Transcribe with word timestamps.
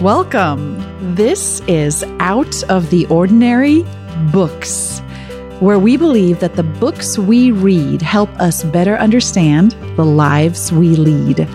Welcome. 0.00 1.16
This 1.16 1.60
is 1.66 2.04
Out 2.20 2.62
of 2.70 2.88
the 2.90 3.04
Ordinary 3.06 3.84
Books, 4.30 5.00
where 5.58 5.80
we 5.80 5.96
believe 5.96 6.38
that 6.38 6.54
the 6.54 6.62
books 6.62 7.18
we 7.18 7.50
read 7.50 8.00
help 8.00 8.30
us 8.38 8.62
better 8.62 8.96
understand 8.96 9.72
the 9.96 10.04
lives 10.04 10.70
we 10.70 10.94
lead. 10.94 11.48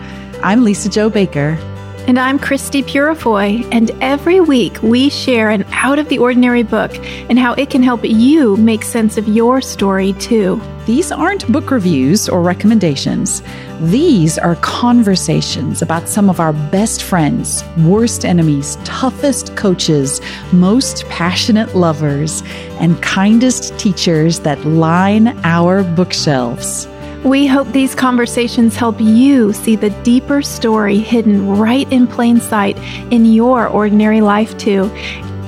I'm 0.44 0.66
Lisa 0.66 0.90
Jo 0.90 1.10
Baker. 1.10 1.58
And 2.06 2.20
I'm 2.20 2.38
Christie 2.38 2.84
Purifoy, 2.84 3.66
and 3.72 3.90
every 4.02 4.42
week 4.42 4.82
we 4.84 5.10
share 5.10 5.50
an 5.50 5.64
out 5.72 6.00
of 6.00 6.10
the 6.10 6.18
ordinary 6.18 6.62
book 6.62 6.92
and 7.30 7.40
how 7.40 7.54
it 7.54 7.70
can 7.70 7.82
help 7.82 8.04
you 8.04 8.58
make 8.58 8.84
sense 8.84 9.18
of 9.18 9.30
your 9.30 9.62
story 9.62 10.12
too. 10.14 10.62
These 10.86 11.14
aren't 11.14 11.50
book 11.50 11.72
reviews 11.72 12.28
or 12.28 12.42
recommendations. 12.42 13.42
These 13.80 14.38
are 14.38 14.58
conversations 14.58 15.82
about 15.82 16.10
some 16.10 16.30
of 16.30 16.42
our 16.42 16.52
best 16.52 17.04
friends, 17.04 17.64
worst 17.78 18.26
enemies, 18.26 18.78
toughest 18.84 19.56
coaches, 19.56 20.20
most 20.52 21.06
passionate 21.08 21.74
lovers, 21.74 22.44
and 22.82 23.02
kindest 23.02 23.80
teachers 23.80 24.42
that 24.42 24.66
line 24.66 25.30
our 25.46 25.84
bookshelves. 25.84 26.86
We 27.24 27.48
hope 27.48 27.72
these 27.72 27.96
conversations 27.96 28.76
help 28.76 29.00
you 29.00 29.54
see 29.54 29.78
the 29.78 29.92
deeper 30.04 30.42
story 30.42 30.98
hidden 30.98 31.58
right 31.58 31.90
in 31.90 32.06
plain 32.06 32.42
sight 32.42 32.78
in 33.14 33.24
your 33.24 33.66
ordinary 33.66 34.20
life, 34.20 34.58
too. 34.58 34.92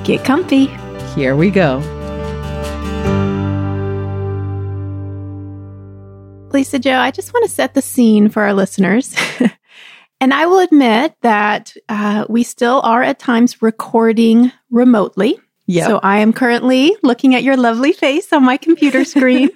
Get 0.05 0.23
comfy. 0.23 0.67
Here 1.15 1.35
we 1.35 1.49
go. 1.51 1.79
Lisa 6.53 6.79
Jo, 6.79 6.93
I 6.93 7.11
just 7.11 7.34
want 7.34 7.45
to 7.45 7.51
set 7.51 7.73
the 7.73 7.81
scene 7.81 8.29
for 8.29 8.43
our 8.43 8.53
listeners. 8.53 9.13
and 10.21 10.34
I 10.34 10.45
will 10.45 10.59
admit 10.59 11.15
that 11.23 11.76
uh, 11.89 12.26
we 12.29 12.43
still 12.43 12.79
are 12.85 13.03
at 13.03 13.20
times 13.20 13.62
recording 13.62 14.54
remotely. 14.71 15.37
Yep. 15.68 15.88
So 15.88 15.99
I 16.04 16.20
am 16.20 16.32
currently 16.32 16.96
looking 17.02 17.34
at 17.34 17.44
your 17.44 17.58
lovely 17.58 17.91
face 17.91 18.32
on 18.32 18.44
my 18.44 18.58
computer 18.58 19.04
screen. 19.05 19.49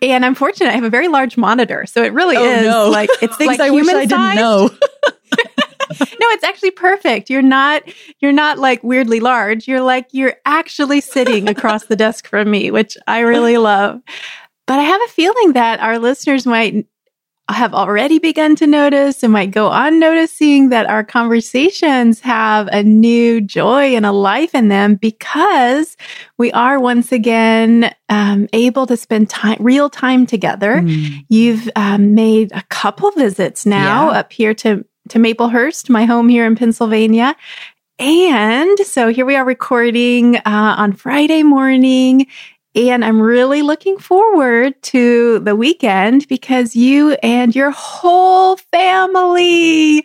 and 0.00 0.24
I'm 0.24 0.34
fortunate 0.34 0.70
I 0.70 0.74
have 0.74 0.84
a 0.84 0.90
very 0.90 1.08
large 1.08 1.36
monitor. 1.36 1.86
So 1.86 2.02
it 2.02 2.12
really 2.12 2.36
oh, 2.36 2.44
is 2.44 2.66
no. 2.66 2.88
like 2.88 3.10
it's 3.20 3.36
things 3.36 3.48
like 3.48 3.60
I 3.60 3.70
wish 3.70 3.88
I 3.88 4.06
didn't 4.06 4.36
know. 4.36 4.70
no, 6.00 6.26
it's 6.28 6.44
actually 6.44 6.70
perfect. 6.70 7.30
You're 7.30 7.42
not 7.42 7.82
you're 8.20 8.32
not 8.32 8.58
like 8.58 8.84
weirdly 8.84 9.18
large. 9.18 9.66
You're 9.66 9.80
like 9.80 10.06
you're 10.12 10.36
actually 10.46 11.00
sitting 11.00 11.48
across 11.48 11.86
the 11.86 11.96
desk 11.96 12.28
from 12.28 12.50
me, 12.50 12.70
which 12.70 12.96
I 13.08 13.20
really 13.20 13.56
love. 13.56 14.00
But 14.66 14.78
I 14.78 14.82
have 14.84 15.00
a 15.02 15.08
feeling 15.08 15.54
that 15.54 15.80
our 15.80 15.98
listeners 15.98 16.46
might 16.46 16.86
have 17.52 17.74
already 17.74 18.18
begun 18.18 18.56
to 18.56 18.66
notice 18.66 19.22
and 19.22 19.32
might 19.32 19.50
go 19.50 19.68
on 19.68 19.98
noticing 19.98 20.70
that 20.70 20.86
our 20.86 21.04
conversations 21.04 22.20
have 22.20 22.68
a 22.72 22.82
new 22.82 23.40
joy 23.40 23.94
and 23.94 24.06
a 24.06 24.12
life 24.12 24.54
in 24.54 24.68
them 24.68 24.94
because 24.94 25.96
we 26.38 26.52
are 26.52 26.78
once 26.78 27.12
again 27.12 27.94
um, 28.08 28.48
able 28.52 28.86
to 28.86 28.96
spend 28.96 29.30
time, 29.30 29.58
real 29.60 29.90
time 29.90 30.26
together. 30.26 30.76
Mm. 30.76 31.24
You've 31.28 31.68
um, 31.76 32.14
made 32.14 32.52
a 32.52 32.62
couple 32.70 33.10
visits 33.12 33.66
now 33.66 34.10
yeah. 34.10 34.18
up 34.18 34.32
here 34.32 34.54
to 34.54 34.84
to 35.08 35.18
Maplehurst, 35.18 35.88
my 35.90 36.04
home 36.04 36.28
here 36.28 36.46
in 36.46 36.56
Pennsylvania. 36.56 37.34
And 37.98 38.78
so 38.78 39.08
here 39.08 39.26
we 39.26 39.36
are 39.36 39.44
recording 39.44 40.36
uh, 40.36 40.42
on 40.46 40.92
Friday 40.92 41.42
morning. 41.42 42.26
And 42.74 43.04
I'm 43.04 43.20
really 43.20 43.62
looking 43.62 43.98
forward 43.98 44.80
to 44.84 45.40
the 45.40 45.56
weekend 45.56 46.28
because 46.28 46.76
you 46.76 47.12
and 47.22 47.54
your 47.54 47.72
whole 47.72 48.56
family, 48.56 50.04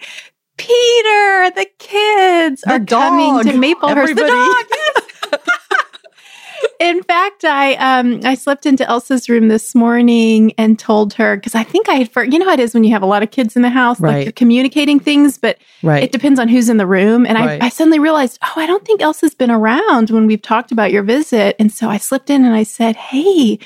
Peter, 0.58 1.52
the 1.56 1.68
kids 1.78 2.62
the 2.62 2.74
are 2.74 2.80
dog. 2.80 3.44
coming 3.44 3.54
to 3.54 3.60
Maplehurst. 3.60 3.98
Everybody. 3.98 4.32
The 4.32 4.66
dog, 5.32 5.42
yes. 5.42 5.42
in 6.80 7.04
fact, 7.04 7.44
I 7.44 7.76
um 7.76 8.22
I 8.24 8.36
slept 8.36 8.66
into 8.66 8.88
Elsa's 8.88 9.30
room 9.30 9.48
this 9.48 9.76
morning 9.76 10.54
and 10.58 10.78
told 10.78 11.14
her 11.14 11.36
because 11.36 11.56
I 11.56 11.64
think 11.64 11.90
I 11.90 11.96
had 11.96 12.12
for 12.12 12.24
you 12.24 12.40
know 12.40 12.46
how 12.46 12.54
it 12.54 12.60
is 12.60 12.74
when 12.74 12.84
you 12.84 12.92
have 12.92 13.02
a 13.02 13.08
lot 13.08 13.24
of 13.24 13.32
kids 13.32 13.56
in 13.56 13.62
the 13.62 13.70
house, 13.70 14.00
right. 14.00 14.18
like 14.18 14.26
you're 14.26 14.32
communicating 14.32 15.00
things, 15.00 15.38
but 15.38 15.58
right. 15.84 16.04
it 16.04 16.12
depends 16.12 16.40
on 16.40 16.48
who's 16.48 16.70
in 16.70 16.78
the 16.78 16.88
room. 16.88 17.26
And 17.26 17.38
right. 17.38 17.62
I, 17.62 17.68
I 17.68 17.70
suddenly 17.70 18.00
realized, 18.00 18.40
oh, 18.44 18.54
I 18.56 18.66
don't 18.66 18.86
think 18.86 19.02
Elsa's 19.02 19.36
been 19.36 19.52
around 19.52 20.10
when 20.10 20.28
we've 20.28 20.42
talked 20.42 20.72
about 20.72 20.92
your 20.92 21.04
visit. 21.04 21.56
And 21.60 21.72
so 21.72 21.90
I 21.90 21.98
slipped 21.98 22.30
in 22.30 22.46
and 22.46 22.56
I 22.56 22.64
said, 22.64 22.96
Hey, 22.96 23.60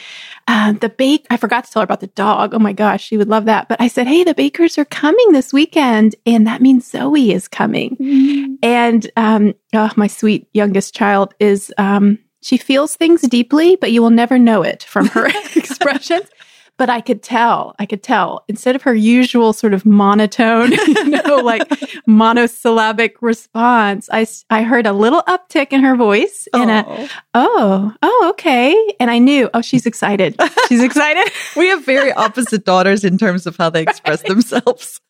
uh, 0.48 0.74
the 0.74 0.90
bake, 0.90 1.26
I 1.30 1.38
forgot 1.38 1.66
to 1.66 1.72
tell 1.72 1.82
her 1.82 1.86
about 1.86 2.00
the 2.00 2.08
dog. 2.08 2.54
Oh 2.54 2.60
my 2.60 2.74
gosh, 2.74 3.04
she 3.04 3.18
would 3.18 3.30
love 3.30 3.46
that. 3.46 3.70
But 3.70 3.82
I 3.82 3.88
said, 3.88 4.08
Hey, 4.08 4.24
the 4.24 4.34
bakers 4.34 4.78
are 4.78 4.86
coming 4.86 5.32
this 5.32 5.54
weekend. 5.54 6.16
And 6.26 6.48
that 6.48 6.62
means 6.62 6.90
Zoe 6.90 7.32
is 7.32 7.48
coming. 7.48 7.98
Mm-hmm. 7.98 8.54
And, 8.64 9.12
um, 9.16 9.54
oh, 9.74 9.92
my 9.96 10.08
sweet 10.08 10.48
youngest 10.54 10.96
child 10.96 11.34
is, 11.40 11.74
um, 11.78 12.20
she 12.42 12.58
feels 12.58 12.96
things 12.96 13.22
deeply, 13.22 13.76
but 13.76 13.92
you 13.92 14.02
will 14.02 14.10
never 14.10 14.40
know 14.40 14.64
it 14.64 14.84
from 14.84 15.08
her 15.08 15.28
expressions. 15.56 16.30
But 16.80 16.90
I 16.90 17.02
could 17.02 17.22
tell, 17.22 17.76
I 17.78 17.86
could 17.86 18.02
tell 18.02 18.46
instead 18.48 18.74
of 18.74 18.84
her 18.84 18.96
usual 18.96 19.52
sort 19.52 19.74
of 19.74 19.86
monotone, 19.86 20.72
you 20.88 21.10
know, 21.10 21.36
like 21.44 21.70
monosyllabic 22.08 23.22
response, 23.22 24.08
I, 24.14 24.26
I 24.50 24.64
heard 24.64 24.88
a 24.88 24.94
little 24.94 25.22
uptick 25.24 25.74
in 25.74 25.84
her 25.84 25.98
voice 25.98 26.48
and 26.54 26.72
a, 26.72 27.10
oh, 27.34 27.94
oh, 28.02 28.28
okay. 28.30 28.96
And 28.98 29.12
I 29.12 29.20
knew, 29.20 29.50
oh, 29.54 29.60
she's 29.60 29.86
excited. 29.86 30.40
She's 30.70 30.82
excited. 30.82 31.30
we 31.58 31.68
have 31.68 31.84
very 31.84 32.14
opposite 32.14 32.64
daughters 32.64 33.04
in 33.04 33.18
terms 33.18 33.46
of 33.46 33.58
how 33.58 33.70
they 33.70 33.82
express 33.82 34.22
right. 34.22 34.30
themselves. 34.30 35.02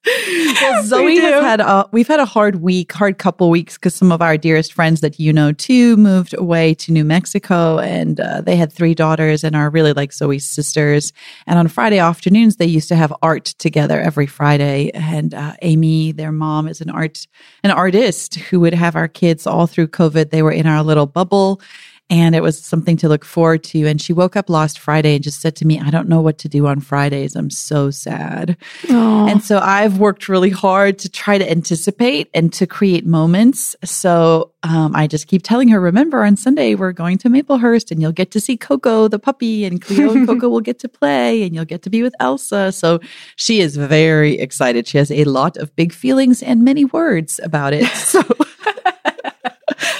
Well, 0.61 0.83
Zoe 0.85 1.05
we 1.05 1.17
has 1.17 1.43
had 1.43 1.61
a, 1.61 1.87
we've 1.91 2.07
had 2.07 2.19
a 2.19 2.25
hard 2.25 2.61
week, 2.61 2.91
hard 2.91 3.19
couple 3.19 3.47
weeks 3.51 3.77
because 3.77 3.93
some 3.93 4.11
of 4.11 4.23
our 4.23 4.37
dearest 4.37 4.73
friends 4.73 5.01
that 5.01 5.19
you 5.19 5.31
know 5.31 5.51
too 5.51 5.97
moved 5.97 6.33
away 6.33 6.73
to 6.75 6.91
New 6.91 7.05
Mexico 7.05 7.77
and 7.77 8.19
uh, 8.19 8.41
they 8.41 8.55
had 8.55 8.73
three 8.73 8.95
daughters 8.95 9.43
and 9.43 9.55
are 9.55 9.69
really 9.69 9.93
like 9.93 10.13
Zoe's 10.13 10.49
sisters. 10.49 11.13
And 11.45 11.58
on 11.59 11.67
Friday 11.67 11.99
afternoons, 11.99 12.55
they 12.55 12.65
used 12.65 12.87
to 12.89 12.95
have 12.95 13.13
art 13.21 13.45
together 13.45 13.99
every 13.99 14.25
Friday. 14.25 14.89
And 14.93 15.33
uh, 15.33 15.53
Amy, 15.61 16.11
their 16.11 16.31
mom, 16.31 16.67
is 16.67 16.81
an 16.81 16.89
art 16.89 17.27
an 17.63 17.71
artist 17.71 18.35
who 18.35 18.59
would 18.61 18.73
have 18.73 18.95
our 18.95 19.07
kids 19.07 19.45
all 19.45 19.67
through 19.67 19.87
COVID. 19.89 20.31
They 20.31 20.41
were 20.41 20.51
in 20.51 20.65
our 20.65 20.81
little 20.81 21.05
bubble 21.05 21.61
and 22.09 22.33
it 22.33 22.41
was 22.41 22.57
something 22.57 22.97
to 22.97 23.07
look 23.07 23.23
forward 23.23 23.63
to. 23.65 23.85
And 23.85 24.01
she 24.01 24.13
woke 24.13 24.35
up 24.35 24.49
last 24.49 24.79
Friday 24.79 25.15
and 25.15 25.23
just 25.23 25.41
said 25.41 25.55
to 25.57 25.67
me, 25.67 25.79
I 25.79 25.91
don't 25.91 26.09
know 26.09 26.21
what 26.21 26.39
to 26.39 26.49
do 26.49 26.65
on 26.65 26.79
Fridays. 26.79 27.35
I'm 27.35 27.51
so 27.51 27.91
sad. 27.91 28.57
Aww. 28.83 29.31
And 29.31 29.43
so 29.43 29.59
I've 29.59 29.99
worked 29.99 30.27
really 30.27 30.49
hard 30.49 30.97
to 30.99 31.09
try 31.09 31.37
to 31.37 31.49
anticipate 31.49 32.29
and 32.33 32.51
to 32.53 32.65
create 32.65 33.05
moments. 33.05 33.75
So 33.83 34.51
um, 34.63 34.95
I 34.95 35.05
just 35.05 35.27
keep 35.27 35.43
telling 35.43 35.67
her, 35.69 35.79
remember 35.79 36.23
on 36.23 36.35
Sunday, 36.35 36.73
we're 36.73 36.93
going 36.93 37.19
to 37.19 37.29
Maplehurst 37.29 37.91
and 37.91 38.01
you'll 38.01 38.11
get 38.11 38.31
to 38.31 38.39
see 38.39 38.57
Coco, 38.57 39.07
the 39.07 39.19
puppy, 39.19 39.65
and 39.65 39.79
Cleo 39.79 40.11
and 40.11 40.27
Coco 40.27 40.49
will 40.49 40.61
get 40.61 40.79
to 40.79 40.89
play 40.89 41.43
and 41.43 41.53
you'll 41.53 41.65
get 41.65 41.83
to 41.83 41.91
be 41.91 42.01
with 42.01 42.15
Elsa. 42.19 42.71
So 42.71 42.99
she 43.35 43.59
is 43.59 43.77
very 43.77 44.39
excited. 44.39 44.87
She 44.87 44.97
has 44.97 45.11
a 45.11 45.25
lot 45.25 45.57
of 45.57 45.75
big 45.75 45.93
feelings 45.93 46.41
and 46.41 46.63
many 46.63 46.85
words 46.85 47.39
about 47.43 47.73
it. 47.73 47.87
So. 48.09 48.23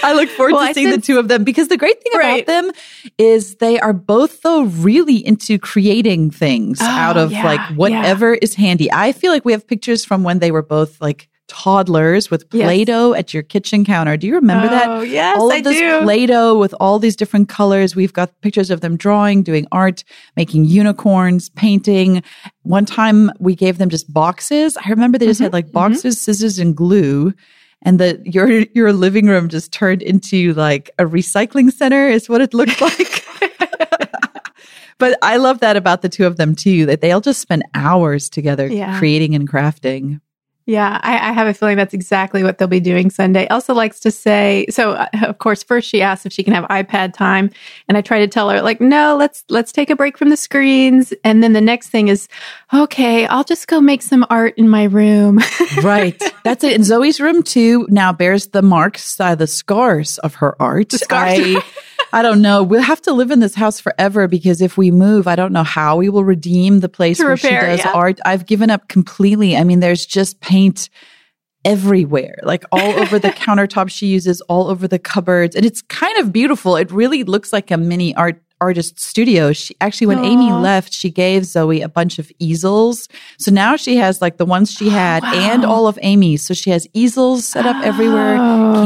I 0.04 0.14
look 0.14 0.30
forward 0.30 0.54
well, 0.54 0.68
to 0.68 0.74
seeing 0.74 0.92
the 0.92 1.02
two 1.02 1.20
of 1.20 1.28
them 1.28 1.44
because 1.44 1.68
the 1.68 1.78
great 1.78 2.02
thing 2.04 2.14
right. 2.18 2.44
about 2.44 2.48
them 2.48 2.72
is 3.18 3.56
they 3.56 3.80
are 3.80 3.94
both 3.94 4.42
though 4.42 4.64
really 4.64 5.26
into 5.26 5.58
creating 5.60 6.32
things 6.32 6.80
oh, 6.82 6.86
out 6.86 7.18
of 7.18 7.32
yeah, 7.32 7.44
like 7.44 7.78
whatever 7.78 8.34
yeah. 8.34 8.40
is 8.42 8.56
handy. 8.56 8.92
I 8.92 9.12
feel 9.12 9.32
like 9.32 9.46
we 9.46 9.52
have 9.52 9.68
pictures 9.68 10.06
from 10.06 10.24
when 10.24 10.40
they 10.40 10.52
were 10.52 10.62
both 10.62 11.00
like 11.02 11.30
toddlers 11.50 12.30
with 12.30 12.50
Play-Doh 12.50 13.12
yes. 13.12 13.20
at 13.20 13.34
your 13.34 13.44
kitchen 13.44 13.84
counter. 13.84 14.16
Do 14.16 14.28
you 14.28 14.36
remember 14.36 14.68
oh, 14.68 14.70
that? 14.70 15.08
Yes, 15.08 15.38
all 15.38 15.50
of 15.50 15.58
I 15.58 15.62
this 15.62 15.78
do. 15.78 16.02
Play-Doh 16.04 16.58
with 16.58 16.74
all 16.80 17.00
these 17.00 17.16
different 17.16 17.50
colors. 17.50 17.96
We've 17.96 18.14
got 18.14 18.40
pictures 18.42 18.70
of 18.70 18.82
them 18.82 18.96
drawing, 18.96 19.44
doing 19.44 19.68
art, 19.72 20.04
making 20.38 20.66
unicorns, 20.66 21.50
painting. 21.50 22.24
One 22.62 22.86
time 22.86 23.32
we 23.40 23.56
gave 23.56 23.80
them 23.80 23.90
just 23.90 24.14
boxes. 24.14 24.78
I 24.78 24.90
remember 24.90 25.18
they 25.18 25.26
just 25.26 25.40
mm-hmm, 25.40 25.46
had 25.46 25.54
like 25.54 25.72
boxes, 25.72 26.16
mm-hmm. 26.16 26.32
scissors, 26.32 26.60
and 26.60 26.78
glue 26.78 27.34
and 27.82 28.00
that 28.00 28.34
your 28.34 28.50
your 28.50 28.94
living 28.94 29.28
room 29.28 29.50
just 29.50 29.72
turned 29.72 30.02
into 30.02 30.54
like 30.54 30.90
a 31.00 31.06
recycling 31.06 31.72
center 31.72 32.08
is 32.08 32.30
what 32.30 32.42
it 32.42 32.54
looked 32.54 32.82
like. 32.82 33.26
but 34.98 35.18
I 35.22 35.38
love 35.38 35.60
that 35.60 35.78
about 35.78 36.02
the 36.02 36.10
two 36.10 36.26
of 36.26 36.38
them 36.38 36.56
too, 36.56 36.86
that 36.88 37.02
they'll 37.02 37.22
just 37.22 37.42
spend 37.42 37.64
hours 37.74 38.30
together 38.30 38.68
yeah. 38.68 39.00
creating 39.00 39.36
and 39.36 39.50
crafting. 39.50 40.20
Yeah, 40.70 41.00
I, 41.02 41.30
I, 41.30 41.32
have 41.32 41.48
a 41.48 41.54
feeling 41.56 41.78
that's 41.78 41.96
exactly 41.96 42.44
what 42.44 42.60
they'll 42.60 42.68
be 42.68 42.80
doing 42.80 43.10
Sunday. 43.10 43.48
Elsa 43.50 43.74
likes 43.74 44.00
to 44.02 44.12
say, 44.12 44.68
so 44.70 44.92
uh, 44.92 45.08
of 45.24 45.40
course, 45.40 45.64
first 45.64 45.90
she 45.90 46.00
asks 46.04 46.28
if 46.28 46.32
she 46.32 46.44
can 46.44 46.54
have 46.54 46.64
iPad 46.66 47.16
time, 47.16 47.50
and 47.88 47.98
I 47.98 48.02
try 48.02 48.20
to 48.20 48.28
tell 48.28 48.52
her 48.52 48.62
like, 48.62 48.80
no, 48.80 49.18
let's 49.18 49.44
let's 49.50 49.72
take 49.72 49.90
a 49.90 49.96
break 49.96 50.16
from 50.16 50.30
the 50.30 50.38
screens, 50.38 51.12
and 51.24 51.42
then 51.42 51.54
the 51.54 51.60
next 51.60 51.90
thing 51.90 52.08
is, 52.08 52.28
okay, 52.72 53.26
I'll 53.26 53.44
just 53.44 53.68
go 53.68 53.82
make 53.82 54.04
some 54.04 54.24
art 54.30 54.54
in 54.60 54.70
my 54.70 54.84
room. 54.84 55.40
right, 55.82 56.22
that's 56.44 56.64
it. 56.64 56.76
And 56.76 56.86
Zoe's 56.86 57.20
room 57.20 57.42
too 57.42 57.88
now 57.90 58.14
bears 58.14 58.50
the 58.50 58.62
marks, 58.62 59.20
uh, 59.20 59.34
the 59.34 59.48
scars 59.48 60.20
of 60.20 60.36
her 60.36 60.56
art. 60.62 60.90
The 60.90 61.00
scars. 61.00 61.40
I, 61.40 61.64
I 62.12 62.22
don't 62.22 62.42
know. 62.42 62.64
We'll 62.64 62.82
have 62.82 63.02
to 63.04 63.14
live 63.14 63.32
in 63.32 63.40
this 63.40 63.56
house 63.56 63.80
forever 63.80 64.28
because 64.28 64.62
if 64.62 64.78
we 64.78 64.92
move, 64.92 65.28
I 65.28 65.36
don't 65.36 65.54
know 65.54 65.64
how 65.64 65.98
we 65.98 66.10
will 66.10 66.24
redeem 66.24 66.80
the 66.80 66.90
place 66.90 67.20
where 67.20 67.30
repair, 67.30 67.62
she 67.62 67.68
does 67.68 67.86
yeah. 67.86 67.92
art. 67.92 68.20
I've 68.26 68.46
given 68.46 68.70
up 68.70 68.88
completely. 68.88 69.56
I 69.56 69.64
mean, 69.64 69.80
there's 69.80 70.06
just 70.06 70.40
paint 70.42 70.90
everywhere, 71.66 72.40
like 72.44 72.64
all 72.72 73.00
over 73.00 73.20
the 73.20 73.30
countertop 73.30 73.90
she 73.90 74.08
uses, 74.08 74.42
all 74.42 74.70
over 74.70 74.88
the 74.88 75.00
cupboards. 75.00 75.56
And 75.56 75.66
it's 75.66 75.82
kind 75.84 76.18
of 76.18 76.32
beautiful. 76.32 76.76
It 76.76 76.92
really 76.92 77.24
looks 77.24 77.54
like 77.54 77.72
a 77.72 77.78
mini 77.78 78.16
art 78.16 78.42
artist 78.62 79.00
studio. 79.00 79.54
She 79.54 79.76
actually, 79.82 80.08
when 80.08 80.20
Aww. 80.20 80.32
Amy 80.32 80.52
left, 80.52 80.94
she 80.94 81.10
gave 81.10 81.46
Zoe 81.46 81.82
a 81.82 81.90
bunch 81.90 82.20
of 82.20 82.32
easels. 82.40 83.08
So 83.38 83.52
now 83.52 83.76
she 83.76 83.96
has 83.98 84.22
like 84.22 84.38
the 84.38 84.46
ones 84.46 84.72
she 84.72 84.90
had 85.04 85.24
wow. 85.24 85.34
and 85.34 85.66
all 85.66 85.88
of 85.88 85.98
Amy's. 86.02 86.46
So 86.46 86.54
she 86.54 86.70
has 86.70 86.88
easels 86.94 87.46
set 87.46 87.66
up 87.66 87.78
oh. 87.78 87.88
everywhere, 87.88 88.36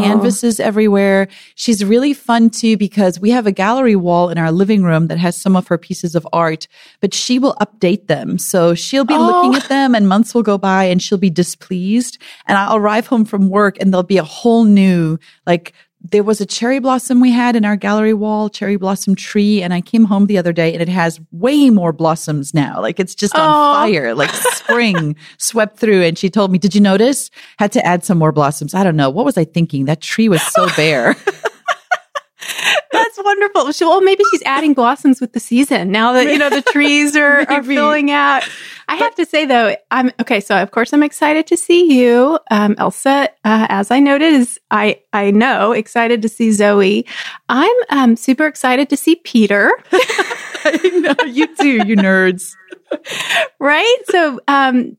canvases 0.02 0.60
everywhere. 0.60 1.28
She's 1.56 1.84
really 1.84 2.14
fun 2.14 2.50
too 2.50 2.78
because 2.78 3.20
we 3.20 3.31
have 3.31 3.48
a 3.48 3.52
gallery 3.52 3.96
wall 3.96 4.30
in 4.30 4.38
our 4.38 4.52
living 4.52 4.84
room 4.84 5.08
that 5.08 5.18
has 5.18 5.40
some 5.40 5.56
of 5.56 5.68
her 5.68 5.78
pieces 5.78 6.16
of 6.16 6.28
art, 6.34 6.68
but 7.00 7.14
she 7.14 7.40
will 7.40 7.56
update 7.56 8.08
them. 8.08 8.38
So 8.38 8.75
she'll 8.75 9.06
be 9.06 9.14
oh. 9.14 9.25
looking 9.25 9.56
at 9.56 9.70
them 9.70 9.96
and 9.96 10.08
months 10.08 10.34
will 10.34 10.44
go 10.44 10.58
by 10.58 10.86
and 10.86 11.02
she'll 11.02 11.18
be 11.18 11.30
displeased. 11.30 12.18
And 12.48 12.58
I'll 12.58 12.78
arrive 12.78 13.08
home 13.08 13.25
from 13.25 13.50
work 13.50 13.78
and 13.80 13.92
there'll 13.92 14.04
be 14.04 14.18
a 14.18 14.24
whole 14.24 14.64
new, 14.64 15.18
like, 15.46 15.74
there 16.03 16.23
was 16.23 16.41
a 16.41 16.45
cherry 16.45 16.79
blossom 16.79 17.21
we 17.21 17.31
had 17.31 17.55
in 17.55 17.63
our 17.63 17.77
gallery 17.77 18.13
wall, 18.13 18.50
cherry 18.50 18.75
blossom 18.75 19.15
tree. 19.15 19.63
And 19.63 19.73
I 19.73 19.79
came 19.79 20.03
home 20.03 20.25
the 20.25 20.38
other 20.38 20.51
day 20.51 20.73
and 20.73 20.81
it 20.81 20.89
has 20.89 21.19
way 21.31 21.69
more 21.69 21.94
blossoms 21.94 22.53
now. 22.53 22.81
Like 22.81 23.00
it's 23.00 23.15
just 23.15 23.35
on 23.35 23.50
fire, 23.50 24.13
like 24.13 24.31
spring 24.31 25.15
swept 25.38 25.77
through. 25.77 26.03
And 26.03 26.17
she 26.17 26.29
told 26.29 26.51
me, 26.51 26.57
Did 26.57 26.75
you 26.75 26.81
notice? 26.81 27.29
Had 27.57 27.71
to 27.73 27.85
add 27.85 28.03
some 28.03 28.17
more 28.17 28.33
blossoms. 28.33 28.73
I 28.73 28.83
don't 28.83 28.97
know. 28.97 29.09
What 29.09 29.25
was 29.25 29.38
I 29.38 29.45
thinking? 29.45 29.85
That 29.85 30.01
tree 30.01 30.27
was 30.27 30.41
so 30.41 30.67
bare. 30.75 31.15
That's 33.15 33.25
wonderful. 33.25 33.71
Well, 33.88 34.01
maybe 34.01 34.24
she's 34.31 34.42
adding 34.44 34.74
blossoms 34.74 35.21
with 35.21 35.33
the 35.33 35.39
season 35.39 35.92
now 35.92 36.13
that, 36.13 36.25
you 36.31 36.38
know, 36.38 36.50
the 36.50 36.63
trees 36.63 37.15
are, 37.15 37.42
are 37.50 37.62
filling 37.62 38.10
out. 38.10 38.48
I 38.88 38.95
have 38.95 39.13
to 39.15 39.25
say 39.25 39.45
though, 39.45 39.75
I'm 39.92 40.12
okay. 40.19 40.39
So 40.39 40.60
of 40.60 40.71
course 40.71 40.94
I'm 40.94 41.04
excited 41.04 41.45
to 41.48 41.57
see 41.57 41.94
you. 41.94 42.39
Um, 42.50 42.75
Elsa, 42.80 43.30
uh, 43.45 43.68
as 43.69 43.92
I 43.92 44.00
noted, 44.00 44.33
is 44.33 44.60
I, 44.71 45.00
I 45.13 45.30
know 45.30 45.74
excited 45.74 46.24
to 46.24 46.30
see 46.30 46.51
Zoe. 46.51 47.06
I'm, 47.50 47.75
um, 47.89 48.15
super 48.15 48.48
excited 48.48 48.89
to 48.89 48.98
see 48.98 49.15
Peter. 49.18 49.71
I 49.92 50.92
know 50.94 51.25
you 51.25 51.56
too, 51.56 51.86
you 51.86 51.95
nerds. 51.95 52.56
right. 53.60 53.98
So, 54.10 54.39
um, 54.48 54.98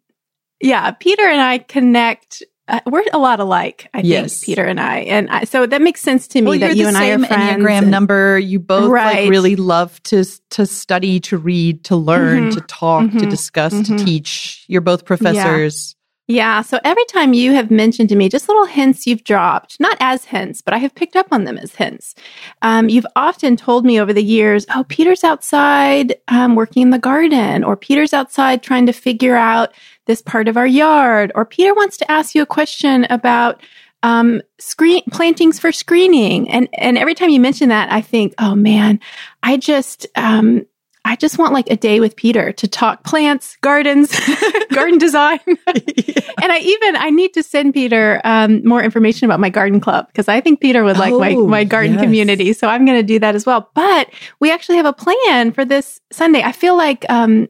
yeah, 0.61 0.93
Peter 0.93 1.25
and 1.25 1.40
I 1.40 1.58
connect 1.58 2.44
uh, 2.66 2.81
we're 2.87 3.05
a 3.12 3.19
lot 3.19 3.40
alike, 3.40 3.88
I 3.93 4.00
yes. 4.00 4.40
think, 4.40 4.46
Peter 4.46 4.64
and 4.64 4.81
I, 4.81 5.00
and 5.00 5.28
I, 5.28 5.44
so 5.44 5.66
that 5.66 5.82
makes 5.82 6.00
sense 6.00 6.26
to 6.28 6.40
me 6.40 6.49
well, 6.49 6.58
that 6.61 6.76
you 6.76 6.88
and 6.88 6.96
I 6.96 7.11
are 7.11 7.19
friends. 7.19 7.62
Enneagram 7.62 7.82
and, 7.82 7.90
number. 7.90 8.38
You 8.38 8.58
both 8.58 8.90
right. 8.90 9.25
like 9.25 9.31
really 9.31 9.56
love 9.56 10.02
to 10.05 10.25
to 10.50 10.64
study, 10.64 11.20
to 11.20 11.37
read, 11.37 11.84
to 11.84 11.96
learn, 11.96 12.44
mm-hmm. 12.44 12.58
to 12.58 12.61
talk, 12.62 13.05
mm-hmm. 13.05 13.19
to 13.19 13.26
discuss, 13.26 13.75
mm-hmm. 13.75 13.96
to 13.96 14.05
teach. 14.05 14.64
You're 14.66 14.81
both 14.81 15.05
professors. 15.05 15.94
Yeah. 16.26 16.62
So 16.62 16.79
every 16.85 17.05
time 17.06 17.35
you 17.35 17.53
have 17.53 17.71
mentioned 17.71 18.09
to 18.09 18.17
me 18.17 18.31
just 18.31 18.49
little 18.49 18.65
hints 18.65 19.06
you've 19.06 19.25
dropped, 19.25 19.79
not 19.79 19.99
as 20.00 20.25
hints, 20.25 20.62
but 20.62 20.73
I 20.73 20.79
have 20.79 20.94
picked 20.94 21.17
up 21.17 21.26
on 21.31 21.44
them 21.44 21.59
as 21.59 21.75
hints. 21.75 22.15
Um, 22.62 22.88
you've 22.88 23.06
often 23.15 23.56
told 23.56 23.85
me 23.85 24.00
over 24.00 24.12
the 24.12 24.23
years, 24.23 24.65
"Oh, 24.75 24.85
Peter's 24.88 25.23
outside 25.23 26.17
um, 26.29 26.55
working 26.55 26.82
in 26.82 26.91
the 26.91 26.99
garden," 26.99 27.62
or 27.62 27.76
"Peter's 27.76 28.15
outside 28.15 28.62
trying 28.62 28.87
to 28.87 28.93
figure 28.93 29.37
out." 29.37 29.73
this 30.06 30.23
part 30.23 30.49
of 30.49 30.56
our 30.56 30.67
yard. 30.67 31.32
Or 31.35 31.44
Peter 31.44 31.75
wants 31.75 31.97
to 31.99 32.11
ask 32.11 32.35
you 32.35 32.43
a 32.43 32.47
question 32.47 33.06
about 33.11 33.62
um, 34.03 34.43
screen 34.59 35.03
plantings 35.12 35.59
for 35.59 35.73
screening. 35.73 36.49
And 36.50 36.69
and 36.75 36.99
every 36.99 37.15
time 37.15 37.31
you 37.31 37.41
mention 37.41 37.71
that, 37.71 37.91
I 37.91 38.03
think, 38.03 38.35
oh 38.38 38.55
man, 38.55 39.00
I 39.43 39.56
just 39.56 40.06
um, 40.15 40.67
I 41.06 41.16
just 41.16 41.38
want 41.38 41.52
like 41.52 41.70
a 41.70 41.76
day 41.76 42.00
with 42.00 42.16
Peter 42.16 42.52
to 42.52 42.66
talk 42.66 43.04
plants, 43.04 43.56
gardens, 43.60 44.18
garden 44.72 44.98
design. 44.98 45.38
yeah. 45.46 46.30
And 46.42 46.50
I 46.50 46.58
even 46.58 46.96
I 46.96 47.10
need 47.10 47.34
to 47.34 47.42
send 47.42 47.74
Peter 47.74 48.20
um, 48.24 48.66
more 48.66 48.82
information 48.82 49.26
about 49.26 49.38
my 49.38 49.50
garden 49.50 49.80
club 49.80 50.06
because 50.06 50.28
I 50.28 50.40
think 50.40 50.60
Peter 50.60 50.82
would 50.82 50.96
like 50.96 51.12
oh, 51.12 51.18
my 51.18 51.34
my 51.34 51.64
garden 51.64 51.94
yes. 51.94 52.02
community. 52.02 52.52
So 52.54 52.68
I'm 52.68 52.86
going 52.86 52.98
to 52.98 53.06
do 53.06 53.18
that 53.18 53.34
as 53.34 53.44
well. 53.44 53.70
But 53.74 54.10
we 54.40 54.50
actually 54.50 54.76
have 54.76 54.86
a 54.86 54.92
plan 54.92 55.52
for 55.52 55.64
this 55.64 56.00
Sunday. 56.10 56.42
I 56.42 56.52
feel 56.52 56.76
like 56.76 57.04
um, 57.10 57.48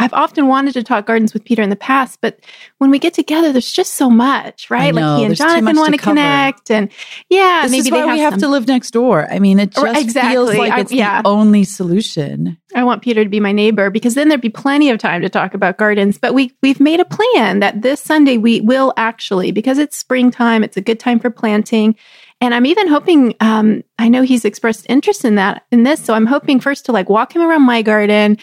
I've 0.00 0.12
often 0.12 0.46
wanted 0.46 0.74
to 0.74 0.82
talk 0.82 1.06
gardens 1.06 1.34
with 1.34 1.44
Peter 1.44 1.62
in 1.62 1.70
the 1.70 1.76
past, 1.76 2.20
but 2.20 2.38
when 2.78 2.90
we 2.90 2.98
get 2.98 3.14
together, 3.14 3.52
there's 3.52 3.70
just 3.70 3.94
so 3.94 4.08
much, 4.08 4.70
right? 4.70 4.94
Know, 4.94 5.00
like 5.00 5.18
he 5.18 5.24
and 5.26 5.36
Jonathan 5.36 5.76
want 5.76 5.92
to 5.92 5.98
connect, 5.98 6.70
and 6.70 6.90
yeah, 7.28 7.62
this 7.62 7.72
maybe 7.72 7.90
why 7.90 7.98
have 7.98 8.10
we 8.10 8.20
have 8.20 8.32
some... 8.34 8.40
to 8.40 8.48
live 8.48 8.66
next 8.66 8.92
door. 8.92 9.26
I 9.30 9.38
mean, 9.38 9.58
it 9.58 9.70
just 9.70 10.00
exactly. 10.00 10.32
feels 10.32 10.54
like 10.54 10.78
it's 10.78 10.92
I, 10.92 10.96
yeah. 10.96 11.22
the 11.22 11.28
only 11.28 11.64
solution. 11.64 12.56
I 12.74 12.84
want 12.84 13.02
Peter 13.02 13.24
to 13.24 13.30
be 13.30 13.40
my 13.40 13.52
neighbor 13.52 13.90
because 13.90 14.14
then 14.14 14.28
there'd 14.28 14.40
be 14.40 14.50
plenty 14.50 14.90
of 14.90 14.98
time 14.98 15.22
to 15.22 15.28
talk 15.28 15.54
about 15.54 15.78
gardens. 15.78 16.18
But 16.18 16.34
we 16.34 16.52
we've 16.62 16.80
made 16.80 17.00
a 17.00 17.04
plan 17.04 17.60
that 17.60 17.82
this 17.82 18.00
Sunday 18.00 18.38
we 18.38 18.60
will 18.60 18.92
actually, 18.96 19.52
because 19.52 19.78
it's 19.78 19.96
springtime, 19.96 20.62
it's 20.62 20.76
a 20.76 20.82
good 20.82 21.00
time 21.00 21.18
for 21.18 21.30
planting. 21.30 21.96
And 22.40 22.54
I'm 22.54 22.66
even 22.66 22.86
hoping, 22.86 23.34
um, 23.40 23.82
I 23.98 24.08
know 24.08 24.22
he's 24.22 24.44
expressed 24.44 24.86
interest 24.88 25.24
in 25.24 25.34
that, 25.34 25.64
in 25.72 25.82
this. 25.82 26.04
So 26.04 26.14
I'm 26.14 26.26
hoping 26.26 26.60
first 26.60 26.86
to 26.86 26.92
like 26.92 27.08
walk 27.08 27.34
him 27.34 27.42
around 27.42 27.62
my 27.62 27.82
garden, 27.82 28.38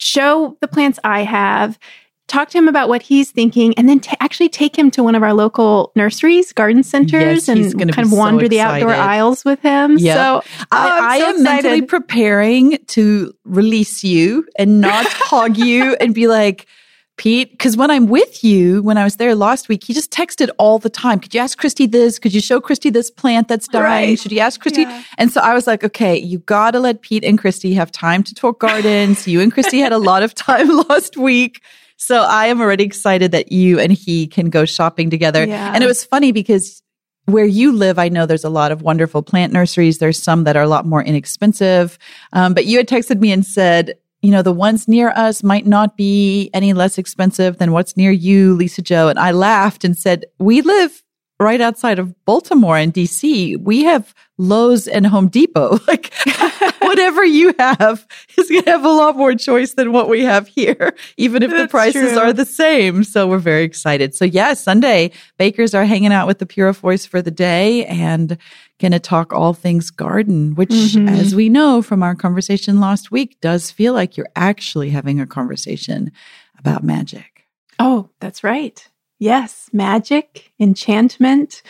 show 0.00 0.56
the 0.60 0.68
plants 0.68 0.98
I 1.04 1.22
have, 1.22 1.78
talk 2.26 2.48
to 2.50 2.58
him 2.58 2.68
about 2.68 2.88
what 2.88 3.02
he's 3.02 3.30
thinking, 3.30 3.74
and 3.76 3.88
then 3.88 4.00
t- 4.00 4.16
actually 4.20 4.48
take 4.48 4.76
him 4.76 4.90
to 4.92 5.02
one 5.02 5.14
of 5.14 5.22
our 5.22 5.34
local 5.34 5.92
nurseries, 5.94 6.52
garden 6.52 6.82
centers, 6.82 7.48
yes, 7.48 7.48
and 7.48 7.92
kind 7.92 8.06
of 8.06 8.12
wander 8.12 8.46
so 8.46 8.48
the 8.48 8.60
outdoor 8.60 8.94
aisles 8.94 9.44
with 9.44 9.60
him. 9.60 9.98
Yep. 9.98 10.16
So 10.16 10.42
oh, 10.60 10.66
I, 10.72 10.88
oh, 10.88 11.04
I 11.04 11.18
so 11.18 11.24
am 11.24 11.30
excited. 11.36 11.42
mentally 11.42 11.82
preparing 11.82 12.78
to 12.88 13.32
release 13.44 14.02
you 14.02 14.46
and 14.58 14.80
not 14.80 15.06
hog 15.06 15.56
you 15.56 15.94
and 16.00 16.14
be 16.14 16.28
like, 16.28 16.66
Pete, 17.20 17.50
because 17.50 17.76
when 17.76 17.90
I'm 17.90 18.06
with 18.06 18.42
you, 18.42 18.82
when 18.82 18.96
I 18.96 19.04
was 19.04 19.16
there 19.16 19.34
last 19.34 19.68
week, 19.68 19.84
he 19.84 19.92
just 19.92 20.10
texted 20.10 20.48
all 20.56 20.78
the 20.78 20.88
time. 20.88 21.20
Could 21.20 21.34
you 21.34 21.40
ask 21.40 21.58
Christie 21.58 21.84
this? 21.84 22.18
Could 22.18 22.32
you 22.32 22.40
show 22.40 22.62
Christie 22.62 22.88
this 22.88 23.10
plant 23.10 23.46
that's 23.46 23.68
dying? 23.68 24.08
Right. 24.12 24.18
Should 24.18 24.32
you 24.32 24.40
ask 24.40 24.58
Christie? 24.58 24.82
Yeah. 24.82 25.02
And 25.18 25.30
so 25.30 25.42
I 25.42 25.52
was 25.52 25.66
like, 25.66 25.84
okay, 25.84 26.16
you 26.16 26.38
got 26.38 26.70
to 26.70 26.80
let 26.80 27.02
Pete 27.02 27.22
and 27.22 27.38
Christie 27.38 27.74
have 27.74 27.92
time 27.92 28.22
to 28.22 28.34
talk 28.34 28.58
gardens. 28.58 29.28
you 29.28 29.42
and 29.42 29.52
Christie 29.52 29.80
had 29.80 29.92
a 29.92 29.98
lot 29.98 30.22
of 30.22 30.34
time 30.34 30.68
last 30.88 31.18
week. 31.18 31.62
So 31.98 32.22
I 32.22 32.46
am 32.46 32.58
already 32.58 32.84
excited 32.84 33.32
that 33.32 33.52
you 33.52 33.78
and 33.78 33.92
he 33.92 34.26
can 34.26 34.48
go 34.48 34.64
shopping 34.64 35.10
together. 35.10 35.44
Yeah. 35.44 35.74
And 35.74 35.84
it 35.84 35.86
was 35.86 36.02
funny 36.02 36.32
because 36.32 36.82
where 37.26 37.44
you 37.44 37.72
live, 37.72 37.98
I 37.98 38.08
know 38.08 38.24
there's 38.24 38.44
a 38.44 38.48
lot 38.50 38.72
of 38.72 38.80
wonderful 38.80 39.22
plant 39.22 39.52
nurseries. 39.52 39.98
There's 39.98 40.20
some 40.20 40.44
that 40.44 40.56
are 40.56 40.62
a 40.62 40.68
lot 40.68 40.86
more 40.86 41.02
inexpensive. 41.02 41.98
Um, 42.32 42.54
but 42.54 42.64
you 42.64 42.78
had 42.78 42.88
texted 42.88 43.20
me 43.20 43.30
and 43.30 43.44
said, 43.44 43.98
you 44.22 44.30
know, 44.30 44.42
the 44.42 44.52
ones 44.52 44.86
near 44.86 45.10
us 45.10 45.42
might 45.42 45.66
not 45.66 45.96
be 45.96 46.50
any 46.52 46.72
less 46.72 46.98
expensive 46.98 47.58
than 47.58 47.72
what's 47.72 47.96
near 47.96 48.10
you, 48.10 48.54
Lisa 48.54 48.82
Jo. 48.82 49.08
And 49.08 49.18
I 49.18 49.30
laughed 49.30 49.84
and 49.84 49.96
said, 49.96 50.26
we 50.38 50.60
live 50.60 51.02
right 51.38 51.60
outside 51.62 51.98
of 51.98 52.14
Baltimore 52.26 52.78
in 52.78 52.92
DC. 52.92 53.56
We 53.62 53.84
have 53.84 54.14
Lowe's 54.36 54.86
and 54.86 55.06
Home 55.06 55.28
Depot. 55.28 55.78
Like 55.86 56.12
whatever 56.82 57.24
you 57.24 57.54
have 57.58 58.06
is 58.36 58.48
going 58.48 58.64
to 58.64 58.70
have 58.70 58.84
a 58.84 58.88
lot 58.90 59.16
more 59.16 59.34
choice 59.34 59.74
than 59.74 59.92
what 59.92 60.08
we 60.08 60.22
have 60.22 60.46
here, 60.48 60.94
even 61.16 61.42
if 61.42 61.50
That's 61.50 61.62
the 61.62 61.68
prices 61.68 62.12
true. 62.12 62.18
are 62.18 62.32
the 62.32 62.44
same. 62.44 63.04
So 63.04 63.26
we're 63.26 63.38
very 63.38 63.62
excited. 63.62 64.14
So 64.14 64.24
yeah, 64.24 64.54
Sunday 64.54 65.12
bakers 65.38 65.74
are 65.74 65.84
hanging 65.84 66.12
out 66.12 66.26
with 66.26 66.38
the 66.38 66.46
Purifoys 66.46 67.08
for 67.08 67.22
the 67.22 67.30
day 67.30 67.86
and 67.86 68.36
going 68.80 68.92
to 68.92 68.98
talk 68.98 69.32
all 69.32 69.54
things 69.54 69.90
garden, 69.90 70.54
which 70.54 70.70
mm-hmm. 70.70 71.08
as 71.08 71.34
we 71.34 71.48
know 71.48 71.82
from 71.82 72.02
our 72.02 72.14
conversation 72.14 72.80
last 72.80 73.10
week 73.10 73.40
does 73.40 73.70
feel 73.70 73.92
like 73.92 74.16
you're 74.16 74.28
actually 74.34 74.90
having 74.90 75.20
a 75.20 75.26
conversation 75.26 76.10
about 76.58 76.82
magic. 76.82 77.46
Oh, 77.78 78.10
that's 78.20 78.42
right. 78.42 78.86
Yes, 79.18 79.68
magic, 79.72 80.50
enchantment, 80.58 81.62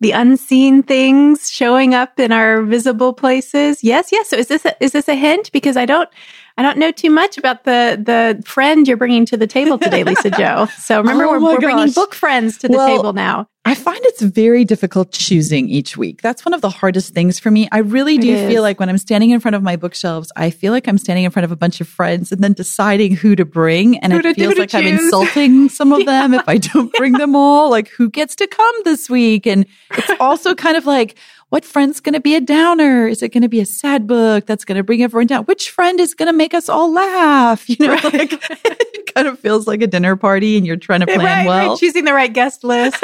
the 0.00 0.12
unseen 0.12 0.82
things 0.82 1.50
showing 1.50 1.94
up 1.94 2.18
in 2.18 2.32
our 2.32 2.62
visible 2.62 3.12
places. 3.12 3.84
Yes, 3.84 4.10
yes. 4.10 4.30
So 4.30 4.36
is 4.36 4.48
this 4.48 4.64
a, 4.64 4.82
is 4.82 4.92
this 4.92 5.08
a 5.08 5.14
hint? 5.14 5.52
Because 5.52 5.76
I 5.76 5.84
don't 5.84 6.08
I 6.56 6.62
don't 6.62 6.78
know 6.78 6.92
too 6.92 7.10
much 7.10 7.36
about 7.36 7.64
the 7.64 8.00
the 8.00 8.42
friend 8.46 8.86
you're 8.86 8.96
bringing 8.96 9.26
to 9.26 9.36
the 9.36 9.46
table 9.46 9.76
today, 9.76 10.04
Lisa 10.04 10.30
Jo. 10.38 10.66
So 10.78 10.98
remember, 10.98 11.24
oh 11.24 11.32
we're, 11.32 11.40
we're 11.40 11.60
bringing 11.60 11.90
book 11.90 12.14
friends 12.14 12.58
to 12.58 12.68
the 12.68 12.76
well, 12.76 12.96
table 12.96 13.12
now. 13.12 13.48
I 13.66 13.74
find 13.74 13.98
it's 14.02 14.20
very 14.20 14.66
difficult 14.66 15.10
choosing 15.10 15.70
each 15.70 15.96
week. 15.96 16.20
That's 16.20 16.44
one 16.44 16.52
of 16.52 16.60
the 16.60 16.68
hardest 16.68 17.14
things 17.14 17.38
for 17.38 17.50
me. 17.50 17.66
I 17.72 17.78
really 17.78 18.18
do 18.18 18.36
feel 18.46 18.60
like 18.60 18.78
when 18.78 18.90
I'm 18.90 18.98
standing 18.98 19.30
in 19.30 19.40
front 19.40 19.54
of 19.54 19.62
my 19.62 19.76
bookshelves, 19.76 20.30
I 20.36 20.50
feel 20.50 20.70
like 20.70 20.86
I'm 20.86 20.98
standing 20.98 21.24
in 21.24 21.30
front 21.30 21.44
of 21.44 21.50
a 21.50 21.56
bunch 21.56 21.80
of 21.80 21.88
friends 21.88 22.30
and 22.30 22.44
then 22.44 22.52
deciding 22.52 23.16
who 23.16 23.34
to 23.36 23.46
bring. 23.46 23.96
And 23.98 24.12
who 24.12 24.18
it 24.18 24.22
to, 24.22 24.34
feels 24.34 24.58
like 24.58 24.74
I'm 24.74 24.86
insulting 24.86 25.70
some 25.70 25.92
of 25.92 26.04
them 26.06 26.34
if 26.34 26.46
I 26.46 26.58
don't 26.58 26.92
bring 26.92 27.14
them 27.14 27.34
all. 27.34 27.70
Like 27.70 27.88
who 27.88 28.10
gets 28.10 28.36
to 28.36 28.46
come 28.46 28.74
this 28.84 29.08
week? 29.08 29.46
And 29.46 29.64
it's 29.92 30.10
also 30.20 30.54
kind 30.54 30.76
of 30.76 30.84
like, 30.84 31.16
what 31.50 31.64
friend's 31.64 32.00
going 32.00 32.14
to 32.14 32.20
be 32.20 32.34
a 32.34 32.40
downer? 32.40 33.06
Is 33.06 33.22
it 33.22 33.30
going 33.30 33.42
to 33.42 33.48
be 33.48 33.60
a 33.60 33.66
sad 33.66 34.06
book 34.06 34.46
that's 34.46 34.64
going 34.64 34.76
to 34.76 34.82
bring 34.82 35.02
everyone 35.02 35.26
down? 35.26 35.44
Which 35.44 35.70
friend 35.70 36.00
is 36.00 36.14
going 36.14 36.26
to 36.26 36.32
make 36.32 36.54
us 36.54 36.68
all 36.68 36.92
laugh? 36.92 37.64
You 37.74 37.88
know, 37.88 37.94
right. 37.94 38.04
like 38.04 38.32
it 38.50 39.14
kind 39.14 39.26
of 39.26 39.38
feels 39.40 39.66
like 39.66 39.82
a 39.82 39.88
dinner 39.88 40.14
party 40.14 40.56
and 40.56 40.64
you're 40.64 40.76
trying 40.76 41.00
to 41.00 41.06
plan 41.06 41.18
right, 41.18 41.46
well. 41.46 41.70
Right. 41.70 41.78
Choosing 41.78 42.04
the 42.04 42.12
right 42.12 42.32
guest 42.32 42.62
list. 42.62 43.02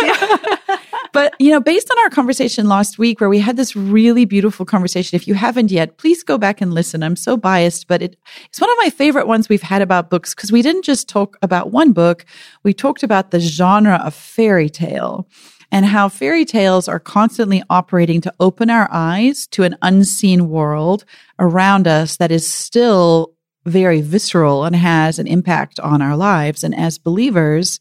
but, 1.13 1.35
you 1.41 1.51
know, 1.51 1.59
based 1.61 1.91
on 1.91 1.99
our 2.01 2.11
conversation 2.11 2.69
last 2.69 2.99
week 2.99 3.21
where 3.21 3.29
we 3.29 3.41
had 3.41 3.57
this 3.57 3.75
really 3.75 4.25
beautiful 4.27 4.65
conversation, 4.65 5.17
if 5.17 5.27
you 5.27 5.35
haven't 5.35 5.73
yet, 5.73 5.97
please 5.97 6.23
go 6.23 6.39
back 6.39 6.61
and 6.61 6.73
listen. 6.73 7.03
I'm 7.03 7.17
so 7.17 7.37
biased, 7.37 7.89
but 7.89 8.01
it, 8.01 8.17
it's 8.47 8.61
one 8.61 8.71
of 8.71 8.77
my 8.79 8.91
favorite 8.91 9.27
ones 9.27 9.49
we've 9.49 9.63
had 9.63 9.83
about 9.83 10.09
books 10.09 10.35
because 10.35 10.53
we 10.53 10.63
didn't 10.63 10.85
just 10.85 11.09
talk 11.09 11.37
about 11.43 11.73
one 11.73 11.93
book. 11.93 12.25
We 12.63 12.75
talked 12.75 13.03
about 13.03 13.33
the 13.33 13.41
genre 13.41 14.01
of 14.05 14.15
fairy 14.15 14.69
tale 14.69 15.27
and 15.73 15.87
how 15.87 16.09
fairy 16.09 16.45
tales 16.45 16.89
are 16.89 16.99
constantly 16.99 17.63
operating 17.71 18.21
to 18.23 18.35
open 18.41 18.71
our 18.71 18.89
eyes 18.91 19.47
to 19.49 19.63
an 19.63 19.77
unseen 19.83 20.49
world 20.49 21.05
around 21.39 21.87
us 21.87 22.17
that 22.17 22.31
is 22.33 22.51
still 22.51 23.35
very 23.67 24.01
visceral 24.01 24.65
and 24.65 24.75
has 24.75 25.19
an 25.19 25.27
impact 25.27 25.79
on 25.81 26.01
our 26.01 26.17
lives. 26.17 26.65
And 26.65 26.75
as 26.75 26.99
believers, 26.99 27.79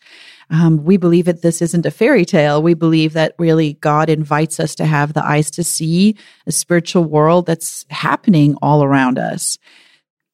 um, 0.50 0.84
we 0.84 0.98
believe 0.98 1.26
that 1.26 1.42
this 1.42 1.62
isn't 1.62 1.86
a 1.86 1.92
fairy 1.92 2.26
tale. 2.26 2.62
We 2.62 2.74
believe 2.74 3.14
that 3.14 3.36
really 3.38 3.74
God 3.74 4.10
invites 4.10 4.60
us 4.60 4.76
to 4.76 4.86
have 4.86 5.14
the 5.14 5.24
eyes 5.24 5.52
to 5.52 5.64
see 5.64 6.16
a 6.48 6.52
spiritual 6.52 7.06
world 7.06 7.46
that's 7.46 7.86
happening 7.90 8.56
all 8.62 8.84
around 8.84 9.20
us. 9.20 9.58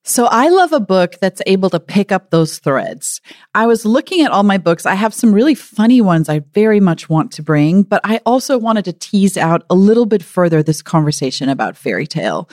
So 0.08 0.28
I 0.28 0.50
love 0.50 0.72
a 0.72 0.80
book 0.80 1.16
that's 1.20 1.42
able 1.48 1.72
to 1.72 1.80
pick 1.80 2.12
up 2.12 2.30
those 2.30 2.60
threads. 2.60 3.22
I 3.56 3.66
was 3.66 3.86
looking 3.86 4.22
at 4.22 4.30
all 4.30 4.44
my 4.44 4.60
books. 4.60 4.86
I 4.86 4.94
have 4.94 5.16
some 5.16 5.34
really 5.34 5.56
funny 5.56 6.00
ones 6.00 6.30
I 6.30 6.40
very 6.54 6.80
much 6.80 7.10
want 7.10 7.32
to 7.34 7.44
bring, 7.44 7.82
but 7.82 8.02
I 8.04 8.22
also 8.24 8.60
wanted 8.60 8.86
to 8.86 8.94
tease 8.94 9.36
out 9.36 9.64
a 9.68 9.74
little 9.74 10.06
bit 10.06 10.22
further 10.22 10.62
this 10.62 10.84
conversation 10.84 11.50
about 11.50 11.76
fairy 11.76 12.06
tale. 12.06 12.48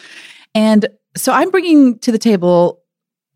And 0.54 0.87
so 1.14 1.30
I'm 1.30 1.50
bringing 1.50 1.99
to 1.99 2.11
the 2.11 2.18
table 2.18 2.82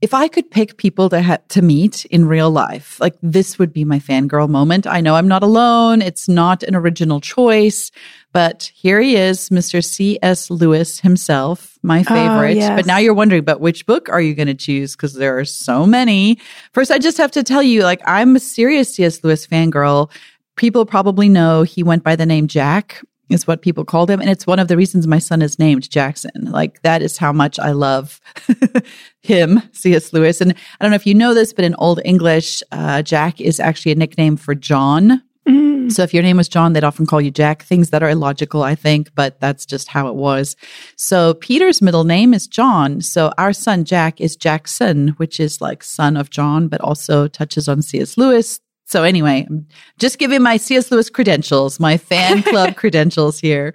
if 0.03 0.13
I 0.13 0.29
could 0.29 0.51
pick 0.51 0.77
people 0.77 1.09
to 1.09 1.23
ha- 1.23 1.39
to 1.49 1.63
meet 1.63 2.05
in 2.07 2.27
real 2.27 2.51
life, 2.51 3.01
like 3.01 3.15
this 3.23 3.59
would 3.59 3.73
be 3.73 3.85
my 3.85 3.99
fangirl 3.99 4.49
moment. 4.49 4.87
I 4.87 5.01
know 5.01 5.15
I'm 5.15 5.29
not 5.29 5.43
alone. 5.43 6.03
It's 6.03 6.29
not 6.29 6.63
an 6.63 6.75
original 6.75 7.21
choice, 7.21 7.91
but 8.37 8.71
here 8.75 9.01
he 9.01 9.17
is, 9.17 9.49
Mr. 9.49 9.83
C.S. 9.83 10.51
Lewis 10.51 11.01
himself, 11.01 11.79
my 11.83 12.01
oh, 12.01 12.05
favorite. 12.05 12.59
Oh, 12.59 12.61
yes. 12.61 12.77
But 12.77 12.85
now 12.85 12.99
you're 12.99 13.15
wondering, 13.15 13.45
but 13.45 13.63
which 13.63 13.87
book 13.87 14.11
are 14.11 14.21
you 14.21 14.35
going 14.35 14.47
to 14.47 14.55
choose? 14.55 14.95
Because 14.95 15.15
there 15.15 15.39
are 15.39 15.47
so 15.47 15.87
many. 15.87 16.39
First, 16.75 16.91
I 16.91 16.99
just 16.99 17.17
have 17.17 17.31
to 17.31 17.43
tell 17.43 17.63
you, 17.63 17.83
like, 17.83 18.03
I'm 18.05 18.37
a 18.37 18.39
serious 18.39 18.95
C.S. 18.95 19.25
Lewis 19.25 19.47
fangirl. 19.47 20.11
People 20.57 20.85
probably 20.85 21.31
know 21.31 21.63
he 21.63 21.83
went 21.83 22.05
by 22.05 22.15
the 22.15 22.27
name 22.27 22.47
Jack 22.47 23.03
is 23.31 23.47
what 23.47 23.63
people 23.63 23.87
called 23.87 24.11
him. 24.11 24.21
And 24.21 24.29
it's 24.29 24.47
one 24.47 24.59
of 24.59 24.69
the 24.69 24.77
reasons 24.77 25.07
my 25.07 25.19
son 25.19 25.41
is 25.41 25.59
named 25.59 25.89
Jackson. 25.89 26.51
Like 26.51 26.83
that 26.83 27.01
is 27.01 27.17
how 27.17 27.33
much 27.33 27.59
I 27.59 27.71
love 27.71 28.21
him, 29.23 29.63
C.S. 29.73 30.13
Lewis. 30.13 30.43
And 30.43 30.53
I 30.53 30.85
don't 30.85 30.91
know 30.91 30.97
if 30.97 31.07
you 31.07 31.15
know 31.15 31.33
this, 31.33 31.55
but 31.55 31.65
in 31.65 31.75
Old 31.79 32.01
English, 32.05 32.63
uh, 32.71 33.01
Jack 33.01 33.41
is 33.41 33.61
actually 33.61 33.93
a 33.93 33.97
nickname 33.97 34.37
for 34.37 34.55
John. 34.55 35.23
Mm. 35.49 35.93
So 35.93 36.03
if 36.03 36.13
your 36.13 36.23
name 36.23 36.37
was 36.37 36.49
John, 36.49 36.73
they'd 36.73 36.85
often 36.85 37.07
call 37.07 37.21
you 37.21 37.31
Jack. 37.31 37.63
Things 37.63 37.91
that 37.91 38.03
are 38.03 38.11
illogical, 38.11 38.63
I 38.63 38.75
think, 38.75 39.15
but 39.15 39.41
that's 39.41 39.65
just 39.65 39.89
how 39.89 40.09
it 40.09 40.15
was. 40.15 40.57
So 40.97 41.35
Peter's 41.35 41.81
middle 41.81 42.05
name 42.05 42.35
is 42.35 42.47
John. 42.47 43.01
So 43.01 43.33
our 43.39 43.53
son 43.53 43.85
Jack 43.85 44.21
is 44.21 44.35
Jackson, 44.37 45.09
which 45.19 45.39
is 45.39 45.61
like 45.61 45.83
son 45.83 46.17
of 46.17 46.31
John, 46.31 46.69
but 46.69 46.81
also 46.81 47.29
touches 47.29 47.69
on 47.69 47.83
C.S. 47.83 48.19
Lewis, 48.19 48.61
so 48.87 49.03
anyway, 49.03 49.49
just 49.99 50.19
giving 50.19 50.43
my 50.43 50.57
C.S. 50.57 50.93
Lewis 50.93 51.11
credentials, 51.11 51.81
my 51.81 51.97
fan 51.97 52.43
club 52.43 52.77
credentials 52.77 53.39
here. 53.39 53.75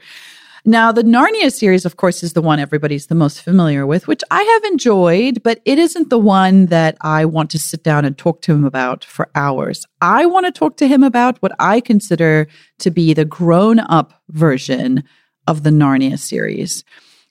Now, 0.63 0.91
the 0.91 1.03
Narnia 1.03 1.51
series, 1.51 1.85
of 1.85 1.97
course, 1.97 2.21
is 2.21 2.33
the 2.33 2.41
one 2.41 2.59
everybody's 2.59 3.07
the 3.07 3.15
most 3.15 3.41
familiar 3.41 3.87
with, 3.87 4.07
which 4.07 4.21
I 4.29 4.43
have 4.43 4.71
enjoyed, 4.71 5.41
but 5.41 5.59
it 5.65 5.79
isn't 5.79 6.09
the 6.09 6.19
one 6.19 6.67
that 6.67 6.97
I 7.01 7.25
want 7.25 7.49
to 7.51 7.59
sit 7.59 7.83
down 7.83 8.05
and 8.05 8.15
talk 8.15 8.41
to 8.43 8.53
him 8.53 8.63
about 8.63 9.03
for 9.03 9.29
hours. 9.33 9.85
I 10.01 10.27
want 10.27 10.45
to 10.45 10.51
talk 10.51 10.77
to 10.77 10.87
him 10.87 11.01
about 11.01 11.41
what 11.41 11.53
I 11.59 11.79
consider 11.79 12.47
to 12.79 12.91
be 12.91 13.13
the 13.13 13.25
grown 13.25 13.79
up 13.79 14.21
version 14.29 15.03
of 15.47 15.63
the 15.63 15.71
Narnia 15.71 16.19
series. 16.19 16.83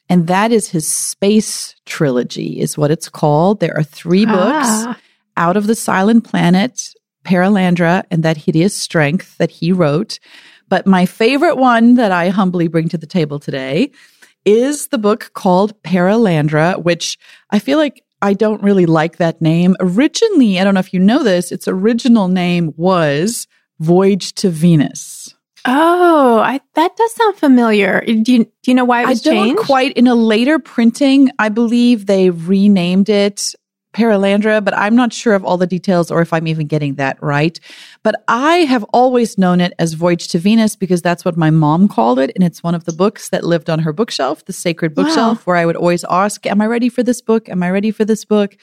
And 0.09 0.27
that 0.27 0.51
is 0.51 0.69
his 0.69 0.91
space 0.91 1.77
trilogy, 1.87 2.59
is 2.59 2.77
what 2.77 2.91
it's 2.91 3.09
called. 3.09 3.61
There 3.61 3.77
are 3.77 3.85
three 3.85 4.27
books 4.27 4.67
ah. 4.69 4.99
Out 5.37 5.57
of 5.57 5.69
the 5.69 5.77
Silent 5.77 6.25
Planet, 6.25 6.93
Perelandra 7.25 8.03
and 8.11 8.23
that 8.25 8.37
hideous 8.37 8.75
strength 8.75 9.39
that 9.39 9.51
he 9.51 9.73
wrote. 9.73 10.19
But 10.71 10.87
my 10.87 11.05
favorite 11.05 11.57
one 11.57 11.97
that 11.97 12.13
I 12.13 12.31
humbly 12.31 12.69
bring 12.69 12.89
to 12.89 12.97
the 12.97 13.07
table 13.07 13.39
today 13.39 13.91
is 14.47 14.89
the 14.89 14.99
book 14.99 15.33
called 15.35 15.81
Perelandra, 15.83 16.83
which 16.83 17.19
I 17.51 17.59
feel 17.59 17.77
like 17.77 18.03
I 18.23 18.33
don't 18.33 18.63
really 18.63 18.87
like 18.87 19.19
that 19.19 19.43
name. 19.43 19.77
Originally, 19.81 20.59
I 20.59 20.65
don't 20.65 20.75
know 20.75 20.81
if 20.81 20.95
you 20.95 21.01
know 21.01 21.23
this, 21.23 21.53
its 21.53 21.69
original 21.69 22.29
name 22.29 22.73
was 22.77 23.47
Voyage 23.81 24.33
to 24.37 24.49
Venus. 24.49 25.35
Oh, 25.67 26.39
I, 26.39 26.61
that 26.75 26.97
does 26.97 27.15
sound 27.15 27.37
familiar. 27.37 28.03
Do 28.07 28.13
you, 28.13 28.45
do 28.45 28.51
you 28.67 28.75
know 28.75 28.85
why 28.87 29.03
it 29.03 29.09
was 29.09 29.27
I 29.27 29.31
don't 29.31 29.47
changed? 29.49 29.63
quite. 29.63 29.93
In 29.93 30.07
a 30.07 30.15
later 30.15 30.59
printing, 30.59 31.31
I 31.39 31.51
believe 31.51 32.07
they 32.07 32.31
renamed 32.31 33.11
it 33.11 33.55
Perelandra, 33.93 34.65
but 34.65 34.77
I'm 34.77 34.95
not 34.95 35.13
sure 35.13 35.35
of 35.35 35.45
all 35.45 35.57
the 35.57 35.67
details 35.67 36.11
or 36.11 36.21
if 36.23 36.33
I'm 36.33 36.47
even 36.47 36.67
getting 36.67 36.95
that 36.95 37.21
right. 37.23 37.59
But 38.03 38.23
I 38.29 38.59
have 38.59 38.85
always 38.93 39.37
known 39.37 39.61
it 39.61 39.73
as 39.79 39.95
Voyage 39.95 40.29
to 40.29 40.39
Venus 40.39 40.77
because 40.77 41.03
that's 41.03 41.25
what 41.25 41.37
my 41.37 41.51
mom 41.51 41.89
called 41.89 42.19
it. 42.19 42.31
And 42.35 42.45
it's 42.45 42.63
one 42.63 42.75
of 42.75 42.85
the 42.85 42.93
books 42.93 43.31
that 43.31 43.45
lived 43.45 43.69
on 43.69 43.81
her 43.81 43.93
bookshelf, 43.93 44.45
the 44.45 44.53
sacred 44.53 44.95
bookshelf, 44.95 45.39
wow. 45.39 45.43
where 45.45 45.57
I 45.57 45.67
would 45.67 45.77
always 45.77 46.05
ask, 46.09 46.47
Am 46.47 46.61
I 46.61 46.67
ready 46.67 46.89
for 46.89 47.03
this 47.03 47.21
book? 47.21 47.49
Am 47.49 47.63
I 47.63 47.71
ready 47.71 47.91
for 47.91 48.05
this 48.05 48.25
book? 48.25 48.57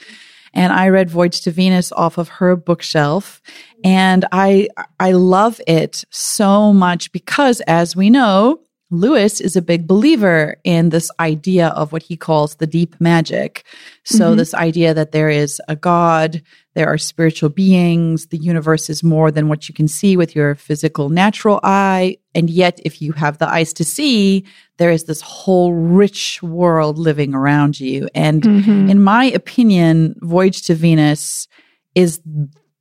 And 0.53 0.71
I 0.71 0.89
read 0.89 1.09
Voyage 1.09 1.41
to 1.41 1.51
Venus 1.51 1.91
off 1.91 2.17
of 2.17 2.29
her 2.29 2.55
bookshelf. 2.55 3.41
And 3.83 4.25
I, 4.31 4.69
I 4.99 5.11
love 5.11 5.59
it 5.67 6.03
so 6.09 6.73
much 6.73 7.11
because 7.11 7.61
as 7.61 7.95
we 7.95 8.09
know, 8.09 8.61
Lewis 8.89 9.41
is 9.41 9.57
a 9.57 9.61
big 9.61 9.85
believer 9.85 10.55
in 10.63 10.89
this 10.89 11.11
idea 11.19 11.69
of 11.69 11.91
what 11.91 12.03
he 12.03 12.15
calls 12.15 12.55
the 12.55 12.67
deep 12.67 12.95
magic. 13.01 13.65
So, 14.05 14.27
mm-hmm. 14.29 14.37
this 14.37 14.53
idea 14.53 14.93
that 14.93 15.11
there 15.11 15.29
is 15.29 15.61
a 15.67 15.75
God, 15.75 16.41
there 16.73 16.87
are 16.87 16.97
spiritual 16.97 17.49
beings, 17.49 18.27
the 18.27 18.37
universe 18.37 18.89
is 18.89 19.03
more 19.03 19.29
than 19.29 19.49
what 19.49 19.67
you 19.67 19.75
can 19.75 19.89
see 19.89 20.15
with 20.15 20.35
your 20.35 20.55
physical 20.55 21.09
natural 21.09 21.59
eye. 21.63 22.17
And 22.33 22.49
yet, 22.49 22.79
if 22.85 23.01
you 23.01 23.11
have 23.13 23.39
the 23.39 23.49
eyes 23.49 23.73
to 23.73 23.83
see, 23.83 24.45
there 24.77 24.91
is 24.91 25.03
this 25.03 25.21
whole 25.21 25.73
rich 25.73 26.41
world 26.41 26.97
living 26.97 27.33
around 27.33 27.79
you. 27.79 28.07
And 28.15 28.41
mm-hmm. 28.41 28.89
in 28.89 29.01
my 29.01 29.25
opinion, 29.25 30.15
Voyage 30.21 30.61
to 30.63 30.75
Venus 30.75 31.49
is 31.93 32.21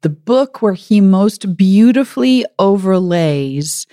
the 0.03 0.11
book 0.11 0.63
where 0.63 0.75
he 0.75 1.01
most 1.01 1.57
beautifully 1.57 2.45
overlays 2.61 3.89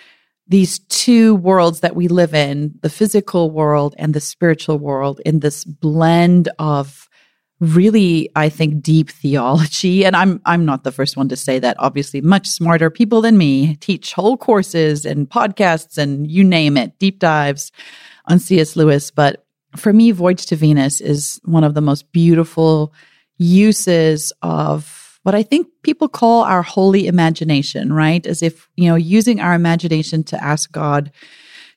these 0.48 0.80
two 0.80 1.36
worlds 1.36 1.80
that 1.82 1.96
we 1.96 2.08
live 2.08 2.34
in, 2.34 2.74
the 2.82 2.90
physical 2.90 3.50
world 3.52 3.96
and 3.98 4.14
the 4.14 4.20
spiritual 4.20 4.78
world, 4.78 5.22
in 5.26 5.40
this 5.40 5.64
blend 5.64 6.50
of 6.60 7.08
really 7.60 8.30
i 8.36 8.50
think 8.50 8.82
deep 8.82 9.10
theology. 9.10 10.06
And 10.06 10.16
i'm 10.16 10.42
i'm 10.46 10.66
not 10.66 10.84
the 10.84 10.92
first 10.92 11.16
one 11.16 11.30
to 11.30 11.36
say 11.36 11.60
that 11.60 11.78
obviously. 11.80 12.22
Much 12.22 12.48
smarter 12.48 12.90
people 12.90 13.22
than 13.22 13.38
me 13.38 13.76
teach 13.78 14.14
whole 14.14 14.38
courses 14.38 15.06
and 15.06 15.30
podcasts 15.30 15.98
and 15.98 16.30
you 16.30 16.44
name 16.44 16.78
it 16.78 17.00
deep 17.00 17.20
dives 17.20 17.72
on 18.26 18.40
cs 18.40 18.76
lewis. 18.76 19.12
But 19.12 19.46
for 19.78 19.94
me 19.94 20.12
voyage 20.12 20.46
to 20.48 20.56
venus 20.56 21.00
is 21.02 21.40
one 21.46 21.64
of 21.64 21.74
the 21.74 21.82
most 21.82 22.12
beautiful 22.12 22.94
uses 23.38 24.34
of 24.42 25.03
what 25.24 25.36
I 25.36 25.44
think 25.44 25.68
people 25.84 26.08
call 26.08 26.44
our 26.44 26.62
holy 26.62 27.08
imagination, 27.08 27.92
right? 27.92 28.26
As 28.26 28.44
if, 28.44 28.68
you 28.76 28.90
know, 28.90 28.96
using 28.96 29.40
our 29.40 29.54
imagination 29.54 30.24
to 30.26 30.44
ask 30.44 30.72
God 30.72 31.12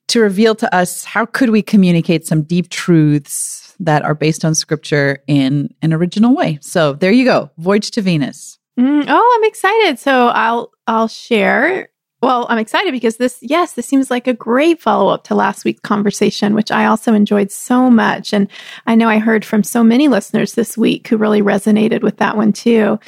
to 0.09 0.21
reveal 0.21 0.55
to 0.57 0.73
us 0.75 1.05
how 1.05 1.27
could 1.27 1.51
we 1.51 1.63
communicate 1.63 2.27
some 2.27 2.43
deep 2.43 2.69
truths 2.69 3.75
that 3.81 4.03
are 4.03 4.15
based 4.15 4.45
on 4.45 4.55
scripture 4.55 5.23
in 5.27 5.75
an 5.83 5.93
original 5.93 6.35
way. 6.35 6.59
So 6.63 6.95
there 6.95 7.13
you 7.13 7.25
go. 7.25 7.51
Voyage 7.59 7.91
to 7.93 8.03
Venus. 8.03 8.59
Mm, 8.79 9.05
oh, 9.09 9.37
I'm 9.37 9.49
excited. 9.49 9.99
So 9.99 10.29
I'll 10.29 10.71
I'll 10.87 11.09
share 11.09 11.89
well, 12.23 12.47
I'm 12.49 12.59
excited 12.59 12.93
because 12.93 13.19
this, 13.19 13.39
yes, 13.43 13.75
this 13.75 13.87
seems 13.87 14.11
like 14.11 14.27
a 14.27 14.33
great 14.33 14.81
follow 14.81 15.13
up 15.13 15.25
to 15.25 15.35
last 15.35 15.65
week's 15.65 15.81
conversation, 15.81 16.55
which 16.55 16.71
I 16.71 16.87
also 16.87 17.13
enjoyed 17.13 17.51
so 17.51 17.91
much. 17.91 18.33
And 18.33 18.49
I 18.87 18.95
know 18.95 19.09
I 19.09 19.19
heard 19.19 19.45
from 19.45 19.63
so 19.63 19.85
many 19.85 20.09
listeners 20.09 20.55
this 20.55 20.79
week 20.79 21.09
who 21.09 21.19
really 21.19 21.43
resonated 21.43 22.03
with 22.03 22.17
that 22.17 22.37
one 22.37 22.55
too. 22.55 22.99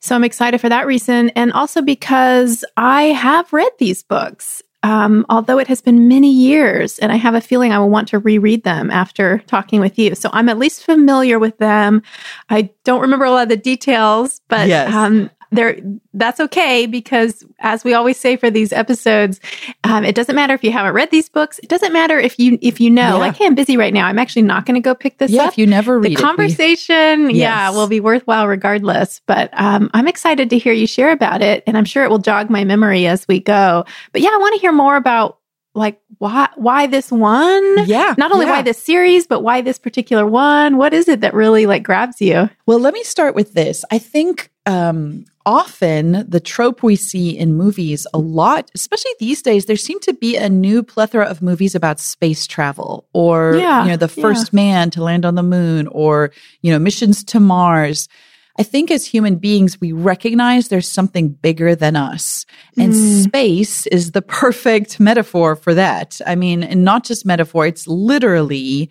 So 0.00 0.14
I'm 0.14 0.24
excited 0.24 0.60
for 0.60 0.68
that 0.68 0.86
reason. 0.86 1.30
And 1.30 1.50
also 1.52 1.80
because 1.80 2.62
I 2.76 3.04
have 3.04 3.52
read 3.52 3.72
these 3.78 4.02
books. 4.02 4.62
Um, 4.84 5.26
although 5.28 5.58
it 5.58 5.66
has 5.66 5.80
been 5.80 6.06
many 6.06 6.30
years, 6.30 7.00
and 7.00 7.10
I 7.10 7.16
have 7.16 7.34
a 7.34 7.40
feeling 7.40 7.72
I 7.72 7.80
will 7.80 7.90
want 7.90 8.06
to 8.08 8.20
reread 8.20 8.62
them 8.62 8.92
after 8.92 9.38
talking 9.48 9.80
with 9.80 9.98
you. 9.98 10.14
So 10.14 10.30
I'm 10.32 10.48
at 10.48 10.56
least 10.56 10.84
familiar 10.84 11.40
with 11.40 11.58
them. 11.58 12.00
I 12.48 12.70
don't 12.84 13.00
remember 13.00 13.24
a 13.24 13.32
lot 13.32 13.42
of 13.42 13.48
the 13.48 13.56
details, 13.56 14.40
but 14.46 14.68
yes. 14.68 14.94
um, 14.94 15.30
there 15.50 15.78
that's 16.14 16.40
okay 16.40 16.86
because 16.86 17.44
as 17.60 17.84
we 17.84 17.94
always 17.94 18.18
say 18.18 18.36
for 18.36 18.50
these 18.50 18.72
episodes 18.72 19.40
um, 19.84 20.04
it 20.04 20.14
doesn't 20.14 20.34
matter 20.34 20.54
if 20.54 20.62
you 20.62 20.72
haven't 20.72 20.92
read 20.92 21.10
these 21.10 21.28
books. 21.28 21.58
It 21.60 21.68
doesn't 21.68 21.92
matter 21.92 22.18
if 22.18 22.38
you 22.38 22.58
if 22.60 22.80
you 22.80 22.90
know 22.90 23.02
yeah. 23.02 23.14
like 23.14 23.36
hey 23.36 23.46
i'm 23.46 23.54
busy 23.54 23.76
right 23.76 23.94
now. 23.94 24.06
I'm 24.06 24.18
actually 24.18 24.42
not 24.42 24.66
going 24.66 24.74
to 24.74 24.80
go 24.80 24.94
pick 24.94 25.18
this 25.18 25.30
yeah, 25.30 25.44
up. 25.44 25.52
if 25.52 25.58
you 25.58 25.66
never 25.66 25.98
read 25.98 26.16
the 26.16 26.22
conversation 26.22 27.26
we, 27.26 27.34
yeah 27.34 27.70
will 27.70 27.88
be 27.88 28.00
worthwhile 28.00 28.46
regardless. 28.46 29.20
But 29.26 29.50
um, 29.54 29.90
i'm 29.94 30.08
excited 30.08 30.50
to 30.50 30.58
hear 30.58 30.72
you 30.72 30.86
share 30.86 31.12
about 31.12 31.42
it 31.42 31.62
and 31.66 31.76
i'm 31.76 31.84
sure 31.84 32.04
it 32.04 32.10
will 32.10 32.18
jog 32.18 32.50
my 32.50 32.64
memory 32.64 33.06
as 33.06 33.26
we 33.28 33.40
go. 33.40 33.84
But 34.12 34.22
yeah 34.22 34.30
i 34.30 34.36
want 34.38 34.54
to 34.54 34.60
hear 34.60 34.72
more 34.72 34.96
about 34.96 35.38
like 35.74 36.00
why 36.18 36.48
why 36.56 36.86
this 36.86 37.10
one? 37.10 37.86
Yeah 37.86 38.14
not 38.18 38.32
only 38.32 38.46
yeah. 38.46 38.52
why 38.52 38.62
this 38.62 38.82
series 38.82 39.26
but 39.26 39.40
why 39.40 39.62
this 39.62 39.78
particular 39.78 40.26
one? 40.26 40.76
What 40.76 40.92
is 40.92 41.08
it 41.08 41.20
that 41.20 41.34
really 41.34 41.66
like 41.66 41.82
grabs 41.82 42.20
you? 42.20 42.50
Well 42.66 42.80
let 42.80 42.92
me 42.92 43.02
start 43.04 43.34
with 43.34 43.54
this. 43.54 43.84
I 43.90 43.98
think 43.98 44.50
um 44.66 45.24
often 45.48 46.26
the 46.28 46.40
trope 46.40 46.82
we 46.82 46.94
see 46.94 47.30
in 47.30 47.54
movies 47.54 48.06
a 48.12 48.18
lot, 48.18 48.70
especially 48.74 49.12
these 49.18 49.40
days, 49.40 49.64
there 49.64 49.76
seem 49.76 49.98
to 50.00 50.12
be 50.12 50.36
a 50.36 50.50
new 50.50 50.82
plethora 50.82 51.24
of 51.24 51.40
movies 51.40 51.74
about 51.74 51.98
space 51.98 52.46
travel 52.46 53.08
or, 53.14 53.56
yeah, 53.56 53.84
you 53.84 53.88
know, 53.88 53.96
the 53.96 54.08
first 54.08 54.52
yeah. 54.52 54.56
man 54.56 54.90
to 54.90 55.02
land 55.02 55.24
on 55.24 55.36
the 55.36 55.42
moon 55.42 55.86
or, 55.86 56.32
you 56.60 56.70
know, 56.70 56.78
missions 56.78 57.24
to 57.24 57.40
Mars. 57.40 58.10
I 58.58 58.62
think 58.62 58.90
as 58.90 59.06
human 59.06 59.36
beings, 59.36 59.80
we 59.80 59.92
recognize 59.92 60.68
there's 60.68 60.90
something 60.90 61.30
bigger 61.30 61.74
than 61.74 61.96
us. 61.96 62.44
And 62.76 62.92
mm. 62.92 63.24
space 63.24 63.86
is 63.86 64.10
the 64.10 64.22
perfect 64.42 65.00
metaphor 65.00 65.56
for 65.56 65.72
that. 65.72 66.20
I 66.26 66.34
mean, 66.34 66.62
and 66.62 66.84
not 66.84 67.04
just 67.04 67.24
metaphor, 67.24 67.66
it's 67.66 67.88
literally 67.88 68.90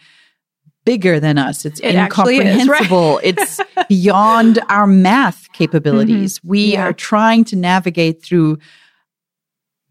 bigger 0.88 1.20
than 1.20 1.38
us. 1.38 1.66
It's 1.66 1.82
it 1.82 1.96
incomprehensible. 1.96 3.18
Is, 3.18 3.60
right? 3.60 3.60
it's 3.78 3.88
beyond 3.90 4.60
our 4.70 4.88
math 4.88 5.52
capabilities. 5.52 6.40
Mm-hmm. 6.40 6.48
We 6.48 6.74
yeah. 6.74 6.86
are 6.86 6.94
trying 6.94 7.44
to 7.46 7.58
navigate 7.58 8.24
through 8.24 8.60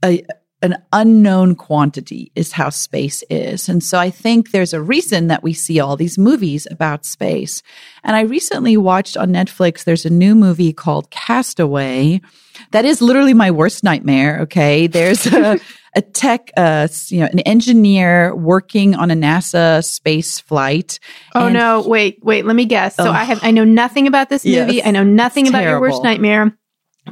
a, 0.03 0.25
an 0.63 0.77
unknown 0.93 1.55
quantity 1.55 2.33
is 2.35 2.53
how 2.53 2.71
space 2.71 3.23
is. 3.29 3.69
And 3.69 3.85
so 3.85 3.99
I 3.99 4.11
think 4.11 4.51
there's 4.51 4.73
a 4.73 4.81
reason 4.81 5.27
that 5.27 5.43
we 5.43 5.53
see 5.53 5.81
all 5.81 5.97
these 5.97 6.17
movies 6.17 6.67
about 6.71 7.05
space. 7.05 7.63
And 8.03 8.17
I 8.17 8.23
recently 8.23 8.77
watched 8.77 9.17
on 9.17 9.29
Netflix, 9.29 9.85
there's 9.85 10.07
a 10.07 10.11
new 10.11 10.35
movie 10.35 10.73
called 10.73 11.11
Castaway. 11.11 12.23
That 12.71 12.87
is 12.87 13.03
literally 13.03 13.35
my 13.35 13.51
worst 13.51 13.85
nightmare. 13.85 14.41
Okay. 14.43 14.87
There's 14.87 15.27
a, 15.27 15.61
a 15.95 16.01
tech, 16.01 16.51
uh, 16.57 16.89
you 17.09 17.21
know, 17.21 17.27
an 17.27 17.41
engineer 17.41 18.35
working 18.35 18.95
on 18.95 19.11
a 19.11 19.15
NASA 19.15 19.85
space 19.85 20.41
flight. 20.41 21.01
Oh 21.35 21.49
no! 21.49 21.83
Wait, 21.87 22.19
wait. 22.23 22.45
Let 22.45 22.55
me 22.55 22.67
guess. 22.67 22.97
So 22.97 23.11
I 23.11 23.25
have, 23.25 23.41
I 23.43 23.51
know 23.51 23.65
nothing 23.65 24.07
about 24.07 24.29
this 24.29 24.45
movie. 24.45 24.77
Yes, 24.77 24.87
I 24.87 24.91
know 24.91 25.05
nothing 25.05 25.49
about 25.49 25.61
terrible. 25.61 25.87
your 25.87 25.93
worst 25.93 26.03
nightmare. 26.03 26.57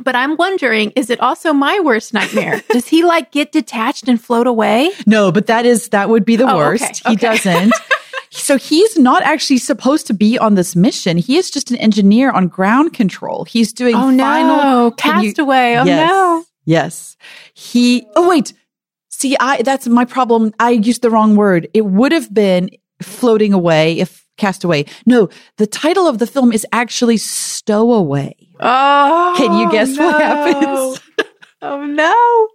But 0.00 0.16
I'm 0.16 0.36
wondering, 0.36 0.92
is 0.96 1.10
it 1.10 1.20
also 1.20 1.52
my 1.52 1.80
worst 1.80 2.12
nightmare? 2.12 2.62
Does 2.70 2.88
he 2.88 3.04
like 3.04 3.30
get 3.30 3.52
detached 3.52 4.08
and 4.08 4.20
float 4.20 4.46
away? 4.46 4.90
No, 5.06 5.30
but 5.30 5.46
that 5.46 5.66
is 5.66 5.88
that 5.90 6.08
would 6.08 6.24
be 6.24 6.36
the 6.36 6.50
oh, 6.50 6.56
worst. 6.56 7.02
Okay, 7.04 7.10
he 7.10 7.16
doesn't. 7.16 7.72
so 8.30 8.58
he's 8.58 8.98
not 8.98 9.22
actually 9.22 9.58
supposed 9.58 10.06
to 10.08 10.14
be 10.14 10.38
on 10.38 10.54
this 10.56 10.74
mission. 10.74 11.16
He 11.16 11.36
is 11.36 11.50
just 11.50 11.70
an 11.70 11.76
engineer 11.76 12.30
on 12.30 12.48
ground 12.48 12.92
control. 12.92 13.44
He's 13.44 13.72
doing 13.72 13.94
oh, 13.94 14.16
final 14.16 14.56
no. 14.56 14.90
castaway. 14.92 15.76
Oh 15.76 15.84
yes, 15.84 16.10
no. 16.10 16.44
Yes. 16.64 17.16
He 17.54 18.06
oh 18.16 18.28
wait. 18.28 18.52
See, 19.10 19.36
I 19.38 19.62
that's 19.62 19.86
my 19.86 20.04
problem. 20.04 20.52
I 20.58 20.70
used 20.70 21.02
the 21.02 21.10
wrong 21.10 21.36
word. 21.36 21.68
It 21.72 21.86
would 21.86 22.12
have 22.12 22.32
been 22.34 22.70
floating 23.00 23.52
away 23.52 23.98
if 23.98 24.23
castaway. 24.36 24.86
No, 25.06 25.28
the 25.56 25.66
title 25.66 26.06
of 26.06 26.18
the 26.18 26.26
film 26.26 26.52
is 26.52 26.66
actually 26.72 27.16
Stowaway. 27.16 28.34
Oh, 28.60 29.34
can 29.36 29.58
you 29.58 29.70
guess 29.70 29.96
no. 29.96 30.06
what 30.06 30.20
happens? 30.20 31.00
oh 31.62 31.84
no. 31.84 32.48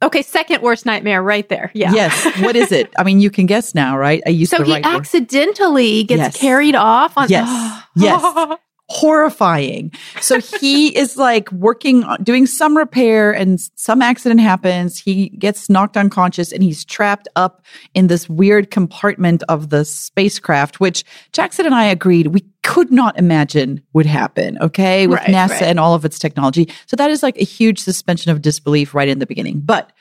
Okay, 0.00 0.22
second 0.22 0.62
worst 0.62 0.86
nightmare 0.86 1.22
right 1.22 1.48
there. 1.48 1.72
Yeah. 1.74 1.92
Yes. 1.92 2.40
What 2.40 2.54
is 2.54 2.70
it? 2.70 2.92
I 2.96 3.02
mean, 3.02 3.20
you 3.20 3.30
can 3.30 3.46
guess 3.46 3.74
now, 3.74 3.98
right? 3.98 4.22
I 4.26 4.30
used 4.30 4.52
so 4.52 4.62
he 4.62 4.72
right 4.72 4.86
accidentally 4.86 6.02
word. 6.02 6.08
gets 6.08 6.20
yes. 6.20 6.36
carried 6.36 6.76
off 6.76 7.18
on. 7.18 7.28
Yes. 7.28 7.82
yes 7.96 8.58
horrifying. 8.88 9.92
So 10.20 10.40
he 10.40 10.88
is 10.96 11.16
like 11.16 11.50
working, 11.52 12.04
uh, 12.04 12.16
doing 12.18 12.46
some 12.46 12.76
repair 12.76 13.32
and 13.32 13.60
some 13.76 14.02
accident 14.02 14.40
happens. 14.40 14.98
He 14.98 15.28
gets 15.30 15.68
knocked 15.68 15.96
unconscious 15.96 16.52
and 16.52 16.62
he's 16.62 16.84
trapped 16.84 17.28
up 17.36 17.62
in 17.94 18.06
this 18.06 18.28
weird 18.28 18.70
compartment 18.70 19.42
of 19.48 19.70
the 19.70 19.84
spacecraft, 19.84 20.80
which 20.80 21.04
Jackson 21.32 21.66
and 21.66 21.74
I 21.74 21.84
agreed 21.84 22.28
we 22.28 22.44
could 22.62 22.90
not 22.90 23.18
imagine 23.18 23.82
would 23.92 24.06
happen. 24.06 24.58
Okay. 24.60 25.06
With 25.06 25.20
right, 25.20 25.28
NASA 25.28 25.50
right. 25.50 25.62
and 25.62 25.80
all 25.80 25.94
of 25.94 26.04
its 26.04 26.18
technology. 26.18 26.68
So 26.86 26.96
that 26.96 27.10
is 27.10 27.22
like 27.22 27.36
a 27.38 27.44
huge 27.44 27.78
suspension 27.78 28.30
of 28.30 28.42
disbelief 28.42 28.94
right 28.94 29.08
in 29.08 29.18
the 29.18 29.26
beginning, 29.26 29.60
but 29.60 29.92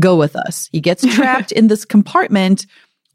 go 0.00 0.16
with 0.16 0.36
us. 0.36 0.68
He 0.72 0.80
gets 0.80 1.04
trapped 1.14 1.52
in 1.52 1.68
this 1.68 1.84
compartment 1.84 2.66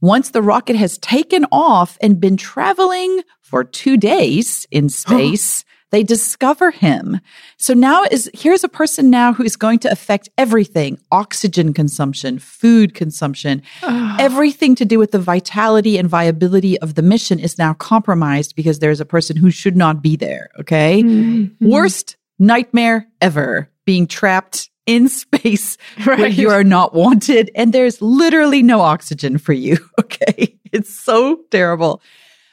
once 0.01 0.31
the 0.31 0.41
rocket 0.41 0.75
has 0.75 0.97
taken 0.97 1.45
off 1.51 1.97
and 2.01 2.19
been 2.19 2.37
traveling 2.37 3.21
for 3.41 3.63
two 3.63 3.97
days 3.97 4.65
in 4.71 4.89
space, 4.89 5.63
they 5.91 6.03
discover 6.03 6.71
him. 6.71 7.19
So 7.57 7.73
now 7.73 8.03
is 8.03 8.29
here's 8.33 8.63
a 8.63 8.69
person 8.69 9.09
now 9.09 9.33
who 9.33 9.43
is 9.43 9.55
going 9.55 9.79
to 9.79 9.91
affect 9.91 10.29
everything: 10.37 10.99
oxygen 11.11 11.73
consumption, 11.73 12.39
food 12.39 12.93
consumption, 12.93 13.63
everything 13.83 14.75
to 14.75 14.85
do 14.85 14.99
with 14.99 15.11
the 15.11 15.19
vitality 15.19 15.97
and 15.97 16.07
viability 16.07 16.79
of 16.79 16.95
the 16.95 17.01
mission 17.01 17.39
is 17.39 17.57
now 17.57 17.73
compromised 17.73 18.55
because 18.55 18.79
there's 18.79 19.01
a 19.01 19.05
person 19.05 19.35
who 19.35 19.49
should 19.49 19.75
not 19.75 20.01
be 20.01 20.15
there. 20.15 20.49
Okay, 20.59 21.01
mm-hmm. 21.01 21.67
worst 21.67 22.17
nightmare 22.37 23.07
ever: 23.21 23.69
being 23.85 24.05
trapped 24.05 24.68
in 24.89 25.07
space 25.07 25.77
right. 26.05 26.19
where 26.19 26.27
you 26.27 26.49
are 26.49 26.63
not 26.63 26.93
wanted 26.95 27.51
and 27.53 27.71
there's 27.71 28.01
literally 28.01 28.63
no 28.63 28.81
oxygen 28.81 29.37
for 29.37 29.53
you. 29.53 29.77
Okay. 29.99 30.57
It's 30.71 30.93
so 30.93 31.41
terrible. 31.51 32.01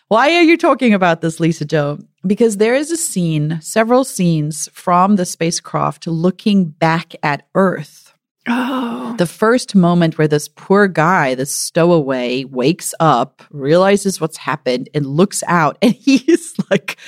Why 0.09 0.35
are 0.35 0.42
you 0.42 0.57
talking 0.57 0.94
about 0.94 1.20
this, 1.20 1.40
Lisa-Jo? 1.40 1.99
Because 2.27 2.57
there 2.57 2.75
is 2.75 2.90
a 2.90 2.96
scene, 2.96 3.59
several 3.61 4.05
scenes 4.05 4.68
from 4.72 5.16
the 5.16 5.25
spacecraft 5.25 6.07
looking 6.07 6.66
back 6.66 7.14
at 7.22 7.46
Earth. 7.55 8.12
Oh. 8.49 9.14
The 9.16 9.27
first 9.27 9.75
moment 9.75 10.18
where 10.18 10.29
this 10.29 10.49
poor 10.49 10.87
guy, 10.87 11.35
this 11.35 11.53
stowaway, 11.53 12.44
wakes 12.44 12.94
up, 13.01 13.42
realizes 13.51 14.20
what's 14.20 14.37
happened, 14.37 14.88
and 14.94 15.07
looks 15.07 15.42
out, 15.46 15.79
and 15.83 15.94
he's 15.94 16.55
like 16.70 16.99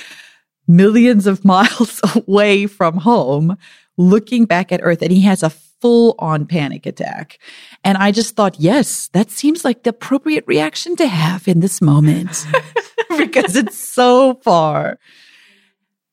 millions 0.67 1.27
of 1.27 1.45
miles 1.45 2.01
away 2.15 2.65
from 2.67 2.97
home 2.97 3.57
looking 3.99 4.45
back 4.45 4.71
at 4.71 4.79
Earth 4.81 5.01
and 5.01 5.11
he 5.11 5.21
has 5.21 5.43
a 5.43 5.49
full 5.49 6.15
on 6.19 6.45
panic 6.45 6.85
attack. 6.85 7.37
And 7.83 7.97
I 7.97 8.11
just 8.11 8.35
thought, 8.35 8.59
yes, 8.59 9.09
that 9.09 9.29
seems 9.29 9.65
like 9.65 9.83
the 9.83 9.91
appropriate 9.91 10.45
reaction 10.47 10.95
to 10.95 11.07
have 11.07 11.47
in 11.47 11.59
this 11.59 11.81
moment 11.81 12.47
because 13.17 13.55
it's 13.55 13.77
so 13.77 14.35
far. 14.35 14.97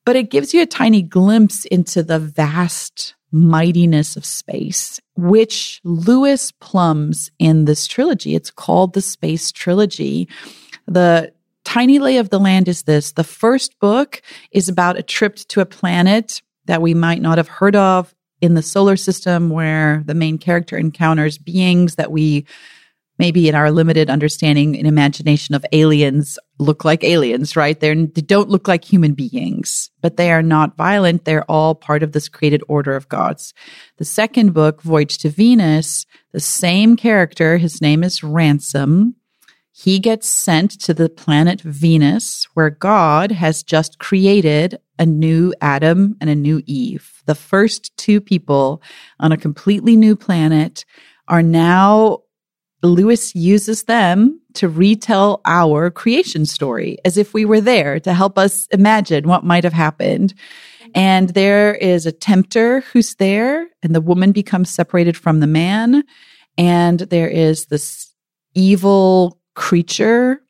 But 0.05 0.17
it 0.17 0.29
gives 0.29 0.53
you 0.53 0.61
a 0.61 0.65
tiny 0.65 1.01
glimpse 1.01 1.65
into 1.65 2.03
the 2.03 2.19
vast 2.19 3.15
mightiness 3.31 4.15
of 4.15 4.25
space, 4.25 4.99
which 5.15 5.81
Lewis 5.83 6.51
plumbs 6.51 7.29
in 7.39 7.65
this 7.65 7.87
trilogy. 7.87 8.35
It's 8.35 8.51
called 8.51 8.93
the 8.93 9.01
Space 9.01 9.51
Trilogy. 9.51 10.29
The 10.87 11.33
tiny 11.65 11.99
lay 11.99 12.17
of 12.17 12.29
the 12.29 12.39
land 12.39 12.69
is 12.69 12.83
this 12.83 13.11
the 13.11 13.25
first 13.25 13.77
book 13.79 14.21
is 14.51 14.69
about 14.69 14.97
a 14.97 15.03
trip 15.03 15.35
to 15.35 15.59
a 15.59 15.65
planet 15.65 16.41
that 16.67 16.81
we 16.81 16.93
might 16.93 17.21
not 17.21 17.37
have 17.37 17.47
heard 17.47 17.75
of 17.75 18.13
in 18.41 18.53
the 18.53 18.61
solar 18.61 18.95
system 18.95 19.49
where 19.49 20.03
the 20.05 20.13
main 20.13 20.37
character 20.37 20.77
encounters 20.77 21.37
beings 21.37 21.95
that 21.95 22.11
we 22.11 22.45
maybe 23.19 23.49
in 23.49 23.55
our 23.55 23.71
limited 23.71 24.09
understanding 24.09 24.77
and 24.77 24.87
imagination 24.87 25.55
of 25.55 25.65
aliens 25.71 26.37
look 26.59 26.85
like 26.85 27.03
aliens, 27.03 27.55
right? 27.55 27.79
They're, 27.79 27.95
they 27.95 28.21
don't 28.21 28.49
look 28.49 28.67
like 28.67 28.83
human 28.83 29.13
beings, 29.13 29.89
but 30.01 30.17
they 30.17 30.31
are 30.31 30.43
not 30.43 30.77
violent. 30.77 31.25
They're 31.25 31.49
all 31.49 31.75
part 31.75 32.03
of 32.03 32.11
this 32.11 32.29
created 32.29 32.61
order 32.67 32.95
of 32.95 33.09
gods. 33.09 33.53
The 33.97 34.05
second 34.05 34.53
book, 34.53 34.81
Voyage 34.81 35.17
to 35.19 35.29
Venus, 35.29 36.05
the 36.31 36.39
same 36.39 36.95
character, 36.95 37.57
his 37.57 37.81
name 37.81 38.03
is 38.03 38.23
Ransom. 38.23 39.15
He 39.71 39.99
gets 39.99 40.27
sent 40.27 40.71
to 40.81 40.93
the 40.93 41.09
planet 41.09 41.61
Venus, 41.61 42.47
where 42.53 42.71
God 42.71 43.31
has 43.31 43.63
just 43.63 43.99
created 43.99 44.79
a 44.99 45.05
new 45.05 45.53
Adam 45.61 46.15
and 46.19 46.29
a 46.29 46.35
new 46.35 46.61
Eve. 46.65 47.21
The 47.25 47.35
first 47.35 47.95
two 47.97 48.21
people 48.21 48.81
on 49.19 49.31
a 49.31 49.37
completely 49.37 49.95
new 49.95 50.15
planet 50.15 50.85
are 51.27 51.43
now, 51.43 52.19
Lewis 52.83 53.35
uses 53.35 53.83
them 53.83 54.39
to 54.53 54.67
retell 54.67 55.41
our 55.45 55.89
creation 55.89 56.45
story 56.45 56.97
as 57.05 57.17
if 57.17 57.33
we 57.33 57.43
were 57.43 57.61
there 57.61 57.99
to 57.99 58.13
help 58.13 58.37
us 58.37 58.67
imagine 58.67 59.27
what 59.27 59.43
might 59.43 59.63
have 59.63 59.73
happened. 59.73 60.33
And 60.95 61.29
there 61.29 61.75
is 61.75 62.05
a 62.05 62.11
tempter 62.11 62.81
who's 62.81 63.15
there, 63.15 63.67
and 63.83 63.93
the 63.93 64.01
woman 64.01 64.31
becomes 64.31 64.69
separated 64.69 65.17
from 65.17 65.39
the 65.41 65.47
man. 65.47 66.03
And 66.57 66.99
there 66.99 67.27
is 67.27 67.65
this 67.65 68.13
evil 68.55 69.39
creature 69.53 70.41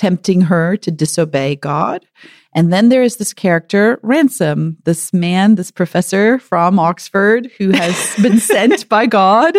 tempting 0.00 0.40
her 0.40 0.78
to 0.78 0.90
disobey 0.90 1.54
God. 1.56 2.06
And 2.54 2.72
then 2.72 2.88
there 2.88 3.02
is 3.02 3.18
this 3.18 3.34
character, 3.34 4.00
Ransom, 4.02 4.78
this 4.84 5.12
man, 5.12 5.56
this 5.56 5.70
professor 5.70 6.38
from 6.38 6.78
Oxford 6.78 7.50
who 7.58 7.70
has 7.72 8.16
been 8.22 8.38
sent 8.38 8.88
by 8.88 9.04
God 9.04 9.54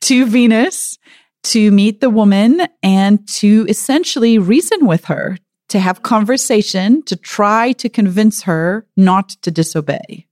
to 0.00 0.26
Venus 0.26 0.98
to 1.44 1.70
meet 1.70 2.00
the 2.00 2.10
woman 2.10 2.66
and 2.82 3.26
to 3.28 3.66
essentially 3.68 4.36
reason 4.36 4.84
with 4.84 5.04
her, 5.04 5.38
to 5.68 5.78
have 5.78 6.02
conversation, 6.02 7.00
to 7.04 7.14
try 7.14 7.70
to 7.74 7.88
convince 7.88 8.42
her 8.42 8.84
not 8.96 9.28
to 9.42 9.52
disobey. 9.52 10.26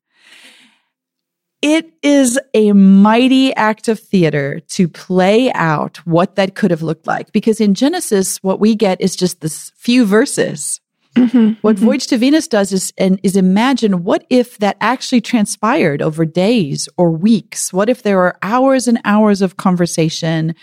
It 1.69 1.95
is 2.01 2.39
a 2.55 2.71
mighty 2.71 3.53
act 3.57 3.89
of 3.89 3.99
theater 3.99 4.61
to 4.69 4.87
play 4.87 5.53
out 5.53 5.97
what 6.07 6.37
that 6.37 6.55
could 6.55 6.71
have 6.71 6.81
looked 6.81 7.09
like. 7.09 7.33
Because 7.33 7.61
in 7.61 7.75
Genesis, 7.75 8.41
what 8.41 8.61
we 8.61 8.77
get 8.77 9.01
is 9.01 9.17
just 9.17 9.41
this 9.41 9.73
few 9.75 10.05
verses. 10.07 10.81
Mm-hmm, 11.17 11.55
what 11.63 11.75
mm-hmm. 11.75 11.85
Voyage 11.85 12.07
to 12.07 12.19
Venus 12.19 12.47
does 12.47 12.71
is, 12.71 12.93
and, 12.99 13.19
is 13.25 13.37
imagine 13.37 14.05
what 14.05 14.25
if 14.31 14.59
that 14.59 14.77
actually 14.81 15.21
transpired 15.21 16.03
over 16.03 16.25
days 16.25 16.89
or 16.97 17.11
weeks? 17.11 17.73
What 17.73 17.89
if 17.89 18.05
there 18.05 18.19
were 18.19 18.39
hours 18.43 18.87
and 18.87 19.01
hours 19.05 19.43
of 19.43 19.57
conversation 19.57 20.55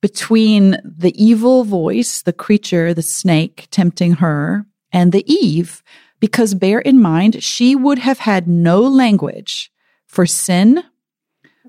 between 0.00 0.76
the 0.84 1.20
evil 1.20 1.64
voice, 1.64 2.22
the 2.22 2.32
creature, 2.32 2.94
the 2.94 3.02
snake 3.02 3.66
tempting 3.72 4.12
her, 4.12 4.66
and 4.92 5.10
the 5.10 5.24
Eve? 5.26 5.82
Because 6.20 6.54
bear 6.54 6.78
in 6.78 7.02
mind, 7.02 7.42
she 7.42 7.74
would 7.74 7.98
have 7.98 8.20
had 8.20 8.46
no 8.46 8.82
language 8.82 9.72
for 10.18 10.26
sin, 10.26 10.82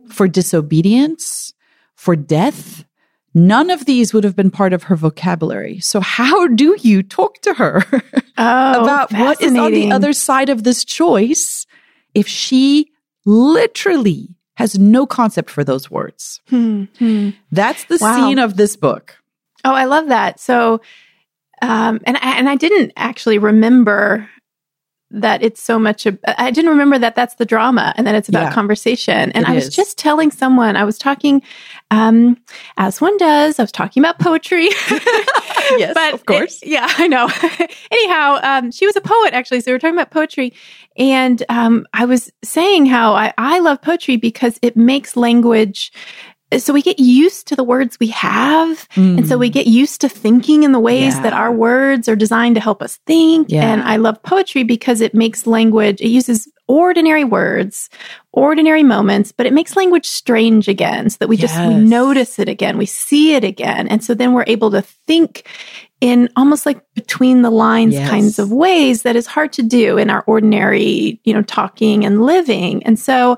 for 0.08 0.28
disobedience, 0.28 1.54
for 1.94 2.16
death. 2.16 2.84
None 3.36 3.70
of 3.70 3.86
these 3.86 4.12
would 4.12 4.24
have 4.24 4.36
been 4.36 4.50
part 4.50 4.74
of 4.74 4.82
her 4.86 4.96
vocabulary. 4.96 5.80
So 5.82 6.00
how 6.00 6.48
do 6.48 6.76
you 6.82 7.04
talk 7.04 7.42
to 7.42 7.54
her 7.54 7.84
oh, 8.40 8.84
about 8.84 9.14
what 9.14 9.40
is 9.40 9.56
on 9.56 9.72
the 9.72 9.92
other 9.92 10.14
side 10.14 10.50
of 10.50 10.64
this 10.64 10.84
choice 10.84 11.68
if 12.16 12.28
she 12.28 12.90
literally 13.24 14.30
has 14.56 14.80
no 14.80 15.06
concept 15.06 15.52
for 15.52 15.64
those 15.64 15.92
words? 15.92 16.42
Hmm, 16.50 16.86
hmm. 16.98 17.30
That's 17.52 17.84
the 17.84 18.00
wow. 18.02 18.16
scene 18.16 18.40
of 18.40 18.58
this 18.58 18.76
book. 18.76 19.16
Oh, 19.64 19.76
I 19.76 19.86
love 19.86 20.08
that. 20.08 20.40
So, 20.40 20.82
um, 21.62 22.00
and 22.04 22.18
I, 22.18 22.40
and 22.40 22.50
I 22.50 22.56
didn't 22.56 22.94
actually 22.96 23.38
remember 23.38 24.28
that 25.12 25.42
it's 25.42 25.62
so 25.62 25.80
much 25.80 26.06
I 26.38 26.52
didn't 26.52 26.70
remember 26.70 27.00
that 27.00 27.16
that's 27.16 27.36
the 27.36 27.46
drama 27.46 27.94
and 27.98 28.06
that 28.06 28.16
it's 28.16 28.30
about 28.30 28.44
yeah, 28.44 28.54
conversation. 28.54 29.32
And 29.32 29.46
I 29.46 29.54
was 29.54 29.68
is. 29.68 29.76
just 29.76 29.98
telling 29.98 30.30
someone 30.32 30.76
I 30.76 30.84
was 30.84 30.98
talking 30.98 31.42
um 31.92 32.38
as 32.78 33.02
one 33.02 33.18
does 33.18 33.60
I 33.60 33.64
was 33.64 33.72
talking 33.72 34.02
about 34.02 34.20
poetry. 34.20 34.70
Yes 35.78 35.94
but 35.94 36.16
of 36.16 36.26
course. 36.26 36.64
it, 36.64 36.70
yeah 36.70 36.88
I 36.90 37.08
know. 37.08 37.30
Anyhow 37.92 38.40
um 38.42 38.72
she 38.72 38.88
was 38.88 38.96
a 38.96 39.02
poet 39.02 39.34
actually 39.34 39.62
so 39.62 39.70
we 39.70 39.74
were 39.74 39.80
talking 39.80 39.96
about 39.96 40.12
poetry. 40.12 40.54
And 40.98 41.44
um 41.50 41.86
I 41.94 42.06
was 42.06 42.32
saying 42.44 42.88
how 42.88 43.14
I 43.14 43.34
I 43.38 43.60
love 43.60 43.82
poetry 43.82 44.16
because 44.16 44.58
it 44.62 44.76
makes 44.76 45.16
language 45.16 45.92
so 46.58 46.74
we 46.74 46.82
get 46.82 46.98
used 47.00 47.48
to 47.48 47.56
the 47.56 47.64
words 47.64 47.98
we 48.00 48.08
have. 48.08 48.90
Mm. 48.90 49.20
And 49.20 49.28
so 49.28 49.38
we 49.38 49.50
mm. 49.50 49.54
get 49.54 49.68
used 49.68 50.02
to 50.02 50.10
thinking 50.10 50.64
in 50.64 50.72
the 50.72 50.80
ways 50.80 51.16
yeah. 51.16 51.24
that 51.24 51.34
our 51.34 51.52
words 51.52 52.10
are 52.10 52.16
designed 52.16 52.56
to 52.56 52.62
help 52.62 52.82
us 52.82 52.98
think. 53.06 53.52
Yeah. 53.52 53.72
And 53.72 53.82
I 53.84 53.98
love 53.98 54.22
poetry 54.24 54.64
because 54.64 55.02
it 55.02 55.14
makes 55.14 55.46
language, 55.46 56.02
it 56.02 56.10
uses 56.10 56.48
ordinary 56.68 57.24
words, 57.24 57.90
ordinary 58.32 58.84
moments, 58.84 59.32
but 59.32 59.46
it 59.46 59.54
makes 59.54 59.76
language 59.76 60.08
strange 60.08 60.68
again 60.68 61.10
so 61.10 61.18
that 61.20 61.28
we 61.28 61.36
yes. 61.36 61.52
just 61.52 61.68
we 61.68 61.76
notice 61.76 62.40
it 62.40 62.50
again, 62.50 62.78
we 62.78 62.86
see 62.86 63.36
it 63.36 63.44
again. 63.44 63.88
And 63.88 64.04
so 64.04 64.14
then 64.14 64.34
we're 64.34 64.46
able 64.48 64.72
to 64.72 64.82
think 64.82 65.48
in 66.02 66.30
almost 66.36 66.66
like 66.66 66.82
between 66.94 67.42
the 67.42 67.50
lines 67.50 67.94
yes. 67.94 68.10
kinds 68.10 68.40
of 68.40 68.52
ways 68.52 69.04
that 69.04 69.16
is 69.16 69.28
hard 69.28 69.52
to 69.54 69.64
do 69.64 69.98
in 69.98 70.10
our 70.10 70.24
ordinary, 70.26 71.20
you 71.26 71.34
know, 71.34 71.42
talking 71.42 72.06
and 72.06 72.24
living. 72.24 72.84
And 72.84 72.98
so 72.98 73.38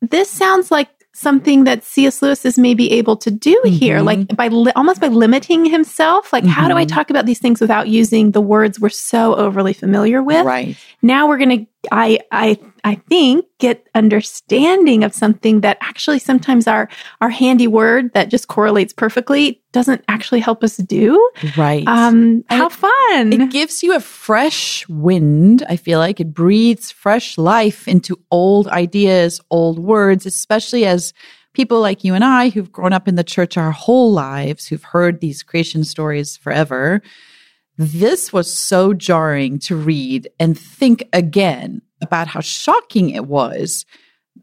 this 0.00 0.30
sounds 0.30 0.70
like 0.70 0.88
something 1.20 1.64
that 1.64 1.84
C.S. 1.84 2.22
Lewis 2.22 2.44
is 2.44 2.58
maybe 2.58 2.90
able 2.92 3.16
to 3.18 3.30
do 3.30 3.54
mm-hmm. 3.64 3.74
here, 3.74 4.00
like 4.00 4.34
by 4.34 4.48
li- 4.48 4.72
almost 4.74 5.00
by 5.00 5.08
limiting 5.08 5.64
himself. 5.64 6.32
Like, 6.32 6.44
mm-hmm. 6.44 6.52
how 6.52 6.68
do 6.68 6.76
I 6.76 6.84
mm-hmm. 6.84 6.94
talk 6.94 7.10
about 7.10 7.26
these 7.26 7.38
things 7.38 7.60
without 7.60 7.88
using 7.88 8.30
the 8.30 8.40
words 8.40 8.80
we're 8.80 8.88
so 8.88 9.34
overly 9.34 9.72
familiar 9.72 10.22
with? 10.22 10.44
Right. 10.44 10.76
Now 11.02 11.28
we're 11.28 11.38
going 11.38 11.66
to, 11.66 11.66
I, 11.92 12.20
I, 12.32 12.58
I 12.84 12.96
think 12.96 13.46
get 13.58 13.88
understanding 13.94 15.04
of 15.04 15.14
something 15.14 15.60
that 15.60 15.78
actually 15.80 16.18
sometimes 16.18 16.66
our, 16.66 16.88
our 17.20 17.30
handy 17.30 17.66
word 17.66 18.12
that 18.14 18.30
just 18.30 18.48
correlates 18.48 18.92
perfectly 18.92 19.62
doesn't 19.72 20.04
actually 20.08 20.40
help 20.40 20.64
us 20.64 20.76
do. 20.78 21.30
Right. 21.56 21.86
Um, 21.86 22.44
how 22.48 22.66
it, 22.66 22.72
fun. 22.72 23.32
It 23.32 23.50
gives 23.50 23.82
you 23.82 23.94
a 23.94 24.00
fresh 24.00 24.88
wind. 24.88 25.64
I 25.68 25.76
feel 25.76 25.98
like 25.98 26.20
it 26.20 26.34
breathes 26.34 26.90
fresh 26.90 27.38
life 27.38 27.86
into 27.86 28.18
old 28.30 28.68
ideas, 28.68 29.40
old 29.50 29.78
words, 29.78 30.26
especially 30.26 30.86
as 30.86 31.12
people 31.52 31.80
like 31.80 32.04
you 32.04 32.14
and 32.14 32.24
I 32.24 32.48
who've 32.48 32.72
grown 32.72 32.92
up 32.92 33.08
in 33.08 33.16
the 33.16 33.24
church 33.24 33.56
our 33.56 33.72
whole 33.72 34.12
lives, 34.12 34.66
who've 34.66 34.82
heard 34.82 35.20
these 35.20 35.42
creation 35.42 35.84
stories 35.84 36.36
forever. 36.36 37.02
This 37.76 38.32
was 38.32 38.52
so 38.52 38.92
jarring 38.92 39.58
to 39.60 39.76
read 39.76 40.28
and 40.38 40.58
think 40.58 41.08
again 41.12 41.82
about 42.00 42.28
how 42.28 42.40
shocking 42.40 43.10
it 43.10 43.26
was 43.26 43.84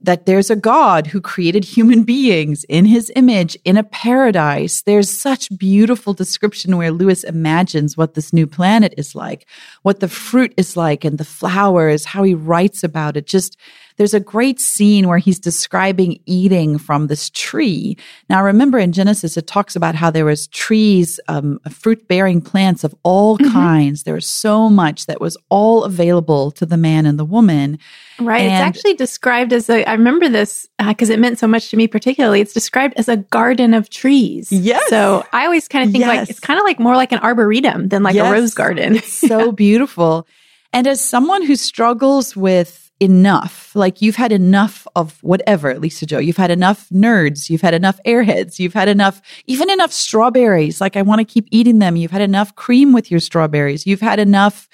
that 0.02 0.26
there's 0.26 0.50
a 0.50 0.56
God 0.56 1.08
who 1.08 1.22
created 1.22 1.64
human 1.64 2.04
beings 2.04 2.64
in 2.66 2.86
his 2.86 3.12
image 3.16 3.58
in 3.66 3.78
a 3.78 3.84
paradise. 3.84 4.82
There's 4.84 5.10
such 5.10 5.50
beautiful 5.58 6.14
description 6.14 6.78
where 6.78 6.92
Lewis 6.92 7.24
imagines 7.24 7.98
what 7.98 8.14
this 8.14 8.32
new 8.32 8.46
planet 8.46 8.94
is 8.98 9.16
like, 9.16 9.48
what 9.82 10.00
the 10.00 10.08
fruit 10.08 10.54
is 10.58 10.78
like 10.78 11.04
and 11.04 11.18
the 11.18 11.26
flowers, 11.26 12.06
how 12.06 12.24
he 12.24 12.36
writes 12.36 12.84
about 12.84 13.18
it. 13.18 13.26
Just 13.26 13.58
there's 13.98 14.14
a 14.14 14.20
great 14.20 14.60
scene 14.60 15.08
where 15.08 15.18
he's 15.18 15.40
describing 15.40 16.20
eating 16.26 16.78
from 16.78 17.08
this 17.08 17.30
tree. 17.32 17.98
Now, 18.30 18.44
remember 18.44 18.78
in 18.78 18.92
Genesis, 18.92 19.38
it 19.38 19.48
talks 19.48 19.76
about 19.76 19.96
how 19.96 20.12
there 20.12 20.26
was 20.26 20.48
trees, 20.48 21.20
um, 21.28 21.60
fruit 21.70 22.08
bearing 22.08 22.40
plants 22.40 22.84
of 22.84 22.96
all 23.04 23.38
mm-hmm. 23.38 23.52
kinds. 23.52 24.04
There 24.04 24.14
was 24.14 24.28
so 24.28 24.70
much 24.70 25.08
that 25.08 25.20
was 25.20 25.36
all 25.50 25.84
available 25.84 26.52
to 26.52 26.66
the 26.66 26.78
man 26.78 27.06
and 27.06 27.18
the 27.18 27.26
woman. 27.26 27.80
Right. 28.20 28.42
And 28.42 28.52
it's 28.52 28.78
actually 28.78 28.94
described 28.96 29.52
as 29.52 29.70
a, 29.70 29.84
I 29.86 29.94
remember 29.94 30.30
this 30.30 30.68
because 30.78 31.10
uh, 31.10 31.14
it 31.14 31.20
meant 31.20 31.40
so 31.40 31.48
much 31.48 31.70
to 31.72 31.78
me 31.78 31.88
particularly. 31.88 32.42
It's 32.42 32.54
described 32.54 32.94
as 32.98 33.10
a 33.10 33.18
garden 33.18 33.74
of 33.74 33.90
trees. 33.90 34.52
Yes. 34.52 34.88
So 34.90 35.26
I 35.34 35.46
always 35.46 35.68
kind 35.68 35.86
of 35.86 35.92
think 35.92 36.04
yes. 36.04 36.18
like, 36.18 36.30
it's 36.30 36.40
kind 36.40 36.60
of 36.60 36.64
like 36.64 36.80
more 36.80 36.96
like 36.96 37.12
an 37.12 37.20
arboretum 37.20 37.90
than 37.90 38.04
like 38.04 38.16
yes. 38.16 38.28
a 38.28 38.32
rose 38.32 38.54
garden. 38.54 38.96
it's 38.96 39.14
so 39.14 39.52
beautiful. 39.68 40.28
And 40.74 40.86
as 40.86 41.02
someone 41.02 41.44
who 41.44 41.56
struggles 41.56 42.36
with 42.36 42.87
enough. 43.00 43.76
Like 43.76 44.02
you've 44.02 44.16
had 44.16 44.32
enough 44.32 44.88
of 44.96 45.22
whatever, 45.24 45.78
Lisa-Jo. 45.78 46.20
You've 46.20 46.38
had 46.38 46.52
enough 46.52 46.90
nerds. 46.90 47.50
You've 47.50 47.62
had 47.62 47.74
enough 47.74 48.00
airheads. 48.06 48.60
You've 48.60 48.74
had 48.74 48.90
enough, 48.90 49.22
even 49.46 49.70
enough 49.70 49.92
strawberries. 49.92 50.82
Like 50.82 50.96
I 50.96 51.02
want 51.02 51.20
to 51.20 51.26
keep 51.26 51.48
eating 51.52 51.80
them. 51.80 51.96
You've 51.96 52.12
had 52.12 52.22
enough 52.22 52.56
cream 52.56 52.94
with 52.94 53.12
your 53.12 53.20
strawberries. 53.20 53.86
You've 53.86 54.02
had 54.02 54.20
enough 54.20 54.68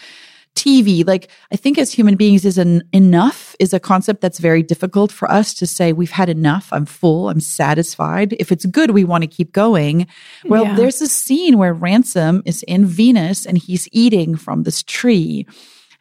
TV. 0.56 1.06
Like 1.06 1.30
I 1.52 1.56
think 1.56 1.78
as 1.78 1.92
human 1.92 2.16
beings 2.16 2.46
is 2.46 2.58
an 2.58 2.84
enough 2.94 3.56
is 3.60 3.74
a 3.74 3.80
concept 3.80 4.22
that's 4.22 4.40
very 4.40 4.62
difficult 4.62 5.12
for 5.12 5.30
us 5.30 5.54
to 5.56 5.68
say 5.68 5.94
we've 5.94 6.12
had 6.12 6.30
enough. 6.30 6.70
I'm 6.72 6.86
full. 6.86 7.30
I'm 7.30 7.40
satisfied. 7.40 8.36
If 8.40 8.52
it's 8.52 8.66
good, 8.68 8.92
we 8.92 9.04
want 9.04 9.24
to 9.24 9.28
keep 9.28 9.52
going. 9.52 10.08
Well, 10.46 10.66
yeah. 10.66 10.76
there's 10.76 11.02
a 11.02 11.08
scene 11.08 11.58
where 11.58 11.74
Ransom 11.74 12.44
is 12.46 12.64
in 12.64 12.86
Venus 12.86 13.46
and 13.46 13.58
he's 13.58 13.90
eating 13.92 14.36
from 14.36 14.64
this 14.64 14.84
tree. 14.84 15.48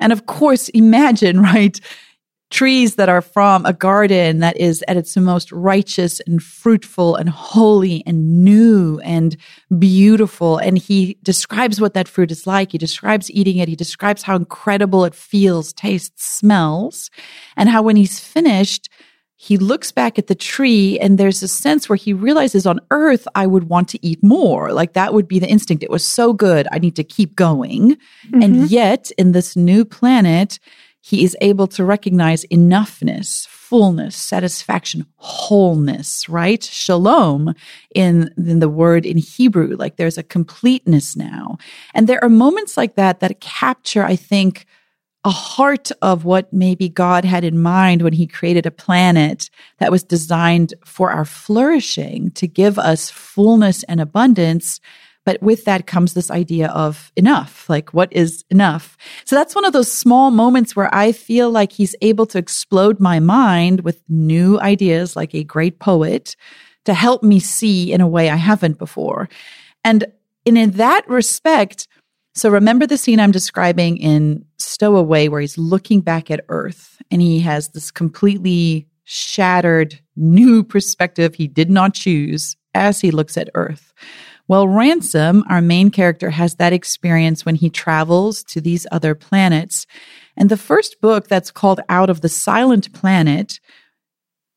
And 0.00 0.12
of 0.12 0.26
course, 0.26 0.68
imagine, 0.70 1.40
right? 1.52 1.80
Trees 2.52 2.96
that 2.96 3.08
are 3.08 3.22
from 3.22 3.64
a 3.64 3.72
garden 3.72 4.40
that 4.40 4.56
is 4.58 4.84
at 4.86 4.96
its 4.96 5.16
most 5.16 5.50
righteous 5.50 6.20
and 6.20 6.42
fruitful 6.42 7.16
and 7.16 7.30
holy 7.30 8.02
and 8.06 8.44
new 8.44 9.00
and 9.02 9.36
beautiful. 9.78 10.58
And 10.58 10.76
he 10.76 11.16
describes 11.22 11.80
what 11.80 11.94
that 11.94 12.08
fruit 12.08 12.30
is 12.30 12.46
like. 12.46 12.72
He 12.72 12.78
describes 12.78 13.30
eating 13.30 13.56
it. 13.56 13.68
He 13.68 13.74
describes 13.74 14.22
how 14.22 14.36
incredible 14.36 15.04
it 15.06 15.14
feels, 15.14 15.72
tastes, 15.72 16.24
smells, 16.24 17.10
and 17.56 17.70
how 17.70 17.82
when 17.82 17.96
he's 17.96 18.20
finished, 18.20 18.90
he 19.36 19.56
looks 19.56 19.90
back 19.90 20.18
at 20.18 20.28
the 20.28 20.36
tree 20.36 21.00
and 21.00 21.18
there's 21.18 21.42
a 21.42 21.48
sense 21.48 21.88
where 21.88 21.96
he 21.96 22.12
realizes 22.12 22.64
on 22.64 22.78
earth, 22.92 23.26
I 23.34 23.46
would 23.48 23.64
want 23.64 23.88
to 23.88 24.06
eat 24.06 24.22
more. 24.22 24.72
Like 24.72 24.92
that 24.92 25.14
would 25.14 25.26
be 25.26 25.40
the 25.40 25.48
instinct. 25.48 25.82
It 25.82 25.90
was 25.90 26.04
so 26.04 26.32
good. 26.32 26.68
I 26.70 26.78
need 26.78 26.94
to 26.96 27.02
keep 27.02 27.34
going. 27.34 27.96
Mm-hmm. 28.26 28.42
And 28.42 28.70
yet 28.70 29.10
in 29.18 29.32
this 29.32 29.56
new 29.56 29.84
planet, 29.84 30.60
he 31.04 31.24
is 31.24 31.36
able 31.40 31.66
to 31.66 31.84
recognize 31.84 32.44
enoughness, 32.44 33.48
fullness, 33.48 34.14
satisfaction, 34.14 35.04
wholeness, 35.16 36.28
right? 36.28 36.62
Shalom 36.62 37.54
in, 37.92 38.32
in 38.36 38.60
the 38.60 38.68
word 38.68 39.04
in 39.04 39.18
Hebrew. 39.18 39.74
Like 39.76 39.96
there's 39.96 40.16
a 40.16 40.22
completeness 40.22 41.16
now. 41.16 41.58
And 41.92 42.08
there 42.08 42.22
are 42.22 42.28
moments 42.28 42.76
like 42.76 42.94
that 42.94 43.18
that 43.18 43.40
capture, 43.40 44.04
I 44.04 44.14
think, 44.14 44.64
a 45.24 45.30
heart 45.30 45.90
of 46.02 46.24
what 46.24 46.52
maybe 46.52 46.88
God 46.88 47.24
had 47.24 47.42
in 47.42 47.58
mind 47.58 48.02
when 48.02 48.12
he 48.12 48.26
created 48.26 48.64
a 48.64 48.72
planet 48.72 49.50
that 49.78 49.90
was 49.90 50.04
designed 50.04 50.74
for 50.84 51.10
our 51.10 51.24
flourishing 51.24 52.30
to 52.32 52.46
give 52.46 52.78
us 52.78 53.10
fullness 53.10 53.82
and 53.84 54.00
abundance 54.00 54.80
But 55.24 55.40
with 55.40 55.64
that 55.64 55.86
comes 55.86 56.14
this 56.14 56.30
idea 56.30 56.68
of 56.68 57.12
enough. 57.16 57.68
Like, 57.68 57.94
what 57.94 58.12
is 58.12 58.44
enough? 58.50 58.96
So 59.24 59.36
that's 59.36 59.54
one 59.54 59.64
of 59.64 59.72
those 59.72 59.90
small 59.90 60.30
moments 60.30 60.74
where 60.74 60.92
I 60.92 61.12
feel 61.12 61.50
like 61.50 61.72
he's 61.72 61.94
able 62.02 62.26
to 62.26 62.38
explode 62.38 62.98
my 62.98 63.20
mind 63.20 63.82
with 63.82 64.02
new 64.08 64.58
ideas, 64.60 65.14
like 65.14 65.34
a 65.34 65.44
great 65.44 65.78
poet, 65.78 66.34
to 66.84 66.94
help 66.94 67.22
me 67.22 67.38
see 67.38 67.92
in 67.92 68.00
a 68.00 68.08
way 68.08 68.30
I 68.30 68.36
haven't 68.36 68.78
before. 68.78 69.28
And 69.84 70.06
in, 70.44 70.56
in 70.56 70.72
that 70.72 71.08
respect, 71.08 71.86
so 72.34 72.50
remember 72.50 72.86
the 72.86 72.98
scene 72.98 73.20
I'm 73.20 73.30
describing 73.30 73.98
in 73.98 74.44
Stowaway 74.58 75.28
where 75.28 75.40
he's 75.40 75.58
looking 75.58 76.00
back 76.00 76.30
at 76.30 76.44
Earth 76.48 77.00
and 77.10 77.20
he 77.20 77.40
has 77.40 77.68
this 77.68 77.90
completely 77.90 78.88
shattered 79.04 80.00
new 80.16 80.64
perspective 80.64 81.34
he 81.34 81.46
did 81.46 81.70
not 81.70 81.94
choose 81.94 82.56
as 82.74 83.00
he 83.00 83.10
looks 83.10 83.36
at 83.36 83.50
Earth. 83.54 83.92
Well, 84.52 84.68
Ransom, 84.68 85.44
our 85.48 85.62
main 85.62 85.90
character, 85.90 86.28
has 86.28 86.56
that 86.56 86.74
experience 86.74 87.46
when 87.46 87.54
he 87.54 87.70
travels 87.70 88.44
to 88.48 88.60
these 88.60 88.86
other 88.92 89.14
planets. 89.14 89.86
And 90.36 90.50
the 90.50 90.58
first 90.58 91.00
book 91.00 91.26
that's 91.26 91.50
called 91.50 91.80
Out 91.88 92.10
of 92.10 92.20
the 92.20 92.28
Silent 92.28 92.92
Planet 92.92 93.60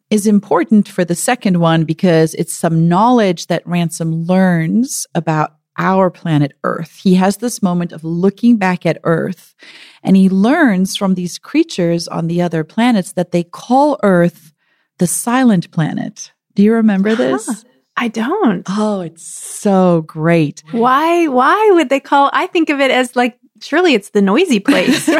is 0.09 0.27
important 0.27 0.89
for 0.89 1.05
the 1.05 1.15
second 1.15 1.61
one 1.61 1.85
because 1.85 2.33
it's 2.33 2.53
some 2.53 2.89
knowledge 2.89 3.47
that 3.47 3.65
Ransom 3.65 4.25
learns 4.25 5.07
about 5.15 5.55
our 5.77 6.09
planet 6.09 6.51
Earth. 6.65 6.99
He 7.01 7.15
has 7.15 7.37
this 7.37 7.63
moment 7.63 7.93
of 7.93 8.03
looking 8.03 8.57
back 8.57 8.85
at 8.85 8.99
Earth 9.05 9.55
and 10.03 10.17
he 10.17 10.27
learns 10.27 10.97
from 10.97 11.13
these 11.15 11.39
creatures 11.39 12.09
on 12.09 12.27
the 12.27 12.41
other 12.41 12.65
planets 12.65 13.13
that 13.13 13.31
they 13.31 13.45
call 13.45 13.97
Earth 14.03 14.51
the 14.97 15.07
silent 15.07 15.71
planet. 15.71 16.33
Do 16.53 16.63
you 16.63 16.73
remember 16.73 17.15
this? 17.15 17.45
Huh. 17.47 17.69
I 17.97 18.09
don't. 18.09 18.65
Oh, 18.69 19.01
it's 19.01 19.23
so 19.23 20.01
great. 20.01 20.63
Why 20.71 21.27
why 21.27 21.71
would 21.73 21.89
they 21.89 21.99
call 21.99 22.29
I 22.33 22.47
think 22.47 22.69
of 22.69 22.79
it 22.79 22.91
as 22.91 23.15
like 23.15 23.37
surely 23.61 23.93
it's 23.93 24.09
the 24.09 24.21
noisy 24.21 24.59
place. 24.59 25.09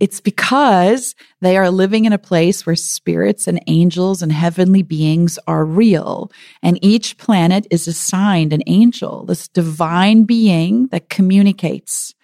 It's 0.00 0.20
because 0.20 1.16
they 1.40 1.56
are 1.56 1.70
living 1.70 2.04
in 2.04 2.12
a 2.12 2.18
place 2.18 2.64
where 2.64 2.76
spirits 2.76 3.48
and 3.48 3.60
angels 3.66 4.22
and 4.22 4.30
heavenly 4.30 4.82
beings 4.82 5.38
are 5.48 5.64
real. 5.64 6.30
And 6.62 6.78
each 6.82 7.18
planet 7.18 7.66
is 7.70 7.88
assigned 7.88 8.52
an 8.52 8.62
angel, 8.66 9.24
this 9.24 9.48
divine 9.48 10.24
being 10.24 10.86
that 10.88 11.08
communicates 11.08 12.14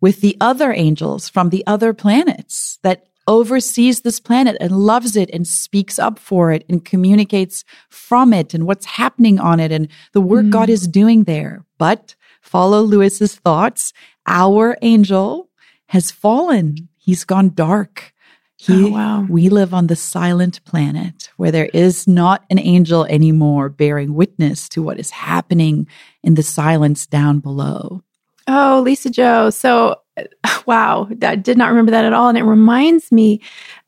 with 0.00 0.20
the 0.20 0.36
other 0.40 0.72
angels 0.72 1.28
from 1.28 1.50
the 1.50 1.66
other 1.66 1.92
planets 1.92 2.78
that 2.82 3.06
oversees 3.26 4.00
this 4.00 4.20
planet 4.20 4.56
and 4.60 4.72
loves 4.72 5.16
it 5.16 5.30
and 5.32 5.46
speaks 5.46 5.98
up 5.98 6.18
for 6.18 6.52
it 6.52 6.64
and 6.68 6.84
communicates 6.84 7.64
from 7.88 8.32
it 8.32 8.54
and 8.54 8.66
what's 8.66 8.86
happening 8.86 9.38
on 9.38 9.60
it 9.60 9.72
and 9.72 9.88
the 10.12 10.20
work 10.20 10.46
mm. 10.46 10.50
God 10.50 10.68
is 10.68 10.86
doing 10.86 11.24
there. 11.24 11.64
But 11.78 12.14
follow 12.40 12.82
Lewis's 12.82 13.36
thoughts. 13.36 13.92
Our 14.26 14.76
angel 14.82 15.50
has 15.88 16.10
fallen. 16.10 16.88
He's 16.96 17.24
gone 17.24 17.50
dark. 17.54 18.12
He, 18.58 18.86
oh, 18.86 18.92
wow. 18.92 19.26
We 19.28 19.50
live 19.50 19.74
on 19.74 19.86
the 19.86 19.96
silent 19.96 20.64
planet 20.64 21.30
where 21.36 21.50
there 21.50 21.68
is 21.74 22.08
not 22.08 22.44
an 22.48 22.58
angel 22.58 23.04
anymore 23.04 23.68
bearing 23.68 24.14
witness 24.14 24.68
to 24.70 24.82
what 24.82 24.98
is 24.98 25.10
happening 25.10 25.86
in 26.22 26.34
the 26.34 26.42
silence 26.42 27.06
down 27.06 27.40
below. 27.40 28.02
Oh, 28.48 28.82
Lisa-Jo. 28.84 29.50
So, 29.50 29.96
wow, 30.66 31.08
I 31.22 31.36
did 31.36 31.58
not 31.58 31.68
remember 31.68 31.90
that 31.90 32.04
at 32.04 32.12
all. 32.12 32.28
And 32.28 32.38
it 32.38 32.44
reminds 32.44 33.12
me, 33.12 33.40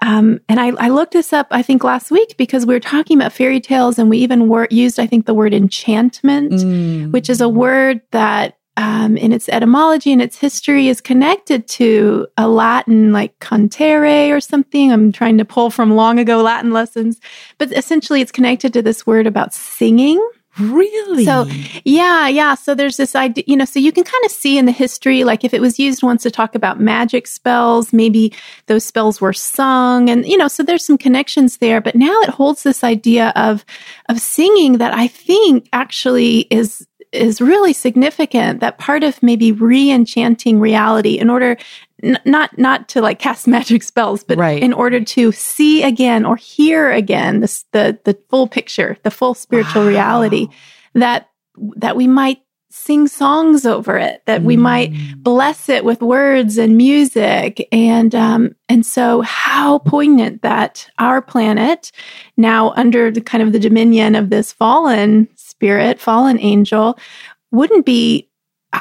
um, 0.03 0.41
and 0.49 0.61
I, 0.61 0.69
I, 0.79 0.89
looked 0.89 1.13
this 1.13 1.33
up, 1.33 1.47
I 1.51 1.63
think, 1.63 1.85
last 1.85 2.11
week 2.11 2.37
because 2.37 2.67
we 2.67 2.75
were 2.75 2.81
talking 2.81 3.17
about 3.17 3.33
fairy 3.33 3.61
tales 3.61 3.99
and 3.99 4.11
we 4.11 4.19
even 4.19 4.49
were, 4.49 4.69
used, 4.71 5.01
I 5.01 5.07
think, 5.07 5.27
the 5.27 5.35
word 5.35 5.55
enchantment, 5.55 6.53
mm. 6.53 7.13
which 7.13 7.31
is 7.31 7.41
a 7.41 7.49
word 7.49 8.03
that 8.11 8.59
um, 8.79 9.17
in 9.17 9.33
its 9.33 9.49
etymology 9.49 10.13
and 10.13 10.23
its 10.23 10.39
history 10.39 10.87
is 10.87 11.01
connected 11.01 11.67
to 11.67 12.29
a 12.37 12.47
Latin 12.47 13.13
like 13.13 13.37
cantere 13.41 14.31
or 14.31 14.41
something. 14.41 14.93
I'm 14.93 15.11
trying 15.11 15.37
to 15.39 15.45
pull 15.45 15.71
from 15.71 15.97
long 15.97 16.21
ago 16.21 16.43
Latin 16.43 16.71
lessons, 16.71 17.21
but 17.59 17.73
essentially 17.73 18.21
it's 18.21 18.31
connected 18.31 18.73
to 18.75 18.83
this 18.83 19.05
word 19.05 19.27
about 19.27 19.53
singing. 19.53 20.25
Really? 20.59 21.25
So, 21.25 21.47
yeah, 21.85 22.27
yeah. 22.27 22.55
So 22.55 22.75
there's 22.75 22.97
this 22.97 23.15
idea, 23.15 23.45
you 23.47 23.57
know, 23.57 23.65
so 23.65 23.79
you 23.79 23.93
can 23.93 24.05
kind 24.05 24.25
of 24.25 24.31
see 24.31 24.59
in 24.59 24.67
the 24.67 24.73
history, 24.73 25.23
like 25.23 25.45
if 25.45 25.55
it 25.55 25.61
was 25.61 25.79
used 25.79 26.03
once 26.03 26.25
to 26.25 26.31
talk 26.31 26.57
about 26.57 26.81
magic 26.81 27.29
spells, 27.29 27.93
maybe 27.93 28.33
those 28.67 28.85
spells 28.85 29.21
were 29.21 29.33
sung 29.33 30.11
and, 30.11 30.27
you 30.27 30.37
know, 30.37 30.49
so 30.49 30.63
there's 30.63 30.85
some 30.85 30.99
connections 30.99 31.59
there. 31.59 31.81
But 31.81 31.95
now 31.95 32.21
it 32.23 32.31
holds 32.31 32.65
this 32.65 32.83
idea 32.83 33.33
of, 33.37 33.65
of 34.09 34.19
singing 34.21 34.79
that 34.79 34.93
I 34.93 35.07
think 35.07 35.69
actually 35.73 36.41
is 36.51 36.88
is 37.13 37.41
really 37.41 37.73
significant 37.73 38.61
that 38.61 38.79
part 38.79 39.03
of 39.03 39.23
maybe 39.23 39.53
re-enchanting 39.53 40.61
reality 40.61 41.19
in 41.19 41.31
order 41.31 41.57
n- 42.03 42.21
not 42.25 42.57
not 42.59 42.89
to 42.89 43.01
like 43.01 43.19
cast 43.19 43.47
magic 43.57 43.83
spells 43.83 44.23
but 44.23 44.39
right. 44.39 44.63
in 44.63 44.73
order 44.73 45.01
to 45.01 45.33
see 45.33 45.83
again 45.83 46.25
or 46.25 46.37
hear 46.37 46.91
again 46.91 47.41
this 47.41 47.65
the 47.73 47.99
the 48.05 48.19
full 48.29 48.47
picture 48.47 48.97
the 49.03 49.11
full 49.11 49.35
spiritual 49.35 49.83
wow. 49.83 49.89
reality 49.89 50.49
that 50.95 51.29
that 51.77 51.97
we 51.97 52.07
might 52.07 52.41
sing 52.71 53.09
songs 53.09 53.65
over 53.65 53.97
it 53.97 54.23
that 54.27 54.43
mm. 54.43 54.45
we 54.45 54.57
might 54.57 54.93
mm. 54.93 55.23
bless 55.23 55.71
it 55.71 55.85
with 55.87 56.03
words 56.03 56.59
and 56.59 56.77
music 56.77 57.67
and 57.73 58.15
um 58.15 58.55
and 58.69 58.85
so 58.85 59.23
how 59.23 59.79
poignant 59.79 60.43
that 60.43 60.87
our 60.99 61.23
planet 61.23 61.91
now 62.37 62.71
under 62.73 63.11
the 63.11 63.23
kind 63.23 63.43
of 63.43 63.53
the 63.53 63.59
dominion 63.59 64.15
of 64.15 64.29
this 64.29 64.53
fallen 64.53 65.27
spirit, 65.59 66.01
fallen 66.01 66.39
angel, 66.41 66.99
wouldn't 67.51 67.85
be 67.85 68.29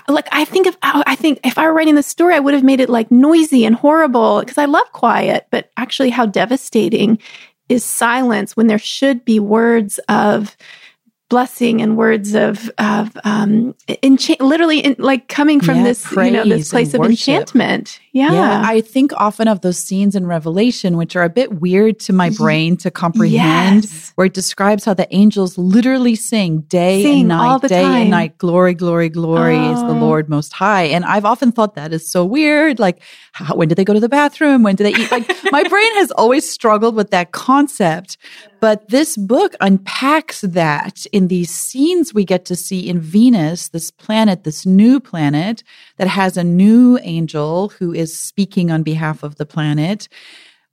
like 0.08 0.28
I 0.32 0.46
think 0.46 0.68
if 0.68 0.78
I 0.84 1.16
think 1.16 1.40
if 1.44 1.58
I 1.58 1.66
were 1.66 1.74
writing 1.74 1.96
the 1.96 2.04
story, 2.04 2.36
I 2.36 2.40
would 2.40 2.54
have 2.54 2.63
made 2.63 2.80
it 2.80 2.90
like 2.90 3.10
noisy 3.10 3.66
and 3.66 3.76
horrible 3.76 4.42
because 4.42 4.58
I 4.58 4.66
love 4.66 4.92
quiet, 4.92 5.48
but 5.50 5.72
actually 5.78 6.10
how 6.10 6.26
devastating 6.26 7.20
is 7.70 7.84
silence 7.84 8.56
when 8.56 8.68
there 8.68 8.78
should 8.78 9.26
be 9.26 9.40
words 9.40 10.00
of 10.10 10.56
blessing 11.30 11.82
and 11.82 11.98
words 11.98 12.36
of 12.36 12.70
of 12.78 13.18
um 13.24 13.76
encha- 13.88 14.40
literally 14.40 14.80
in, 14.80 14.96
like 14.98 15.28
coming 15.28 15.60
from 15.60 15.78
yeah, 15.78 15.84
this 15.84 16.12
you 16.12 16.32
know 16.32 16.44
this 16.44 16.70
place 16.70 16.94
of 16.94 17.00
worship. 17.00 17.12
enchantment 17.12 18.00
yeah. 18.17 18.34
yeah 18.34 18.62
i 18.65 18.82
think 18.82 19.12
often 19.17 19.47
of 19.47 19.62
those 19.62 19.77
scenes 19.77 20.15
in 20.15 20.25
revelation 20.25 20.97
which 20.97 21.15
are 21.15 21.23
a 21.23 21.30
bit 21.30 21.62
weird 21.62 21.99
to 21.99 22.12
my 22.13 22.30
brain 22.32 22.75
to 22.75 22.89
comprehend 22.89 23.84
yes. 23.84 24.12
where 24.15 24.25
it 24.25 24.34
describes 24.34 24.86
how 24.86 24.93
the 24.93 25.08
angels 25.15 25.58
literally 25.58 26.15
sing 26.15 26.62
day 26.62 27.03
sing 27.03 27.19
and 27.19 27.27
night 27.30 27.62
day 27.62 27.84
time. 27.84 28.01
and 28.01 28.10
night 28.10 28.38
glory 28.38 28.73
glory 28.73 29.10
glory 29.10 29.58
oh. 29.58 29.73
is 29.73 29.82
the 29.82 29.89
oh. 29.89 30.06
lord 30.06 30.30
most 30.30 30.53
high 30.53 30.84
and 30.84 31.06
i've 31.06 31.25
often 31.25 31.51
thought 31.51 31.75
that 31.75 31.93
is 31.93 32.10
so 32.10 32.25
weird 32.25 32.80
like 32.80 33.01
how, 33.34 33.56
when 33.56 33.67
do 33.67 33.75
they 33.75 33.86
go 33.86 33.93
to 33.93 33.99
the 33.99 34.10
bathroom 34.10 34.63
when 34.63 34.75
do 34.75 34.84
they 34.84 34.93
eat 34.93 35.12
like 35.12 35.27
my 35.51 35.63
brain 35.69 35.93
has 35.95 36.12
always 36.12 36.49
struggled 36.49 36.95
with 36.95 37.12
that 37.12 37.32
concept 37.32 38.17
but 38.60 38.89
this 38.89 39.17
book 39.17 39.56
unpacks 39.62 40.41
that 40.41 41.06
in 41.12 41.27
these 41.27 41.51
scenes 41.51 42.13
we 42.13 42.25
get 42.25 42.45
to 42.45 42.56
see 42.56 42.88
in 42.88 42.99
Venus, 42.99 43.69
this 43.69 43.91
planet, 43.91 44.43
this 44.43 44.65
new 44.65 44.99
planet 44.99 45.63
that 45.98 46.08
has 46.08 46.38
a 46.38 46.44
new 46.44 46.98
angel 47.02 47.70
who 47.70 47.94
is 47.94 48.18
speaking 48.18 48.72
on 48.72 48.84
behalf 48.84 49.24
of 49.24 49.36
the 49.36 49.46
planet. 49.46 50.08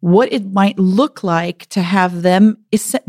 What 0.00 0.30
it 0.32 0.44
might 0.52 0.78
look 0.78 1.24
like 1.24 1.66
to 1.70 1.80
have 1.80 2.22
them 2.22 2.58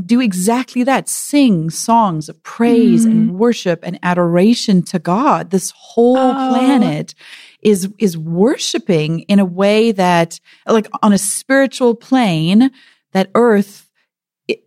do 0.05 0.21
exactly 0.21 0.83
that 0.83 1.09
sing 1.09 1.69
songs 1.69 2.29
of 2.29 2.41
praise 2.43 3.05
mm. 3.05 3.11
and 3.11 3.37
worship 3.37 3.81
and 3.83 3.99
adoration 4.01 4.81
to 4.83 4.99
God. 4.99 5.49
This 5.49 5.73
whole 5.75 6.17
oh. 6.17 6.49
planet 6.53 7.13
is 7.61 7.89
is 7.99 8.17
worshiping 8.17 9.21
in 9.21 9.39
a 9.39 9.45
way 9.45 9.91
that 9.91 10.39
like 10.67 10.87
on 11.03 11.11
a 11.11 11.17
spiritual 11.17 11.95
plane 11.95 12.71
that 13.11 13.29
earth 13.35 13.89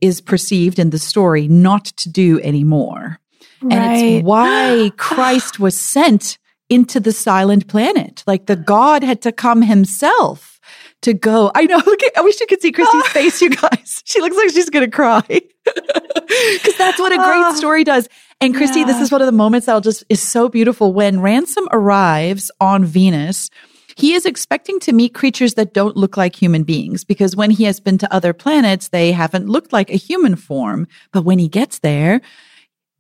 is 0.01 0.21
perceived 0.21 0.79
in 0.79 0.91
the 0.91 0.99
story 0.99 1.49
not 1.49 1.87
to 1.87 2.11
do 2.11 2.41
anymore. 2.41 3.21
Right. 3.63 3.73
And 3.73 3.97
it's 3.97 4.25
why 4.27 4.91
Christ 4.97 5.59
was 5.59 5.81
sent 5.81 6.39
into 6.69 7.01
the 7.01 7.13
silent 7.13 7.69
planet. 7.69 8.23
Like 8.27 8.47
the 8.47 8.57
God 8.57 9.03
had 9.03 9.23
to 9.23 9.33
come 9.33 9.63
himself 9.63 10.61
to 11.03 11.15
go. 11.15 11.51
I 11.55 11.67
know. 11.67 11.77
Look 11.87 12.03
at, 12.03 12.17
I 12.17 12.21
wish 12.23 12.41
you 12.41 12.47
could 12.47 12.61
see 12.61 12.73
Christie's 12.73 13.07
face, 13.09 13.41
you 13.43 13.51
guys. 13.51 14.03
She 14.09 14.21
looks 14.21 14.37
like 14.37 14.51
she's 14.51 14.71
going 14.71 14.87
to 14.87 14.91
cry. 14.91 15.23
Because 15.23 16.77
that's 16.79 16.99
what 16.99 17.13
a 17.13 17.17
great 17.17 17.45
ah. 17.45 17.53
story 17.55 17.85
does. 17.85 18.09
And 18.41 18.55
Christie, 18.55 18.81
yeah. 18.81 18.87
this 18.87 19.01
is 19.01 19.13
one 19.13 19.21
of 19.21 19.27
the 19.27 19.33
moments 19.33 19.67
that'll 19.67 19.83
just 19.83 20.03
is 20.09 20.23
so 20.23 20.49
beautiful 20.49 20.95
when 20.95 21.21
Ransom 21.21 21.69
arrives 21.73 22.51
on 22.59 22.87
Venus 22.87 23.51
he 23.99 24.15
is 24.15 24.27
expecting 24.27 24.79
to 24.81 24.93
meet 24.93 25.13
creatures 25.13 25.55
that 25.55 25.75
don't 25.75 25.97
look 25.97 26.17
like 26.17 26.37
human 26.37 26.63
beings 26.63 27.03
because 27.03 27.35
when 27.35 27.51
he 27.51 27.65
has 27.65 27.81
been 27.81 27.99
to 27.99 28.15
other 28.15 28.33
planets, 28.33 28.91
they 28.91 29.11
haven't 29.11 29.49
looked 29.49 29.73
like 29.73 29.91
a 29.91 29.97
human 29.97 30.37
form. 30.37 30.87
But 31.11 31.23
when 31.23 31.41
he 31.41 31.49
gets 31.49 31.81
there, 31.81 32.21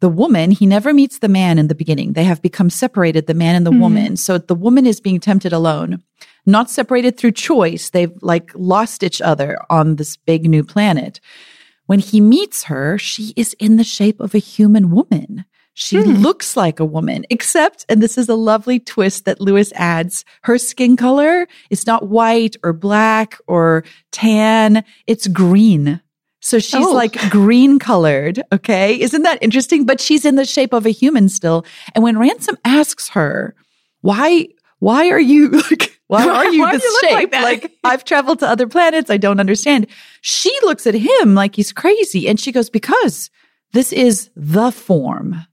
the 0.00 0.08
woman, 0.08 0.50
he 0.50 0.66
never 0.66 0.92
meets 0.94 1.18
the 1.18 1.28
man 1.28 1.58
in 1.58 1.68
the 1.68 1.74
beginning. 1.74 2.12
They 2.12 2.24
have 2.24 2.40
become 2.40 2.70
separated, 2.70 3.26
the 3.26 3.34
man 3.34 3.56
and 3.56 3.66
the 3.66 3.70
mm-hmm. 3.70 3.80
woman. 3.80 4.16
So 4.16 4.38
the 4.38 4.54
woman 4.54 4.86
is 4.86 5.00
being 5.00 5.20
tempted 5.20 5.52
alone, 5.52 6.02
not 6.46 6.70
separated 6.70 7.16
through 7.16 7.32
choice. 7.32 7.90
They've 7.90 8.12
like 8.22 8.50
lost 8.54 9.02
each 9.02 9.20
other 9.20 9.58
on 9.68 9.96
this 9.96 10.16
big 10.16 10.48
new 10.48 10.62
planet. 10.62 11.20
When 11.86 11.98
he 11.98 12.20
meets 12.20 12.64
her, 12.64 12.98
she 12.98 13.32
is 13.34 13.54
in 13.54 13.76
the 13.76 13.84
shape 13.84 14.20
of 14.20 14.34
a 14.34 14.38
human 14.38 14.90
woman. 14.90 15.46
She 15.74 15.96
hmm. 15.96 16.14
looks 16.14 16.56
like 16.56 16.80
a 16.80 16.84
woman, 16.84 17.24
except, 17.30 17.86
and 17.88 18.02
this 18.02 18.18
is 18.18 18.28
a 18.28 18.34
lovely 18.34 18.80
twist 18.80 19.26
that 19.26 19.40
Lewis 19.40 19.72
adds, 19.76 20.24
her 20.42 20.58
skin 20.58 20.96
color 20.96 21.46
is 21.70 21.86
not 21.86 22.08
white 22.08 22.56
or 22.64 22.72
black 22.72 23.38
or 23.46 23.84
tan. 24.10 24.84
It's 25.06 25.28
green. 25.28 26.00
So 26.48 26.58
she's 26.58 26.86
oh. 26.86 26.92
like 26.92 27.12
green 27.28 27.78
colored. 27.78 28.42
Okay. 28.52 28.98
Isn't 28.98 29.20
that 29.22 29.36
interesting? 29.42 29.84
But 29.84 30.00
she's 30.00 30.24
in 30.24 30.36
the 30.36 30.46
shape 30.46 30.72
of 30.72 30.86
a 30.86 30.90
human 30.90 31.28
still. 31.28 31.66
And 31.94 32.02
when 32.02 32.18
Ransom 32.18 32.56
asks 32.64 33.10
her, 33.10 33.54
why, 34.00 34.48
why 34.78 35.10
are 35.10 35.20
you 35.20 35.50
like, 35.70 36.00
why 36.06 36.26
are 36.28 36.46
you 36.46 36.62
why 36.62 36.72
this 36.72 36.84
you 36.84 37.00
shape? 37.02 37.32
Like, 37.32 37.62
like, 37.62 37.72
I've 37.84 38.02
traveled 38.02 38.38
to 38.38 38.48
other 38.48 38.66
planets. 38.66 39.10
I 39.10 39.18
don't 39.18 39.40
understand. 39.40 39.88
She 40.22 40.56
looks 40.62 40.86
at 40.86 40.94
him 40.94 41.34
like 41.34 41.54
he's 41.54 41.70
crazy. 41.70 42.26
And 42.26 42.40
she 42.40 42.50
goes, 42.50 42.70
because 42.70 43.28
this 43.74 43.92
is 43.92 44.30
the 44.34 44.70
form. 44.70 45.46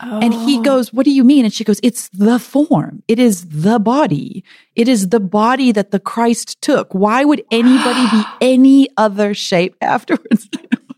Oh. 0.00 0.20
And 0.20 0.32
he 0.32 0.58
oh. 0.58 0.62
goes, 0.62 0.92
What 0.92 1.04
do 1.04 1.10
you 1.10 1.24
mean? 1.24 1.44
And 1.44 1.52
she 1.52 1.64
goes, 1.64 1.80
It's 1.82 2.08
the 2.08 2.38
form. 2.38 3.02
It 3.08 3.18
is 3.18 3.46
the 3.46 3.78
body. 3.78 4.44
It 4.74 4.88
is 4.88 5.08
the 5.08 5.20
body 5.20 5.72
that 5.72 5.90
the 5.90 6.00
Christ 6.00 6.60
took. 6.62 6.92
Why 6.94 7.24
would 7.24 7.44
anybody 7.50 8.06
be 8.10 8.22
any 8.40 8.88
other 8.96 9.34
shape 9.34 9.76
afterwards? 9.80 10.48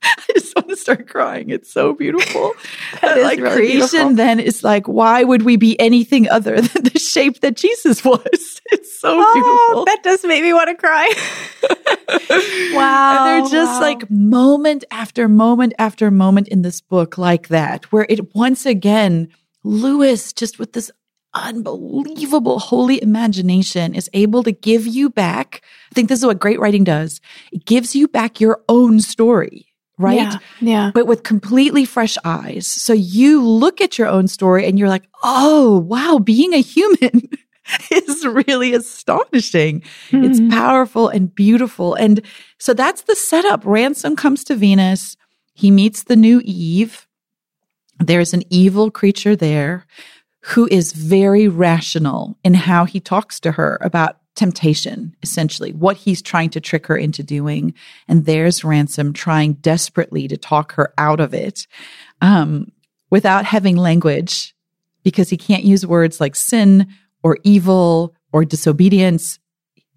I 0.03 0.17
just 0.33 0.57
want 0.57 0.69
to 0.69 0.77
start 0.77 1.09
crying. 1.09 1.51
It's 1.51 1.71
so 1.71 1.93
beautiful. 1.93 2.53
like 3.03 3.39
really 3.39 3.55
creation 3.55 3.89
beautiful. 3.89 4.15
then 4.15 4.41
is 4.41 4.65
like, 4.65 4.89
why 4.89 5.25
would 5.25 5.43
we 5.43 5.57
be 5.57 5.79
anything 5.79 6.29
other 6.29 6.61
than 6.61 6.85
the 6.85 6.99
shape 6.99 7.41
that 7.41 7.57
Jesus 7.57 8.05
was? 8.05 8.61
It's 8.73 8.99
so 8.99 9.17
oh, 9.21 9.35
beautiful. 9.35 9.85
That 9.85 10.03
does 10.03 10.25
make 10.25 10.43
me 10.43 10.53
want 10.53 10.69
to 10.69 10.75
cry. 10.75 11.13
wow. 12.75 13.37
And 13.37 13.45
they're 13.45 13.51
just 13.51 13.81
wow. 13.81 13.81
like 13.81 14.11
moment 14.11 14.85
after 14.91 15.29
moment 15.29 15.75
after 15.79 16.11
moment 16.11 16.49
in 16.49 16.63
this 16.63 16.81
book 16.81 17.19
like 17.19 17.49
that, 17.49 17.93
where 17.93 18.07
it 18.09 18.35
once 18.35 18.65
again, 18.65 19.29
Lewis 19.65 20.33
just 20.33 20.59
with 20.59 20.73
this 20.73 20.91
unbelievable 21.35 22.59
holy 22.59 23.01
imagination 23.03 23.95
is 23.95 24.11
able 24.15 24.43
to 24.43 24.53
give 24.53 24.87
you 24.87 25.11
back. 25.11 25.63
I 25.91 25.95
think 25.95 26.09
this 26.09 26.21
is 26.21 26.27
what 26.27 26.41
great 26.41 26.59
writing 26.59 26.85
does. 26.85 27.21
It 27.53 27.67
gives 27.67 27.95
you 27.95 28.09
back 28.09 28.41
your 28.41 28.63
own 28.69 29.01
story 29.01 29.70
right? 30.01 30.17
Yeah, 30.17 30.39
yeah. 30.61 30.91
But 30.95 31.07
with 31.07 31.23
completely 31.23 31.85
fresh 31.85 32.17
eyes. 32.25 32.67
So 32.67 32.93
you 32.93 33.47
look 33.47 33.81
at 33.81 33.99
your 33.99 34.09
own 34.09 34.29
story 34.29 34.67
and 34.67 34.79
you're 34.79 34.89
like, 34.89 35.09
oh, 35.23 35.79
wow, 35.81 36.19
being 36.19 36.55
a 36.55 36.63
human 36.63 37.29
is 37.91 38.25
really 38.25 38.73
astonishing. 38.73 39.81
Mm-hmm. 40.11 40.25
It's 40.25 40.41
powerful 40.55 41.09
and 41.09 41.35
beautiful. 41.35 41.95
And 41.95 42.23
so 42.59 42.75
that's 42.75 43.03
the 43.03 43.15
setup. 43.15 43.65
Ransom 43.65 44.17
comes 44.17 44.45
to 44.45 44.55
Venus. 44.57 45.17
He 45.55 45.71
meets 45.71 46.05
the 46.05 46.17
new 46.17 46.41
Eve. 46.45 47.07
There's 47.99 48.33
an 48.33 48.43
evil 48.51 48.91
creature 48.91 49.37
there 49.37 49.87
who 50.43 50.67
is 50.71 50.93
very 50.93 51.49
rational 51.49 52.39
in 52.43 52.55
how 52.55 52.87
he 52.87 52.99
talks 52.99 53.39
to 53.41 53.53
her 53.53 53.79
about 53.83 54.20
temptation, 54.41 55.15
essentially, 55.23 55.71
what 55.75 55.99
he's 55.99 56.23
trying 56.23 56.49
to 56.49 56.63
trick 56.63 56.87
her 56.87 56.97
into 56.97 57.23
doing. 57.23 57.75
And 58.09 58.25
there's 58.25 58.65
Ransom 58.65 59.13
trying 59.13 59.53
desperately 59.61 60.29
to 60.29 60.39
talk 60.39 60.73
her 60.73 60.95
out 60.97 61.21
of 61.21 61.35
it 61.35 61.67
um, 62.23 62.73
without 63.11 63.45
having 63.45 63.77
language 63.77 64.55
because 65.03 65.29
he 65.29 65.37
can't 65.37 65.65
use 65.65 65.85
words 65.85 66.23
like 66.23 66.35
sin 66.35 66.89
or 67.23 67.37
evil 67.45 68.15
or 68.33 68.47
disobedience. 68.47 69.39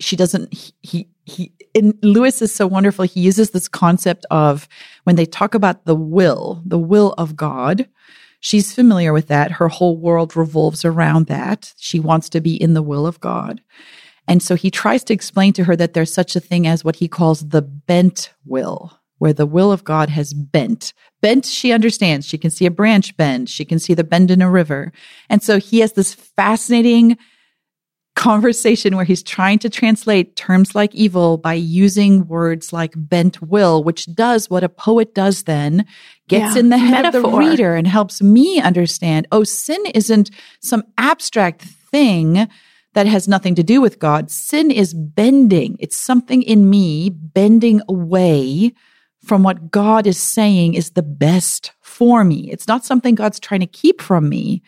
She 0.01 0.17
doesn't, 0.17 0.53
he, 0.53 0.73
he, 0.81 1.07
he 1.23 1.53
in 1.73 1.97
Lewis 2.01 2.41
is 2.41 2.53
so 2.53 2.67
wonderful. 2.67 3.05
He 3.05 3.21
uses 3.21 3.51
this 3.51 3.69
concept 3.69 4.25
of 4.29 4.67
when 5.05 5.15
they 5.15 5.25
talk 5.25 5.55
about 5.55 5.85
the 5.85 5.95
will, 5.95 6.61
the 6.65 6.77
will 6.77 7.13
of 7.17 7.37
God. 7.37 7.87
She's 8.41 8.73
familiar 8.73 9.13
with 9.13 9.27
that. 9.27 9.51
Her 9.51 9.69
whole 9.69 9.95
world 9.95 10.35
revolves 10.35 10.83
around 10.83 11.27
that. 11.27 11.73
She 11.77 12.01
wants 12.01 12.27
to 12.27 12.41
be 12.41 12.61
in 12.61 12.73
the 12.73 12.81
will 12.81 13.07
of 13.07 13.21
God. 13.21 13.61
And 14.27 14.41
so 14.41 14.55
he 14.55 14.71
tries 14.71 15.03
to 15.05 15.13
explain 15.13 15.53
to 15.53 15.63
her 15.65 15.75
that 15.75 15.93
there's 15.93 16.13
such 16.13 16.35
a 16.35 16.39
thing 16.39 16.65
as 16.65 16.83
what 16.83 16.95
he 16.95 17.07
calls 17.07 17.49
the 17.49 17.61
bent 17.61 18.33
will, 18.45 18.99
where 19.17 19.33
the 19.33 19.45
will 19.45 19.71
of 19.71 19.83
God 19.83 20.09
has 20.09 20.33
bent. 20.33 20.93
Bent, 21.21 21.45
she 21.45 21.71
understands. 21.71 22.25
She 22.25 22.37
can 22.37 22.49
see 22.49 22.65
a 22.65 22.71
branch 22.71 23.15
bend. 23.17 23.49
She 23.49 23.65
can 23.65 23.79
see 23.79 23.93
the 23.93 24.03
bend 24.03 24.31
in 24.31 24.41
a 24.41 24.49
river. 24.49 24.91
And 25.29 25.43
so 25.43 25.59
he 25.59 25.79
has 25.79 25.93
this 25.93 26.13
fascinating 26.13 27.17
conversation 28.15 28.95
where 28.95 29.05
he's 29.05 29.23
trying 29.23 29.57
to 29.59 29.69
translate 29.69 30.35
terms 30.35 30.75
like 30.75 30.93
evil 30.93 31.37
by 31.37 31.53
using 31.53 32.27
words 32.27 32.71
like 32.71 32.93
bent 32.95 33.41
will, 33.41 33.83
which 33.83 34.05
does 34.13 34.49
what 34.49 34.63
a 34.63 34.69
poet 34.69 35.15
does 35.15 35.43
then, 35.43 35.85
gets 36.27 36.55
yeah, 36.55 36.59
in 36.59 36.69
the 36.69 36.77
head 36.77 37.03
metaphor. 37.03 37.25
of 37.25 37.31
the 37.31 37.37
reader 37.37 37.75
and 37.75 37.87
helps 37.87 38.21
me 38.21 38.61
understand, 38.61 39.27
oh, 39.31 39.43
sin 39.43 39.83
isn't 39.95 40.29
some 40.61 40.83
abstract 40.97 41.63
thing 41.63 42.47
that 42.93 43.07
has 43.07 43.27
nothing 43.27 43.55
to 43.55 43.63
do 43.63 43.81
with 43.81 43.99
God. 43.99 44.29
Sin 44.29 44.71
is 44.71 44.93
bending. 44.93 45.77
It's 45.79 45.97
something 45.97 46.41
in 46.43 46.69
me 46.69 47.09
bending 47.09 47.81
away 47.89 48.73
from 49.23 49.43
what 49.43 49.71
God 49.71 50.05
is 50.05 50.17
saying 50.17 50.73
is 50.73 50.91
the 50.91 51.03
best 51.03 51.71
for 51.81 52.23
me. 52.23 52.51
It's 52.51 52.67
not 52.67 52.85
something 52.85 53.15
God's 53.15 53.39
trying 53.39 53.61
to 53.61 53.67
keep 53.67 54.01
from 54.01 54.27
me. 54.27 54.61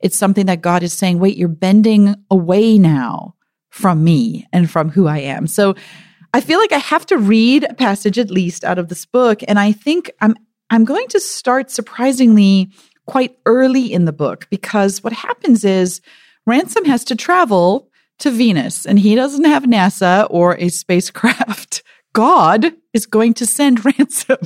It's 0.00 0.16
something 0.16 0.46
that 0.46 0.62
God 0.62 0.82
is 0.82 0.92
saying, 0.92 1.18
wait, 1.18 1.36
you're 1.36 1.48
bending 1.48 2.16
away 2.30 2.78
now 2.78 3.34
from 3.70 4.02
me 4.02 4.46
and 4.52 4.70
from 4.70 4.90
who 4.90 5.06
I 5.06 5.18
am. 5.18 5.46
So 5.46 5.74
I 6.34 6.40
feel 6.40 6.58
like 6.58 6.72
I 6.72 6.78
have 6.78 7.06
to 7.06 7.18
read 7.18 7.64
a 7.64 7.74
passage 7.74 8.18
at 8.18 8.30
least 8.30 8.64
out 8.64 8.78
of 8.78 8.88
this 8.88 9.06
book. 9.06 9.40
And 9.46 9.58
I 9.58 9.72
think 9.72 10.10
I'm, 10.20 10.34
I'm 10.70 10.84
going 10.84 11.06
to 11.08 11.20
start 11.20 11.70
surprisingly 11.70 12.72
quite 13.06 13.36
early 13.46 13.92
in 13.92 14.04
the 14.04 14.12
book 14.12 14.46
because 14.50 15.02
what 15.02 15.12
happens 15.12 15.64
is 15.64 16.00
Ransom 16.50 16.84
has 16.86 17.04
to 17.04 17.14
travel 17.14 17.88
to 18.18 18.30
Venus 18.32 18.84
and 18.84 18.98
he 18.98 19.14
doesn't 19.14 19.44
have 19.44 19.62
NASA 19.62 20.26
or 20.30 20.56
a 20.58 20.68
spacecraft. 20.68 21.84
God 22.12 22.72
is 22.92 23.06
going 23.06 23.34
to 23.34 23.46
send 23.46 23.84
Ransom 23.98 24.38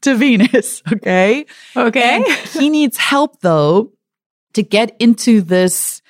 to 0.00 0.14
Venus. 0.14 0.82
Okay. 0.90 1.44
Okay. 1.76 2.16
And 2.16 2.26
he 2.48 2.70
needs 2.70 2.96
help 2.96 3.40
though 3.42 3.92
to 4.54 4.62
get 4.62 4.96
into 4.98 5.42
this. 5.42 6.00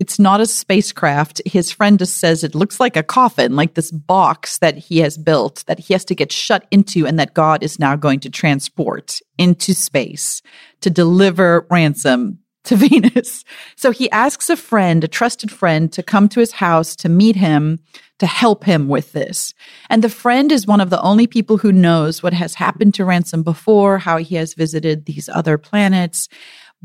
It's 0.00 0.18
not 0.18 0.40
a 0.40 0.46
spacecraft. 0.46 1.42
His 1.44 1.70
friend 1.70 1.98
just 1.98 2.16
says 2.16 2.44
it 2.44 2.54
looks 2.54 2.80
like 2.80 2.96
a 2.96 3.02
coffin, 3.02 3.56
like 3.56 3.74
this 3.74 3.90
box 3.90 4.58
that 4.58 4.78
he 4.78 4.98
has 5.00 5.18
built 5.18 5.64
that 5.66 5.80
he 5.80 5.92
has 5.92 6.04
to 6.06 6.14
get 6.14 6.32
shut 6.32 6.66
into 6.70 7.06
and 7.06 7.18
that 7.18 7.34
God 7.34 7.62
is 7.62 7.78
now 7.78 7.94
going 7.94 8.20
to 8.20 8.30
transport 8.30 9.20
into 9.36 9.74
space 9.74 10.40
to 10.80 10.88
deliver 10.88 11.66
ransom 11.70 12.38
to 12.66 12.76
Venus. 12.88 13.44
So 13.76 13.90
he 13.90 14.10
asks 14.10 14.50
a 14.50 14.56
friend, 14.56 15.02
a 15.02 15.08
trusted 15.08 15.50
friend, 15.50 15.92
to 15.92 16.02
come 16.02 16.28
to 16.30 16.40
his 16.40 16.52
house 16.52 16.94
to 16.96 17.08
meet 17.08 17.36
him, 17.36 17.80
to 18.18 18.26
help 18.26 18.64
him 18.64 18.88
with 18.88 19.12
this. 19.12 19.52
And 19.90 20.02
the 20.02 20.08
friend 20.08 20.50
is 20.50 20.66
one 20.66 20.80
of 20.80 20.90
the 20.90 21.00
only 21.02 21.26
people 21.26 21.58
who 21.58 21.72
knows 21.72 22.22
what 22.22 22.32
has 22.32 22.54
happened 22.54 22.94
to 22.94 23.04
Ransom 23.04 23.42
before, 23.42 23.98
how 23.98 24.16
he 24.18 24.36
has 24.36 24.54
visited 24.54 25.04
these 25.04 25.28
other 25.28 25.58
planets. 25.58 26.28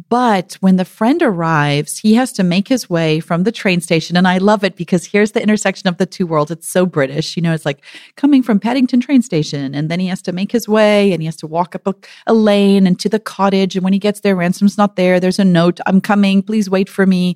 But 0.10 0.54
when 0.62 0.78
the 0.78 0.86
friend 0.86 1.22
arrives, 1.22 1.98
he 1.98 2.14
has 2.14 2.32
to 2.34 2.44
make 2.44 2.68
his 2.68 2.90
way 2.90 3.20
from 3.20 3.44
the 3.44 3.52
train 3.52 3.82
station. 3.82 4.16
And 4.16 4.28
I 4.28 4.38
love 4.38 4.64
it 4.64 4.76
because 4.76 5.06
here's 5.06 5.34
the 5.34 5.42
intersection 5.42 5.90
of 5.90 5.98
the 5.98 6.06
two 6.06 6.26
worlds. 6.26 6.52
It's 6.52 6.68
so 6.68 6.86
British. 6.86 7.36
You 7.36 7.44
know, 7.44 7.54
it's 7.54 7.66
like 7.66 7.84
coming 8.16 8.42
from 8.42 8.60
Paddington 8.60 9.02
train 9.02 9.22
station. 9.22 9.76
And 9.76 9.90
then 9.90 10.00
he 10.00 10.08
has 10.08 10.22
to 10.24 10.32
make 10.32 10.52
his 10.52 10.68
way 10.68 11.12
and 11.12 11.22
he 11.22 11.26
has 11.26 11.36
to 11.38 11.48
walk 11.48 11.76
up 11.76 11.88
a, 11.88 11.96
a 12.28 12.34
lane 12.34 12.88
and 12.88 13.00
to 13.00 13.10
the 13.10 13.20
cottage. 13.20 13.76
And 13.76 13.84
when 13.84 13.94
he 13.94 14.00
gets 14.00 14.22
there, 14.22 14.36
Ransom's 14.36 14.78
not 14.78 14.96
there. 14.96 15.20
There's 15.20 15.40
a 15.40 15.46
note. 15.46 15.80
I'm 15.86 16.02
coming. 16.02 16.42
Please 16.42 16.70
wait 16.70 16.90
for 16.90 17.06
me. 17.06 17.36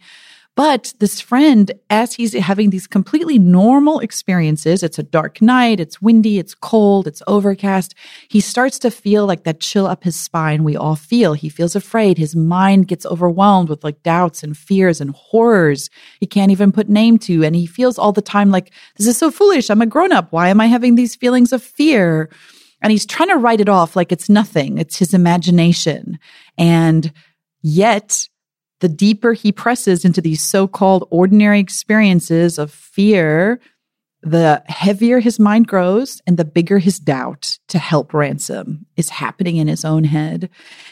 But 0.55 0.93
this 0.99 1.19
friend, 1.19 1.69
as 1.89 2.13
he's 2.13 2.33
having 2.33 2.69
these 2.69 2.87
completely 2.87 3.37
normal 3.37 3.99
experiences, 3.99 4.83
it's 4.83 4.97
a 4.97 5.03
dark 5.03 5.41
night, 5.41 5.81
it's 5.81 6.01
windy, 6.01 6.39
it's 6.39 6.55
cold, 6.55 7.07
it's 7.07 7.21
overcast. 7.27 7.93
He 8.29 8.39
starts 8.39 8.79
to 8.79 8.89
feel 8.89 9.25
like 9.25 9.43
that 9.43 9.59
chill 9.59 9.85
up 9.85 10.05
his 10.05 10.17
spine 10.17 10.63
we 10.63 10.77
all 10.77 10.95
feel. 10.95 11.33
He 11.33 11.49
feels 11.49 11.75
afraid. 11.75 12.17
His 12.17 12.37
mind 12.37 12.87
gets 12.87 13.05
overwhelmed 13.05 13.67
with 13.67 13.83
like 13.83 14.01
doubts 14.01 14.43
and 14.43 14.57
fears 14.57 15.01
and 15.01 15.11
horrors 15.11 15.89
he 16.19 16.25
can't 16.25 16.51
even 16.51 16.71
put 16.71 16.87
name 16.87 17.17
to. 17.19 17.43
And 17.43 17.53
he 17.53 17.65
feels 17.65 17.99
all 17.99 18.13
the 18.13 18.21
time 18.21 18.49
like, 18.49 18.71
this 18.95 19.07
is 19.07 19.17
so 19.17 19.31
foolish. 19.31 19.69
I'm 19.69 19.81
a 19.81 19.85
grown 19.85 20.13
up. 20.13 20.31
Why 20.31 20.47
am 20.47 20.61
I 20.61 20.67
having 20.67 20.95
these 20.95 21.15
feelings 21.15 21.51
of 21.51 21.61
fear? 21.61 22.29
And 22.81 22.91
he's 22.91 23.05
trying 23.05 23.29
to 23.29 23.37
write 23.37 23.61
it 23.61 23.69
off 23.69 23.95
like 23.95 24.11
it's 24.11 24.29
nothing. 24.29 24.77
It's 24.77 24.97
his 24.99 25.13
imagination. 25.13 26.17
And 26.57 27.11
yet 27.61 28.29
the 28.81 28.89
deeper 28.89 29.33
he 29.33 29.51
presses 29.51 30.05
into 30.05 30.21
these 30.21 30.41
so 30.41 30.67
called 30.67 31.07
ordinary 31.09 31.59
experiences 31.59 32.57
of 32.57 32.71
fear, 32.71 33.59
the 34.21 34.63
heavier 34.65 35.19
his 35.19 35.39
mind 35.39 35.67
grows 35.67 36.21
and 36.25 36.37
the 36.37 36.45
bigger 36.45 36.79
his 36.79 36.99
doubt 36.99 37.59
to 37.67 37.77
help 37.77 38.13
Ransom 38.13 38.85
is 38.97 39.09
happening 39.09 39.57
in 39.57 39.67
his 39.67 39.85
own 39.85 40.03
head. 40.03 40.49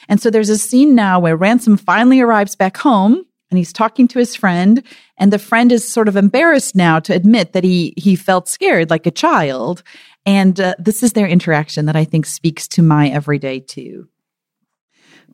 And 0.08 0.22
so 0.22 0.30
there's 0.30 0.50
a 0.50 0.58
scene 0.58 0.94
now 0.94 1.20
where 1.20 1.36
Ransom 1.36 1.78
finally 1.78 2.22
arrives 2.22 2.56
back 2.56 2.78
home 2.78 3.26
and 3.50 3.58
he's 3.58 3.74
talking 3.74 4.08
to 4.10 4.20
his 4.20 4.36
friend 4.36 4.84
and 5.18 5.34
the 5.34 5.40
friend 5.40 5.72
is 5.72 5.88
sort 5.88 6.08
of 6.08 6.16
embarrassed 6.16 6.76
now 6.76 7.00
to 7.00 7.14
admit 7.14 7.54
that 7.54 7.64
he 7.64 7.94
he 7.98 8.16
felt 8.16 8.48
scared 8.48 8.90
like 8.90 9.06
a 9.06 9.12
child 9.12 9.84
and 10.26 10.60
uh, 10.60 10.76
this 10.80 11.04
is 11.04 11.14
their 11.14 11.28
interaction 11.28 11.86
that 11.88 11.96
I 11.96 12.06
think 12.06 12.26
speaks 12.26 12.68
to 12.70 12.82
my 12.82 13.10
everyday 13.10 13.60
too. 13.60 14.08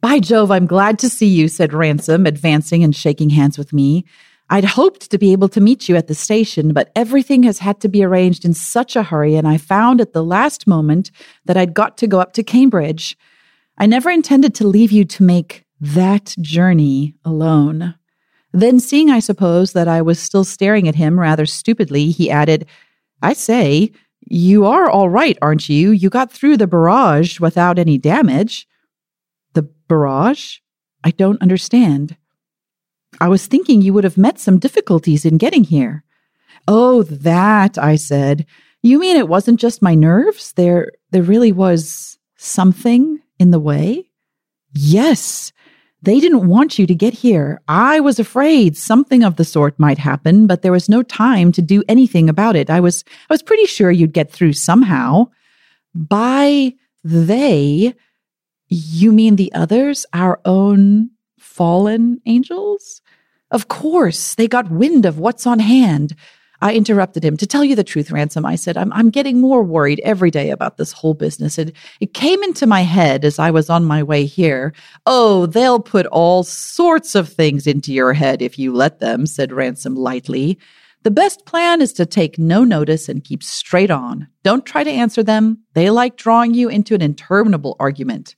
By 0.02 0.20
Jove, 0.20 0.50
I'm 0.50 0.66
glad 0.66 0.98
to 1.00 1.10
see 1.10 1.28
you, 1.28 1.50
said 1.50 1.74
Ransom, 1.74 2.26
advancing 2.26 2.84
and 2.84 2.96
shaking 2.96 3.30
hands 3.30 3.58
with 3.58 3.74
me. 3.74 4.06
I'd 4.50 4.64
hoped 4.64 5.12
to 5.12 5.18
be 5.18 5.34
able 5.34 5.50
to 5.50 5.60
meet 5.62 5.90
you 5.90 5.98
at 5.98 6.08
the 6.08 6.16
station, 6.16 6.72
but 6.72 6.90
everything 6.96 7.44
has 7.44 7.60
had 7.60 7.82
to 7.82 7.90
be 7.90 8.04
arranged 8.04 8.46
in 8.46 8.54
such 8.54 8.96
a 8.96 9.04
hurry, 9.04 9.36
and 9.36 9.48
I 9.48 9.58
found 9.58 10.00
at 10.00 10.14
the 10.14 10.24
last 10.24 10.66
moment 10.66 11.12
that 11.46 11.58
I'd 11.58 11.74
got 11.74 11.98
to 11.98 12.08
go 12.08 12.20
up 12.20 12.34
to 12.34 12.44
Cambridge. 12.44 13.18
I 13.78 13.86
never 13.86 14.10
intended 14.10 14.56
to 14.56 14.68
leave 14.68 14.92
you 14.92 15.04
to 15.06 15.24
make 15.24 15.66
that 15.82 16.34
journey 16.40 17.16
alone. 17.26 17.96
Then, 18.54 18.80
seeing, 18.80 19.12
I 19.12 19.20
suppose, 19.20 19.74
that 19.74 19.88
I 19.88 20.02
was 20.02 20.20
still 20.20 20.46
staring 20.46 20.88
at 20.88 20.96
him 20.96 21.20
rather 21.20 21.46
stupidly, 21.46 22.10
he 22.10 22.32
added, 22.32 22.66
I 23.22 23.34
say, 23.34 23.92
you 24.22 24.66
are 24.66 24.90
all 24.90 25.10
right, 25.10 25.38
aren't 25.42 25.68
you? 25.70 25.92
You 25.92 26.10
got 26.10 26.32
through 26.32 26.58
the 26.58 26.68
barrage 26.68 27.40
without 27.40 27.78
any 27.78 27.98
damage. 27.98 28.66
The 29.54 29.64
barrage? 29.88 30.58
I 31.04 31.12
don't 31.12 31.42
understand. 31.42 32.18
I 33.20 33.28
was 33.28 33.48
thinking 33.48 33.82
you 33.82 33.94
would 33.94 34.04
have 34.04 34.18
met 34.18 34.40
some 34.40 34.60
difficulties 34.60 35.26
in 35.26 35.38
getting 35.38 35.64
here. 35.64 36.04
Oh, 36.68 37.04
that, 37.04 37.78
I 37.78 37.96
said. 37.96 38.46
You 38.82 39.00
mean 39.00 39.18
it 39.18 39.28
wasn't 39.28 39.60
just 39.60 39.82
my 39.82 39.96
nerves? 39.96 40.54
There, 40.54 40.92
there 41.12 41.24
really 41.24 41.52
was 41.52 42.18
something 42.38 43.20
in 43.40 43.52
the 43.52 43.60
way? 43.60 44.10
Yes. 44.74 45.52
They 46.02 46.20
didn't 46.20 46.48
want 46.48 46.80
you 46.80 46.88
to 46.88 46.96
get 46.96 47.14
here. 47.14 47.60
I 47.68 48.00
was 48.00 48.20
afraid 48.20 48.78
something 48.78 49.24
of 49.24 49.36
the 49.36 49.44
sort 49.44 49.78
might 49.80 49.98
happen, 49.98 50.48
but 50.48 50.62
there 50.62 50.72
was 50.72 50.88
no 50.88 51.04
time 51.04 51.52
to 51.54 51.62
do 51.62 51.84
anything 51.90 52.30
about 52.30 52.56
it. 52.56 52.70
I 52.70 52.80
was, 52.80 53.04
I 53.30 53.34
was 53.34 53.44
pretty 53.44 53.66
sure 53.66 53.92
you'd 53.92 54.14
get 54.14 54.32
through 54.32 54.54
somehow. 54.54 55.30
By 55.94 56.76
they, 57.04 57.96
you 58.70 59.12
mean 59.12 59.36
the 59.36 59.52
others, 59.54 60.06
our 60.14 60.40
own 60.46 61.10
fallen 61.38 62.22
angels? 62.26 63.02
Of 63.52 63.68
course, 63.68 64.36
they 64.36 64.48
got 64.48 64.72
wind 64.72 65.06
of 65.06 65.18
what's 65.18 65.48
on 65.48 65.60
hand. 65.60 66.16
I 66.62 66.74
interrupted 66.74 67.24
him. 67.24 67.38
To 67.38 67.48
tell 67.48 67.64
you 67.64 67.76
the 67.76 67.84
truth, 67.84 68.12
Ransom, 68.12 68.46
I 68.46 68.56
said, 68.56 68.78
I'm, 68.78 68.92
I'm 68.92 69.10
getting 69.10 69.40
more 69.40 69.64
worried 69.64 70.02
every 70.04 70.30
day 70.30 70.50
about 70.50 70.78
this 70.78 70.92
whole 70.92 71.14
business. 71.14 71.58
It, 71.58 71.76
it 72.02 72.14
came 72.14 72.44
into 72.44 72.68
my 72.68 72.82
head 72.82 73.24
as 73.24 73.40
I 73.40 73.50
was 73.50 73.70
on 73.70 73.86
my 73.86 74.04
way 74.04 74.26
here. 74.26 74.74
Oh, 75.06 75.46
they'll 75.46 75.80
put 75.80 76.06
all 76.08 76.44
sorts 76.44 77.16
of 77.16 77.30
things 77.30 77.66
into 77.66 77.94
your 77.94 78.14
head 78.14 78.42
if 78.42 78.60
you 78.60 78.74
let 78.74 79.00
them, 79.00 79.26
said 79.26 79.54
Ransom 79.54 79.96
lightly. 79.96 80.60
The 81.04 81.12
best 81.12 81.46
plan 81.46 81.82
is 81.82 81.94
to 81.94 82.06
take 82.06 82.38
no 82.38 82.66
notice 82.66 83.08
and 83.08 83.24
keep 83.24 83.42
straight 83.42 83.90
on. 83.90 84.28
Don't 84.44 84.66
try 84.66 84.84
to 84.84 84.92
answer 84.92 85.24
them. 85.24 85.60
They 85.74 85.90
like 85.90 86.18
drawing 86.18 86.54
you 86.54 86.68
into 86.68 86.94
an 86.94 87.02
interminable 87.02 87.78
argument. 87.80 88.36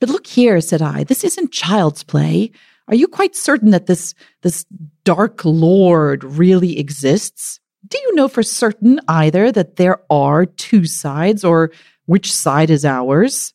But 0.00 0.08
look 0.08 0.26
here, 0.26 0.60
said 0.60 0.82
I, 0.82 1.04
this 1.04 1.24
isn't 1.24 1.52
child's 1.52 2.02
play. 2.02 2.50
Are 2.88 2.94
you 2.94 3.08
quite 3.08 3.34
certain 3.34 3.70
that 3.70 3.86
this, 3.86 4.14
this 4.42 4.66
dark 5.04 5.44
lord 5.44 6.24
really 6.24 6.78
exists? 6.78 7.60
Do 7.86 7.98
you 7.98 8.14
know 8.14 8.28
for 8.28 8.42
certain 8.42 9.00
either 9.08 9.52
that 9.52 9.76
there 9.76 10.00
are 10.10 10.46
two 10.46 10.86
sides 10.86 11.44
or 11.44 11.70
which 12.06 12.32
side 12.32 12.70
is 12.70 12.84
ours? 12.84 13.54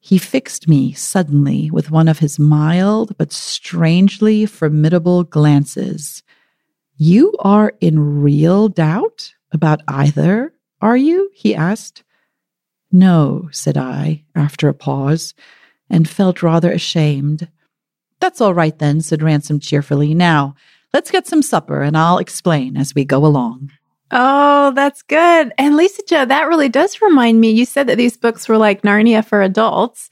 He 0.00 0.18
fixed 0.18 0.66
me 0.66 0.92
suddenly 0.92 1.70
with 1.70 1.92
one 1.92 2.08
of 2.08 2.18
his 2.18 2.38
mild 2.38 3.16
but 3.18 3.32
strangely 3.32 4.46
formidable 4.46 5.22
glances. 5.22 6.24
You 6.96 7.34
are 7.38 7.74
in 7.80 8.20
real 8.20 8.68
doubt 8.68 9.32
about 9.52 9.80
either, 9.86 10.52
are 10.80 10.96
you? 10.96 11.30
he 11.34 11.54
asked. 11.54 12.02
No, 12.92 13.48
said 13.50 13.78
I, 13.78 14.24
after 14.34 14.68
a 14.68 14.74
pause, 14.74 15.34
and 15.88 16.08
felt 16.08 16.42
rather 16.42 16.70
ashamed. 16.70 17.48
That's 18.20 18.40
all 18.40 18.54
right 18.54 18.78
then, 18.78 19.00
said 19.00 19.22
Ransom 19.22 19.58
cheerfully. 19.58 20.14
Now, 20.14 20.54
let's 20.92 21.10
get 21.10 21.26
some 21.26 21.42
supper 21.42 21.82
and 21.82 21.96
I'll 21.96 22.18
explain 22.18 22.76
as 22.76 22.94
we 22.94 23.04
go 23.04 23.24
along. 23.24 23.72
Oh, 24.10 24.72
that's 24.74 25.02
good. 25.02 25.52
And 25.56 25.74
Lisa-Jo, 25.74 26.26
that 26.26 26.46
really 26.46 26.68
does 26.68 27.00
remind 27.00 27.40
me. 27.40 27.50
You 27.50 27.64
said 27.64 27.86
that 27.86 27.96
these 27.96 28.18
books 28.18 28.46
were 28.46 28.58
like 28.58 28.82
Narnia 28.82 29.24
for 29.24 29.40
adults. 29.40 30.10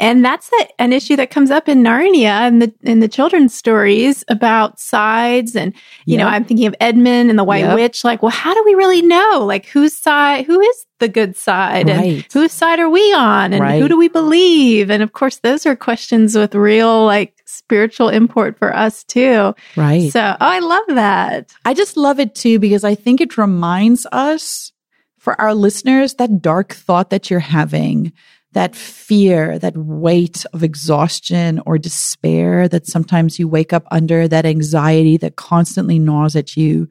And 0.00 0.24
that's 0.24 0.50
an 0.78 0.92
issue 0.92 1.16
that 1.16 1.30
comes 1.30 1.50
up 1.50 1.68
in 1.68 1.82
Narnia 1.82 2.46
and 2.46 2.62
the 2.62 2.72
in 2.82 3.00
the 3.00 3.08
children's 3.08 3.54
stories 3.54 4.24
about 4.28 4.78
sides 4.78 5.56
and 5.56 5.74
you 6.06 6.16
yep. 6.16 6.20
know 6.20 6.28
I'm 6.28 6.44
thinking 6.44 6.66
of 6.66 6.74
Edmund 6.80 7.30
and 7.30 7.38
the 7.38 7.44
White 7.44 7.64
yep. 7.64 7.74
Witch. 7.74 8.04
Like 8.04 8.22
well 8.22 8.30
how 8.30 8.54
do 8.54 8.62
we 8.64 8.74
really 8.74 9.02
know? 9.02 9.44
Like 9.44 9.66
whose 9.66 9.96
side 9.96 10.46
who 10.46 10.60
is 10.60 10.86
the 11.00 11.08
good 11.08 11.36
side? 11.36 11.88
Right. 11.88 11.98
and 11.98 12.26
whose 12.32 12.52
side 12.52 12.78
are 12.78 12.88
we 12.88 13.12
on? 13.12 13.52
And 13.52 13.62
right. 13.62 13.80
who 13.80 13.88
do 13.88 13.98
we 13.98 14.08
believe? 14.08 14.90
And 14.90 15.02
of 15.02 15.12
course 15.12 15.38
those 15.38 15.66
are 15.66 15.74
questions 15.74 16.36
with 16.36 16.54
real 16.54 17.04
like 17.04 17.34
spiritual 17.46 18.08
import 18.08 18.56
for 18.58 18.74
us 18.74 19.02
too. 19.04 19.54
Right. 19.76 20.12
So 20.12 20.20
oh 20.20 20.36
I 20.40 20.60
love 20.60 20.84
that. 20.90 21.52
I 21.64 21.74
just 21.74 21.96
love 21.96 22.20
it 22.20 22.36
too 22.36 22.60
because 22.60 22.84
I 22.84 22.94
think 22.94 23.20
it 23.20 23.36
reminds 23.36 24.06
us 24.12 24.72
for 25.18 25.38
our 25.40 25.54
listeners 25.54 26.14
that 26.14 26.40
dark 26.40 26.72
thought 26.72 27.10
that 27.10 27.30
you're 27.30 27.40
having 27.40 28.12
that 28.52 28.74
fear, 28.74 29.58
that 29.58 29.76
weight 29.76 30.44
of 30.52 30.62
exhaustion 30.62 31.60
or 31.66 31.78
despair 31.78 32.68
that 32.68 32.86
sometimes 32.86 33.38
you 33.38 33.46
wake 33.46 33.72
up 33.72 33.84
under, 33.90 34.26
that 34.26 34.46
anxiety 34.46 35.16
that 35.18 35.36
constantly 35.36 35.98
gnaws 35.98 36.34
at 36.34 36.56
you. 36.56 36.88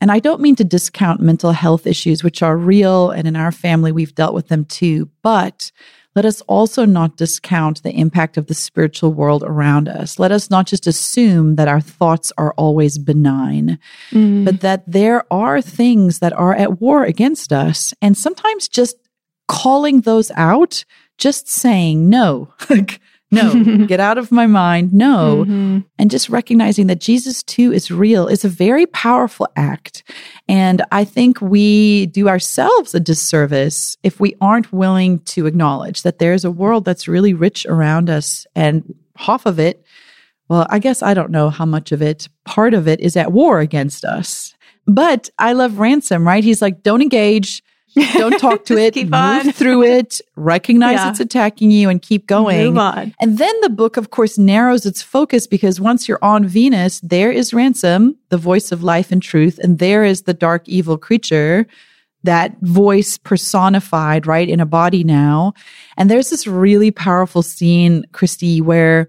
And 0.00 0.10
I 0.10 0.18
don't 0.18 0.40
mean 0.40 0.56
to 0.56 0.64
discount 0.64 1.20
mental 1.20 1.52
health 1.52 1.86
issues, 1.86 2.22
which 2.22 2.42
are 2.42 2.56
real. 2.56 3.10
And 3.10 3.26
in 3.26 3.36
our 3.36 3.52
family, 3.52 3.92
we've 3.92 4.14
dealt 4.14 4.34
with 4.34 4.48
them 4.48 4.64
too. 4.64 5.08
But 5.22 5.70
let 6.16 6.24
us 6.24 6.40
also 6.42 6.86
not 6.86 7.18
discount 7.18 7.82
the 7.82 7.92
impact 7.92 8.38
of 8.38 8.46
the 8.46 8.54
spiritual 8.54 9.12
world 9.12 9.44
around 9.44 9.86
us. 9.86 10.18
Let 10.18 10.32
us 10.32 10.48
not 10.48 10.66
just 10.66 10.86
assume 10.86 11.56
that 11.56 11.68
our 11.68 11.80
thoughts 11.80 12.32
are 12.38 12.54
always 12.54 12.96
benign, 12.96 13.78
mm. 14.10 14.44
but 14.44 14.62
that 14.62 14.90
there 14.90 15.30
are 15.30 15.60
things 15.60 16.20
that 16.20 16.32
are 16.32 16.54
at 16.54 16.80
war 16.80 17.04
against 17.04 17.52
us. 17.52 17.92
And 18.00 18.16
sometimes 18.16 18.66
just 18.66 18.96
calling 19.48 20.02
those 20.02 20.30
out, 20.32 20.84
just 21.18 21.48
saying 21.48 22.08
no, 22.08 22.52
no, 23.30 23.86
get 23.86 24.00
out 24.00 24.18
of 24.18 24.30
my 24.30 24.46
mind, 24.46 24.92
no, 24.92 25.44
mm-hmm. 25.44 25.78
and 25.98 26.10
just 26.10 26.28
recognizing 26.28 26.86
that 26.86 27.00
Jesus 27.00 27.42
too 27.42 27.72
is 27.72 27.90
real 27.90 28.26
is 28.28 28.44
a 28.44 28.48
very 28.48 28.86
powerful 28.86 29.48
act. 29.56 30.04
And 30.48 30.82
I 30.92 31.04
think 31.04 31.40
we 31.40 32.06
do 32.06 32.28
ourselves 32.28 32.94
a 32.94 33.00
disservice 33.00 33.96
if 34.02 34.20
we 34.20 34.36
aren't 34.40 34.72
willing 34.72 35.20
to 35.20 35.46
acknowledge 35.46 36.02
that 36.02 36.18
there's 36.18 36.44
a 36.44 36.50
world 36.50 36.84
that's 36.84 37.08
really 37.08 37.34
rich 37.34 37.66
around 37.66 38.10
us 38.10 38.46
and 38.54 38.94
half 39.16 39.46
of 39.46 39.58
it. 39.58 39.84
Well, 40.48 40.66
I 40.70 40.78
guess 40.78 41.02
I 41.02 41.14
don't 41.14 41.32
know 41.32 41.50
how 41.50 41.66
much 41.66 41.90
of 41.90 42.00
it, 42.02 42.28
part 42.44 42.74
of 42.74 42.86
it 42.86 43.00
is 43.00 43.16
at 43.16 43.32
war 43.32 43.58
against 43.58 44.04
us. 44.04 44.54
But 44.86 45.28
I 45.38 45.52
love 45.52 45.80
Ransom, 45.80 46.24
right? 46.24 46.44
He's 46.44 46.62
like, 46.62 46.84
don't 46.84 47.02
engage 47.02 47.62
don't 47.96 48.38
talk 48.38 48.64
to 48.66 48.76
it. 48.78 48.94
Keep 48.94 49.06
move 49.06 49.14
on. 49.14 49.52
through 49.52 49.82
it. 49.84 50.20
Recognize 50.36 50.96
yeah. 50.96 51.10
it's 51.10 51.20
attacking 51.20 51.70
you 51.70 51.88
and 51.88 52.00
keep 52.00 52.26
going. 52.26 52.66
Move 52.66 52.78
on. 52.78 53.14
And 53.20 53.38
then 53.38 53.54
the 53.62 53.70
book, 53.70 53.96
of 53.96 54.10
course, 54.10 54.38
narrows 54.38 54.86
its 54.86 55.02
focus 55.02 55.46
because 55.46 55.80
once 55.80 56.08
you're 56.08 56.22
on 56.22 56.46
Venus, 56.46 57.00
there 57.00 57.30
is 57.32 57.54
Ransom, 57.54 58.16
the 58.28 58.38
voice 58.38 58.72
of 58.72 58.82
life 58.82 59.10
and 59.10 59.22
truth, 59.22 59.58
and 59.62 59.78
there 59.78 60.04
is 60.04 60.22
the 60.22 60.34
dark 60.34 60.68
evil 60.68 60.98
creature 60.98 61.66
that 62.22 62.56
voice 62.60 63.18
personified 63.18 64.26
right 64.26 64.48
in 64.48 64.60
a 64.60 64.66
body 64.66 65.04
now. 65.04 65.54
And 65.96 66.10
there's 66.10 66.30
this 66.30 66.46
really 66.46 66.90
powerful 66.90 67.42
scene, 67.42 68.04
Christie, 68.12 68.60
where 68.60 69.08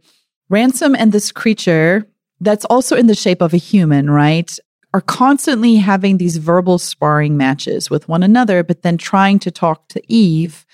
Ransom 0.50 0.96
and 0.96 1.12
this 1.12 1.32
creature 1.32 2.08
that's 2.40 2.66
also 2.66 2.96
in 2.96 3.08
the 3.08 3.16
shape 3.16 3.42
of 3.42 3.54
a 3.54 3.58
human, 3.58 4.10
right? 4.10 4.58
Are 4.94 5.02
constantly 5.02 5.76
having 5.76 6.18
these 6.18 6.38
verbal 6.38 6.78
sparring 6.78 7.38
matches 7.38 7.90
with 7.90 8.08
one 8.08 8.24
another, 8.24 8.64
but 8.64 8.82
then 8.82 8.98
trying 8.98 9.40
to 9.40 9.52
talk 9.52 9.88
to 9.90 10.02
Eve. 10.12 10.66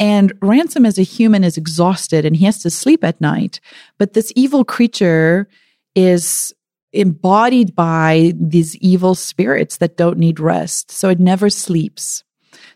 And 0.00 0.32
Ransom, 0.40 0.86
as 0.86 0.98
a 0.98 1.02
human, 1.02 1.42
is 1.42 1.56
exhausted 1.56 2.24
and 2.24 2.36
he 2.36 2.44
has 2.44 2.62
to 2.62 2.70
sleep 2.70 3.02
at 3.02 3.20
night. 3.20 3.60
But 3.98 4.12
this 4.12 4.32
evil 4.36 4.64
creature 4.64 5.48
is 5.94 6.52
embodied 6.92 7.74
by 7.74 8.32
these 8.36 8.76
evil 8.76 9.14
spirits 9.14 9.78
that 9.78 9.96
don't 9.96 10.18
need 10.18 10.40
rest. 10.40 10.90
So 10.90 11.08
it 11.08 11.20
never 11.20 11.50
sleeps. 11.50 12.24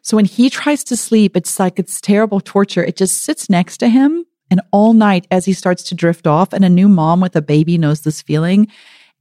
So 0.02 0.16
when 0.16 0.24
he 0.24 0.50
tries 0.50 0.84
to 0.84 0.96
sleep, 0.96 1.36
it's 1.36 1.58
like 1.58 1.78
it's 1.78 2.00
terrible 2.00 2.40
torture. 2.40 2.84
It 2.84 2.96
just 2.96 3.22
sits 3.22 3.48
next 3.48 3.78
to 3.78 3.88
him. 3.88 4.24
And 4.50 4.60
all 4.70 4.92
night, 4.92 5.26
as 5.30 5.46
he 5.46 5.54
starts 5.54 5.82
to 5.84 5.94
drift 5.94 6.26
off, 6.26 6.52
and 6.52 6.64
a 6.64 6.68
new 6.68 6.88
mom 6.88 7.20
with 7.20 7.34
a 7.36 7.40
baby 7.40 7.78
knows 7.78 8.02
this 8.02 8.20
feeling, 8.20 8.68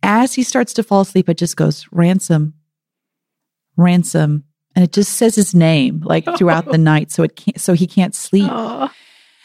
as 0.03 0.33
he 0.33 0.43
starts 0.43 0.73
to 0.73 0.83
fall 0.83 1.01
asleep, 1.01 1.29
it 1.29 1.37
just 1.37 1.57
goes 1.57 1.87
ransom, 1.91 2.53
ransom. 3.77 4.43
And 4.75 4.85
it 4.85 4.93
just 4.93 5.13
says 5.13 5.35
his 5.35 5.53
name 5.53 6.01
like 6.01 6.25
throughout 6.37 6.65
the 6.65 6.77
night. 6.77 7.11
So 7.11 7.23
it 7.23 7.35
can't, 7.35 7.59
so 7.59 7.73
he 7.73 7.87
can't 7.87 8.15
sleep. 8.15 8.49
Oh. 8.49 8.89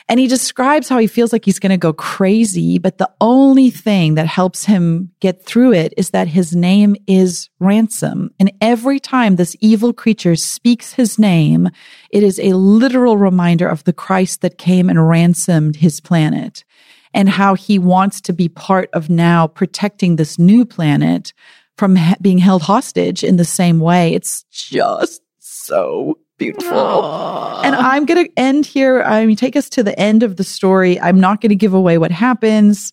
And 0.08 0.20
he 0.20 0.28
describes 0.28 0.88
how 0.88 0.98
he 0.98 1.08
feels 1.08 1.32
like 1.32 1.44
he's 1.44 1.58
going 1.58 1.70
to 1.70 1.76
go 1.76 1.92
crazy, 1.92 2.78
but 2.78 2.98
the 2.98 3.10
only 3.20 3.70
thing 3.70 4.14
that 4.14 4.28
helps 4.28 4.64
him 4.64 5.10
get 5.18 5.44
through 5.44 5.72
it 5.72 5.92
is 5.96 6.10
that 6.10 6.28
his 6.28 6.54
name 6.54 6.94
is 7.08 7.50
ransom. 7.58 8.30
And 8.38 8.52
every 8.60 9.00
time 9.00 9.34
this 9.34 9.56
evil 9.60 9.92
creature 9.92 10.36
speaks 10.36 10.92
his 10.92 11.18
name, 11.18 11.70
it 12.10 12.22
is 12.22 12.38
a 12.38 12.52
literal 12.52 13.16
reminder 13.16 13.66
of 13.66 13.82
the 13.82 13.92
Christ 13.92 14.42
that 14.42 14.58
came 14.58 14.88
and 14.88 15.08
ransomed 15.08 15.74
his 15.74 16.00
planet 16.00 16.62
and 17.16 17.30
how 17.30 17.54
he 17.54 17.78
wants 17.78 18.20
to 18.20 18.32
be 18.34 18.46
part 18.46 18.90
of 18.92 19.08
now 19.08 19.46
protecting 19.46 20.16
this 20.16 20.38
new 20.38 20.66
planet 20.66 21.32
from 21.78 21.96
ha- 21.96 22.14
being 22.20 22.36
held 22.36 22.60
hostage 22.60 23.24
in 23.24 23.36
the 23.36 23.44
same 23.44 23.80
way. 23.80 24.12
It's 24.12 24.44
just 24.50 25.22
so 25.38 26.18
beautiful. 26.36 26.76
Aww. 26.76 27.64
And 27.64 27.74
I'm 27.74 28.04
going 28.04 28.26
to 28.26 28.32
end 28.36 28.66
here. 28.66 29.02
I 29.02 29.24
mean, 29.24 29.34
take 29.34 29.56
us 29.56 29.70
to 29.70 29.82
the 29.82 29.98
end 29.98 30.22
of 30.22 30.36
the 30.36 30.44
story. 30.44 31.00
I'm 31.00 31.18
not 31.18 31.40
going 31.40 31.48
to 31.48 31.56
give 31.56 31.72
away 31.72 31.96
what 31.96 32.10
happens. 32.10 32.92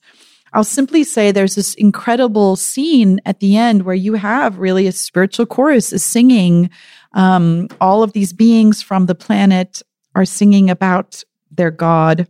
I'll 0.54 0.64
simply 0.64 1.04
say 1.04 1.32
there's 1.32 1.56
this 1.56 1.74
incredible 1.74 2.56
scene 2.56 3.20
at 3.26 3.42
the 3.42 3.58
end 3.58 3.84
where 3.84 3.94
you 3.94 4.14
have 4.14 4.58
really 4.58 4.88
a 4.88 4.94
spiritual 4.94 5.48
chorus 5.48 5.92
is 5.92 6.04
singing. 6.04 6.70
Um, 7.12 7.68
all 7.82 8.04
of 8.04 8.14
these 8.14 8.32
beings 8.32 8.82
from 8.82 9.08
the 9.08 9.16
planet 9.16 9.82
are 10.16 10.24
singing 10.26 10.70
about 10.70 11.26
their 11.52 11.72
God, 11.72 12.26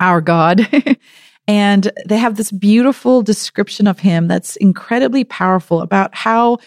our 0.00 0.20
God. 0.20 0.66
and 1.48 1.90
they 2.06 2.18
have 2.18 2.36
this 2.36 2.50
beautiful 2.50 3.22
description 3.22 3.86
of 3.86 4.00
him 4.00 4.28
that's 4.28 4.56
incredibly 4.56 5.24
powerful 5.24 5.80
about 5.80 6.14
how 6.14 6.58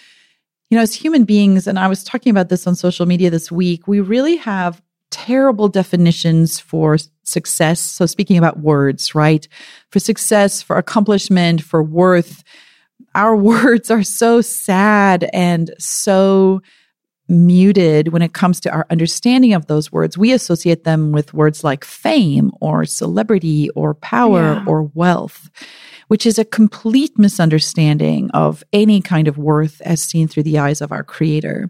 you 0.70 0.78
know, 0.78 0.84
as 0.84 0.94
human 0.94 1.24
beings, 1.24 1.66
and 1.66 1.80
I 1.80 1.88
was 1.88 2.04
talking 2.04 2.30
about 2.30 2.50
this 2.50 2.68
on 2.68 2.76
social 2.76 3.06
media 3.08 3.32
this 3.32 3.52
week, 3.52 3.88
we 3.88 4.00
really 4.00 4.36
have 4.38 4.82
terrible 5.10 5.68
definitions 5.68 6.60
for 6.60 6.98
success. 7.24 7.80
So, 7.80 8.06
speaking 8.06 8.38
about 8.38 8.60
words, 8.60 9.16
right? 9.16 9.48
For 9.90 10.00
success, 10.00 10.62
for 10.62 10.78
accomplishment, 10.78 11.64
for 11.64 11.82
worth, 11.82 12.44
our 13.16 13.36
words 13.36 13.90
are 13.90 14.04
so 14.04 14.42
sad 14.42 15.28
and 15.34 15.74
so 15.80 16.62
muted 17.30 18.10
when 18.10 18.22
it 18.22 18.34
comes 18.34 18.60
to 18.62 18.72
our 18.72 18.86
understanding 18.90 19.54
of 19.54 19.68
those 19.68 19.92
words. 19.92 20.18
We 20.18 20.34
associate 20.34 20.84
them 20.84 21.12
with 21.12 21.34
words 21.34 21.64
like 21.64 21.86
fame 21.86 22.52
or 22.60 22.86
celebrity 22.86 23.70
or 23.72 23.94
power 23.94 24.54
yeah. 24.54 24.66
or 24.66 24.84
wealth 24.94 25.50
which 26.10 26.26
is 26.26 26.38
a 26.40 26.46
complete 26.46 27.18
misunderstanding 27.18 28.30
of 28.32 28.64
any 28.74 29.00
kind 29.00 29.28
of 29.28 29.38
worth 29.38 29.80
as 29.82 30.02
seen 30.02 30.28
through 30.28 30.44
the 30.44 30.58
eyes 30.58 30.82
of 30.82 30.92
our 30.92 31.04
creator. 31.04 31.70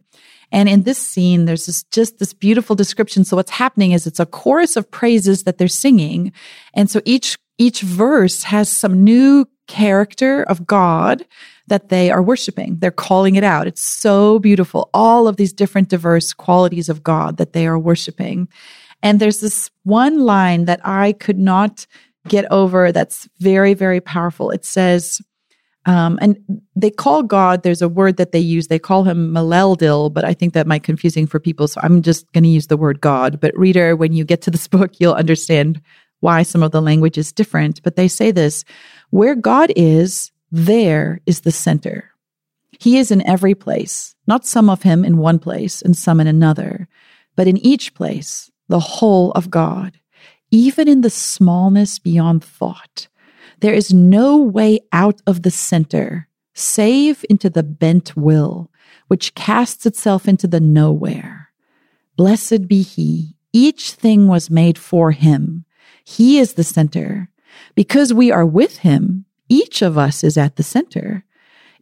And 0.51 0.67
in 0.67 0.83
this 0.83 0.97
scene, 0.97 1.45
there's 1.45 1.67
this, 1.67 1.83
just 1.83 2.17
this 2.19 2.33
beautiful 2.33 2.75
description. 2.75 3.25
So 3.25 3.35
what's 3.35 3.51
happening 3.51 3.91
is 3.91 4.07
it's 4.07 4.19
a 4.19 4.25
chorus 4.25 4.77
of 4.77 4.89
praises 4.89 5.43
that 5.43 5.57
they're 5.57 5.67
singing. 5.67 6.31
And 6.73 6.89
so 6.89 7.01
each, 7.03 7.37
each 7.57 7.81
verse 7.81 8.43
has 8.43 8.69
some 8.69 9.03
new 9.03 9.45
character 9.67 10.43
of 10.43 10.65
God 10.65 11.25
that 11.69 11.89
they 11.89 12.11
are 12.11 12.21
worshiping. 12.21 12.77
They're 12.79 12.91
calling 12.91 13.35
it 13.35 13.43
out. 13.43 13.67
It's 13.67 13.81
so 13.81 14.39
beautiful. 14.39 14.89
All 14.93 15.27
of 15.27 15.37
these 15.37 15.53
different 15.53 15.89
diverse 15.89 16.33
qualities 16.33 16.89
of 16.89 17.03
God 17.03 17.37
that 17.37 17.53
they 17.53 17.65
are 17.67 17.79
worshiping. 17.79 18.47
And 19.01 19.19
there's 19.19 19.39
this 19.39 19.71
one 19.83 20.19
line 20.19 20.65
that 20.65 20.81
I 20.83 21.13
could 21.13 21.39
not 21.39 21.87
get 22.27 22.45
over 22.51 22.91
that's 22.91 23.29
very, 23.39 23.73
very 23.73 24.01
powerful. 24.01 24.51
It 24.51 24.65
says, 24.65 25.21
um, 25.85 26.19
and 26.21 26.37
they 26.75 26.91
call 26.91 27.23
God, 27.23 27.63
there's 27.63 27.81
a 27.81 27.89
word 27.89 28.17
that 28.17 28.31
they 28.31 28.39
use, 28.39 28.67
they 28.67 28.79
call 28.79 29.05
him 29.05 29.33
Maleldil, 29.33 30.13
but 30.13 30.25
I 30.25 30.33
think 30.33 30.53
that 30.53 30.67
might 30.67 30.83
confusing 30.83 31.25
for 31.25 31.39
people. 31.39 31.67
So 31.67 31.79
I'm 31.81 32.01
just 32.01 32.31
going 32.33 32.43
to 32.43 32.49
use 32.49 32.67
the 32.67 32.77
word 32.77 33.01
God. 33.01 33.39
But 33.39 33.57
reader, 33.57 33.95
when 33.95 34.13
you 34.13 34.25
get 34.25 34.41
to 34.43 34.51
this 34.51 34.67
book, 34.75 34.99
you'll 34.99 35.13
understand 35.13 35.81
why 36.19 36.43
some 36.43 36.61
of 36.61 36.71
the 36.71 36.81
language 36.81 37.17
is 37.17 37.31
different. 37.31 37.81
But 37.81 37.95
they 37.95 38.07
say 38.07 38.31
this, 38.31 38.65
where 39.09 39.35
God 39.35 39.71
is, 39.75 40.31
there 40.51 41.19
is 41.25 41.41
the 41.41 41.51
center. 41.51 42.11
He 42.79 42.97
is 42.97 43.11
in 43.11 43.27
every 43.27 43.55
place, 43.55 44.15
not 44.27 44.45
some 44.45 44.69
of 44.69 44.83
him 44.83 45.03
in 45.03 45.17
one 45.17 45.39
place 45.39 45.81
and 45.81 45.95
some 45.95 46.19
in 46.19 46.27
another, 46.27 46.87
but 47.35 47.47
in 47.47 47.57
each 47.57 47.93
place, 47.93 48.49
the 48.67 48.79
whole 48.79 49.31
of 49.31 49.49
God 49.49 49.99
even 50.51 50.87
in 50.87 51.01
the 51.01 51.09
smallness 51.09 51.99
beyond 51.99 52.43
thought. 52.43 53.07
There 53.59 53.73
is 53.73 53.93
no 53.93 54.37
way 54.37 54.79
out 54.91 55.21
of 55.27 55.43
the 55.43 55.51
center, 55.51 56.27
save 56.53 57.25
into 57.29 57.49
the 57.49 57.63
bent 57.63 58.15
will, 58.15 58.71
which 59.07 59.35
casts 59.35 59.85
itself 59.85 60.27
into 60.27 60.47
the 60.47 60.59
nowhere. 60.59 61.51
Blessed 62.15 62.67
be 62.67 62.81
He. 62.81 63.35
Each 63.51 63.91
thing 63.91 64.27
was 64.27 64.49
made 64.49 64.77
for 64.77 65.11
Him. 65.11 65.65
He 66.03 66.39
is 66.39 66.53
the 66.53 66.63
center. 66.63 67.29
Because 67.75 68.13
we 68.13 68.31
are 68.31 68.45
with 68.45 68.79
Him, 68.79 69.25
each 69.49 69.81
of 69.81 69.97
us 69.97 70.23
is 70.23 70.37
at 70.37 70.55
the 70.55 70.63
center. 70.63 71.25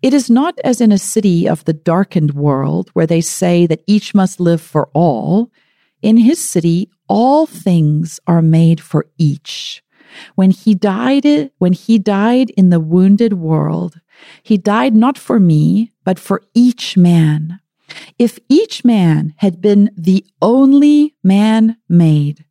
It 0.01 0.13
is 0.13 0.29
not 0.29 0.57
as 0.63 0.79
in 0.79 0.91
a 0.91 0.97
city 0.97 1.47
of 1.47 1.65
the 1.65 1.73
darkened 1.73 2.33
world 2.33 2.89
where 2.93 3.07
they 3.07 3.21
say 3.21 3.65
that 3.67 3.83
each 3.87 4.15
must 4.15 4.39
live 4.39 4.61
for 4.61 4.89
all. 4.93 5.51
In 6.01 6.17
his 6.17 6.39
city, 6.43 6.89
all 7.07 7.45
things 7.45 8.19
are 8.27 8.41
made 8.41 8.79
for 8.79 9.07
each. 9.17 9.83
When 10.35 10.51
he 10.51 10.73
died, 10.73 11.51
when 11.57 11.73
he 11.73 11.99
died 11.99 12.51
in 12.51 12.69
the 12.69 12.79
wounded 12.79 13.33
world, 13.33 13.99
he 14.43 14.57
died 14.57 14.95
not 14.95 15.17
for 15.17 15.39
me, 15.39 15.91
but 16.03 16.19
for 16.19 16.41
each 16.53 16.95
man. 16.95 17.59
If 18.19 18.39
each 18.49 18.83
man 18.83 19.33
had 19.37 19.61
been 19.61 19.91
the 19.97 20.25
only 20.41 21.15
man 21.23 21.77
made, 21.89 22.45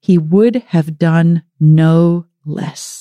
he 0.00 0.18
would 0.18 0.56
have 0.68 0.98
done 0.98 1.42
no 1.58 2.26
less. 2.44 2.99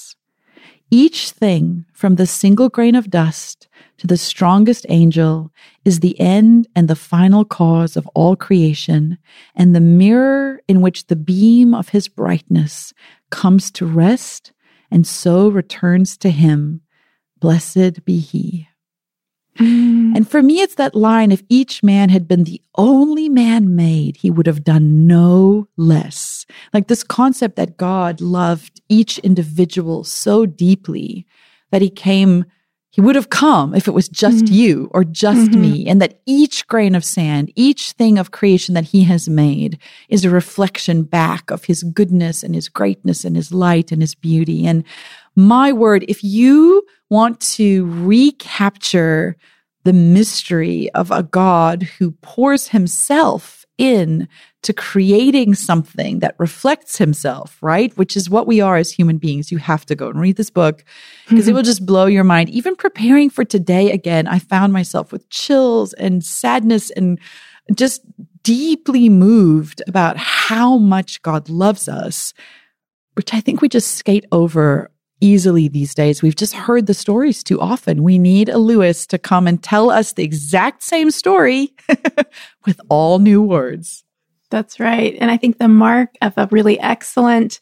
Each 0.92 1.30
thing 1.30 1.86
from 1.94 2.16
the 2.16 2.26
single 2.26 2.70
grain 2.70 2.96
of 2.96 3.10
dust 3.10 3.68
to 3.98 4.08
the 4.08 4.18
strongest 4.18 4.86
angel 4.90 5.52
is 5.86 6.00
the 6.00 6.20
end 6.20 6.68
and 6.76 6.88
the 6.88 6.96
final 6.96 7.46
cause 7.46 7.96
of 7.96 8.08
all 8.16 8.36
creation 8.36 9.20
and 9.56 9.76
the 9.76 9.82
mirror 9.82 10.62
in 10.68 10.82
which 10.82 11.08
the 11.08 11.16
beam 11.16 11.76
of 11.76 11.90
his 11.90 12.08
brightness 12.08 12.94
comes 13.30 13.70
to 13.72 13.86
rest 13.86 14.52
and 14.90 15.06
so 15.06 15.50
returns 15.50 16.18
to 16.18 16.32
him. 16.32 16.82
Blessed 17.40 18.04
be 18.04 18.20
he. 18.20 18.68
Mm. 19.60 19.99
And 20.20 20.30
for 20.30 20.44
me, 20.44 20.60
it's 20.60 20.76
that 20.76 20.96
line 20.96 21.32
if 21.32 21.44
each 21.48 21.82
man 21.82 22.10
had 22.10 22.28
been 22.28 22.44
the 22.44 22.62
only 22.76 23.30
man 23.30 23.78
made, 23.78 24.18
he 24.18 24.30
would 24.30 24.48
have 24.48 24.66
done 24.66 25.08
no 25.08 25.70
less. 25.78 26.46
Like 26.74 26.90
this 26.90 27.06
concept 27.06 27.56
that 27.56 27.78
God 27.78 28.20
loved 28.20 28.82
each 28.90 29.20
individual 29.20 30.04
so 30.04 30.46
deeply 30.46 31.26
that 31.72 31.82
he 31.82 31.90
came 31.90 32.44
he 32.90 33.00
would 33.00 33.16
have 33.16 33.30
come 33.30 33.74
if 33.74 33.88
it 33.88 33.94
was 33.94 34.10
just 34.10 34.44
mm-hmm. 34.44 34.56
you 34.56 34.92
or 34.94 35.06
just 35.06 35.52
mm-hmm. 35.52 35.62
me, 35.62 35.88
and 35.88 36.02
that 36.02 36.20
each 36.26 36.68
grain 36.68 36.96
of 36.96 37.06
sand, 37.06 37.50
each 37.56 37.94
thing 37.94 38.18
of 38.18 38.32
creation 38.32 38.76
that 38.76 38.84
he 38.84 39.06
has 39.06 39.30
made 39.30 39.80
is 40.10 40.26
a 40.26 40.30
reflection 40.30 41.04
back 41.04 41.50
of 41.50 41.64
his 41.64 41.82
goodness 41.84 42.44
and 42.44 42.56
his 42.56 42.68
greatness 42.68 43.24
and 43.24 43.38
his 43.38 43.54
light 43.54 43.94
and 43.94 44.02
his 44.02 44.16
beauty. 44.16 44.68
And 44.68 44.84
my 45.38 45.72
word, 45.72 46.04
if 46.10 46.26
you 46.26 46.84
want 47.10 47.40
to 47.42 47.86
recapture 48.04 49.38
the 49.84 49.94
mystery 49.94 50.90
of 50.92 51.12
a 51.12 51.24
God 51.24 51.84
who 51.84 52.12
pours 52.12 52.70
himself 52.70 53.66
in 53.78 54.28
to 54.62 54.74
creating 54.74 55.56
something 55.56 56.20
that 56.20 56.36
reflects 56.38 56.98
himself, 56.98 57.58
right? 57.62 57.98
Which 57.98 58.18
is 58.18 58.30
what 58.30 58.46
we 58.46 58.60
are 58.60 58.76
as 58.76 58.92
human 58.92 59.18
beings. 59.18 59.52
You 59.52 59.58
have 59.58 59.86
to 59.86 59.96
go 59.96 60.10
and 60.10 60.20
read 60.20 60.36
this 60.36 60.50
book 60.50 60.84
because 61.28 61.46
mm-hmm. 61.46 61.52
it 61.52 61.54
will 61.54 61.64
just 61.64 61.86
blow 61.86 62.06
your 62.06 62.26
mind. 62.26 62.50
Even 62.50 62.76
preparing 62.76 63.30
for 63.30 63.46
today 63.46 63.92
again, 63.92 64.28
I 64.28 64.40
found 64.40 64.74
myself 64.74 65.14
with 65.14 65.30
chills 65.30 65.94
and 65.94 66.24
sadness 66.24 66.92
and 66.92 67.20
just 67.74 68.02
deeply 68.44 69.08
moved 69.08 69.82
about 69.88 70.18
how 70.18 70.78
much 70.78 71.22
God 71.22 71.50
loves 71.50 71.88
us, 71.88 72.34
which 73.14 73.34
I 73.34 73.40
think 73.40 73.62
we 73.62 73.70
just 73.70 73.96
skate 73.96 74.26
over 74.32 74.92
easily 75.22 75.68
these 75.68 75.94
days. 75.94 76.22
We've 76.22 76.36
just 76.36 76.54
heard 76.54 76.86
the 76.88 76.94
stories 76.94 77.44
too 77.44 77.60
often. 77.60 78.04
We 78.04 78.18
need 78.18 78.50
a 78.50 78.58
Lewis 78.58 79.06
to 79.08 79.18
come 79.18 79.48
and 79.48 79.62
tell 79.62 79.90
us 79.90 80.14
the 80.14 80.24
exact 80.24 80.84
same 80.84 81.12
story 81.12 81.74
with 82.66 82.80
all 82.90 83.20
new 83.20 83.42
words. 83.42 84.04
That's 84.50 84.80
right. 84.80 85.16
And 85.20 85.30
I 85.30 85.38
think 85.38 85.58
the 85.58 85.68
mark 85.68 86.16
of 86.22 86.34
a 86.38 86.48
really 86.52 86.80
excellent 86.80 87.60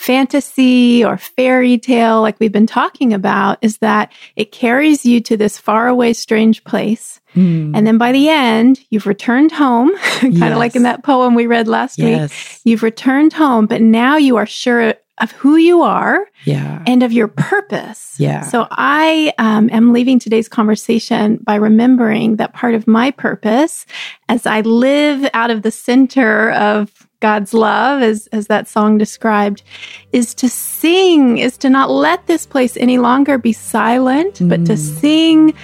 fantasy 0.00 1.04
or 1.04 1.18
fairy 1.18 1.76
tale, 1.76 2.22
like 2.22 2.40
we've 2.40 2.50
been 2.50 2.66
talking 2.66 3.12
about, 3.12 3.58
is 3.60 3.78
that 3.78 4.10
it 4.34 4.50
carries 4.50 5.04
you 5.04 5.20
to 5.20 5.36
this 5.36 5.58
faraway, 5.58 6.14
strange 6.14 6.64
place. 6.64 7.20
Mm. 7.34 7.76
And 7.76 7.86
then 7.86 7.98
by 7.98 8.10
the 8.10 8.30
end, 8.30 8.80
you've 8.88 9.06
returned 9.06 9.52
home, 9.52 9.90
kind 10.20 10.34
yes. 10.34 10.52
of 10.52 10.58
like 10.58 10.74
in 10.74 10.84
that 10.84 11.04
poem 11.04 11.34
we 11.34 11.46
read 11.46 11.68
last 11.68 11.98
yes. 11.98 12.30
week. 12.30 12.60
You've 12.64 12.82
returned 12.82 13.34
home, 13.34 13.66
but 13.66 13.82
now 13.82 14.16
you 14.16 14.36
are 14.36 14.46
sure 14.46 14.94
of 15.20 15.32
who 15.32 15.56
you 15.56 15.82
are 15.82 16.26
yeah. 16.44 16.82
and 16.86 17.02
of 17.02 17.12
your 17.12 17.28
purpose. 17.28 18.14
Yeah. 18.18 18.42
So 18.42 18.66
I 18.70 19.32
um, 19.38 19.70
am 19.70 19.92
leaving 19.92 20.18
today's 20.18 20.48
conversation 20.48 21.36
by 21.42 21.56
remembering 21.56 22.36
that 22.36 22.54
part 22.54 22.74
of 22.74 22.86
my 22.86 23.10
purpose 23.10 23.86
as 24.28 24.46
I 24.46 24.62
live 24.62 25.28
out 25.34 25.50
of 25.50 25.62
the 25.62 25.70
center 25.70 26.50
of 26.52 27.06
God's 27.20 27.52
love, 27.52 28.02
as, 28.02 28.28
as 28.28 28.46
that 28.46 28.66
song 28.66 28.96
described, 28.96 29.62
is 30.10 30.34
to 30.34 30.48
sing, 30.48 31.36
is 31.36 31.58
to 31.58 31.68
not 31.68 31.90
let 31.90 32.26
this 32.26 32.46
place 32.46 32.76
any 32.78 32.96
longer 32.96 33.36
be 33.36 33.52
silent, 33.52 34.36
mm. 34.36 34.48
but 34.48 34.64
to 34.64 34.72
mm. 34.72 35.00
sing 35.00 35.54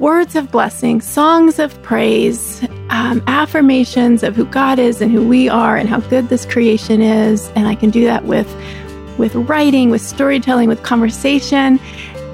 words 0.00 0.34
of 0.34 0.50
blessing, 0.50 1.00
songs 1.00 1.58
of 1.58 1.80
praise, 1.82 2.66
um, 2.88 3.22
affirmations 3.26 4.22
of 4.22 4.34
who 4.34 4.46
God 4.46 4.78
is 4.78 5.00
and 5.00 5.12
who 5.12 5.28
we 5.28 5.48
are 5.48 5.76
and 5.76 5.88
how 5.88 6.00
good 6.00 6.28
this 6.28 6.44
creation 6.46 7.02
is. 7.02 7.48
And 7.54 7.68
I 7.68 7.74
can 7.74 7.90
do 7.90 8.04
that 8.06 8.24
with 8.24 8.48
with 9.18 9.34
writing, 9.34 9.90
with 9.90 10.00
storytelling, 10.00 10.68
with 10.68 10.82
conversation, 10.82 11.78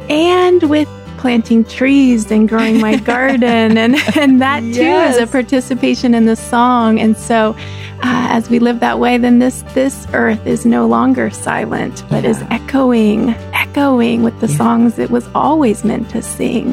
and 0.09 0.63
with 0.71 0.89
planting 1.19 1.65
trees 1.65 2.31
and 2.31 2.49
growing 2.49 2.81
my 2.81 2.97
garden. 3.15 3.77
And, 3.77 3.97
and 4.17 4.41
that 4.41 4.61
too 4.61 4.85
yes. 4.85 5.17
is 5.17 5.23
a 5.23 5.27
participation 5.27 6.15
in 6.15 6.27
the 6.27 6.37
song. 6.37 7.01
And 7.01 7.17
so 7.17 7.57
uh, 8.05 8.29
as 8.31 8.49
we 8.49 8.61
live 8.61 8.79
that 8.81 9.01
way, 9.01 9.19
then 9.19 9.41
this, 9.41 9.63
this 9.75 10.07
earth 10.13 10.47
is 10.47 10.65
no 10.65 10.87
longer 10.87 11.31
silent, 11.31 12.05
but 12.09 12.23
yeah. 12.23 12.31
is 12.31 12.43
echoing, 12.51 13.31
echoing 13.53 14.23
with 14.23 14.39
the 14.41 14.47
yeah. 14.47 14.57
songs 14.57 14.99
it 15.01 15.11
was 15.11 15.27
always 15.35 15.83
meant 15.83 16.09
to 16.11 16.23
sing. 16.23 16.73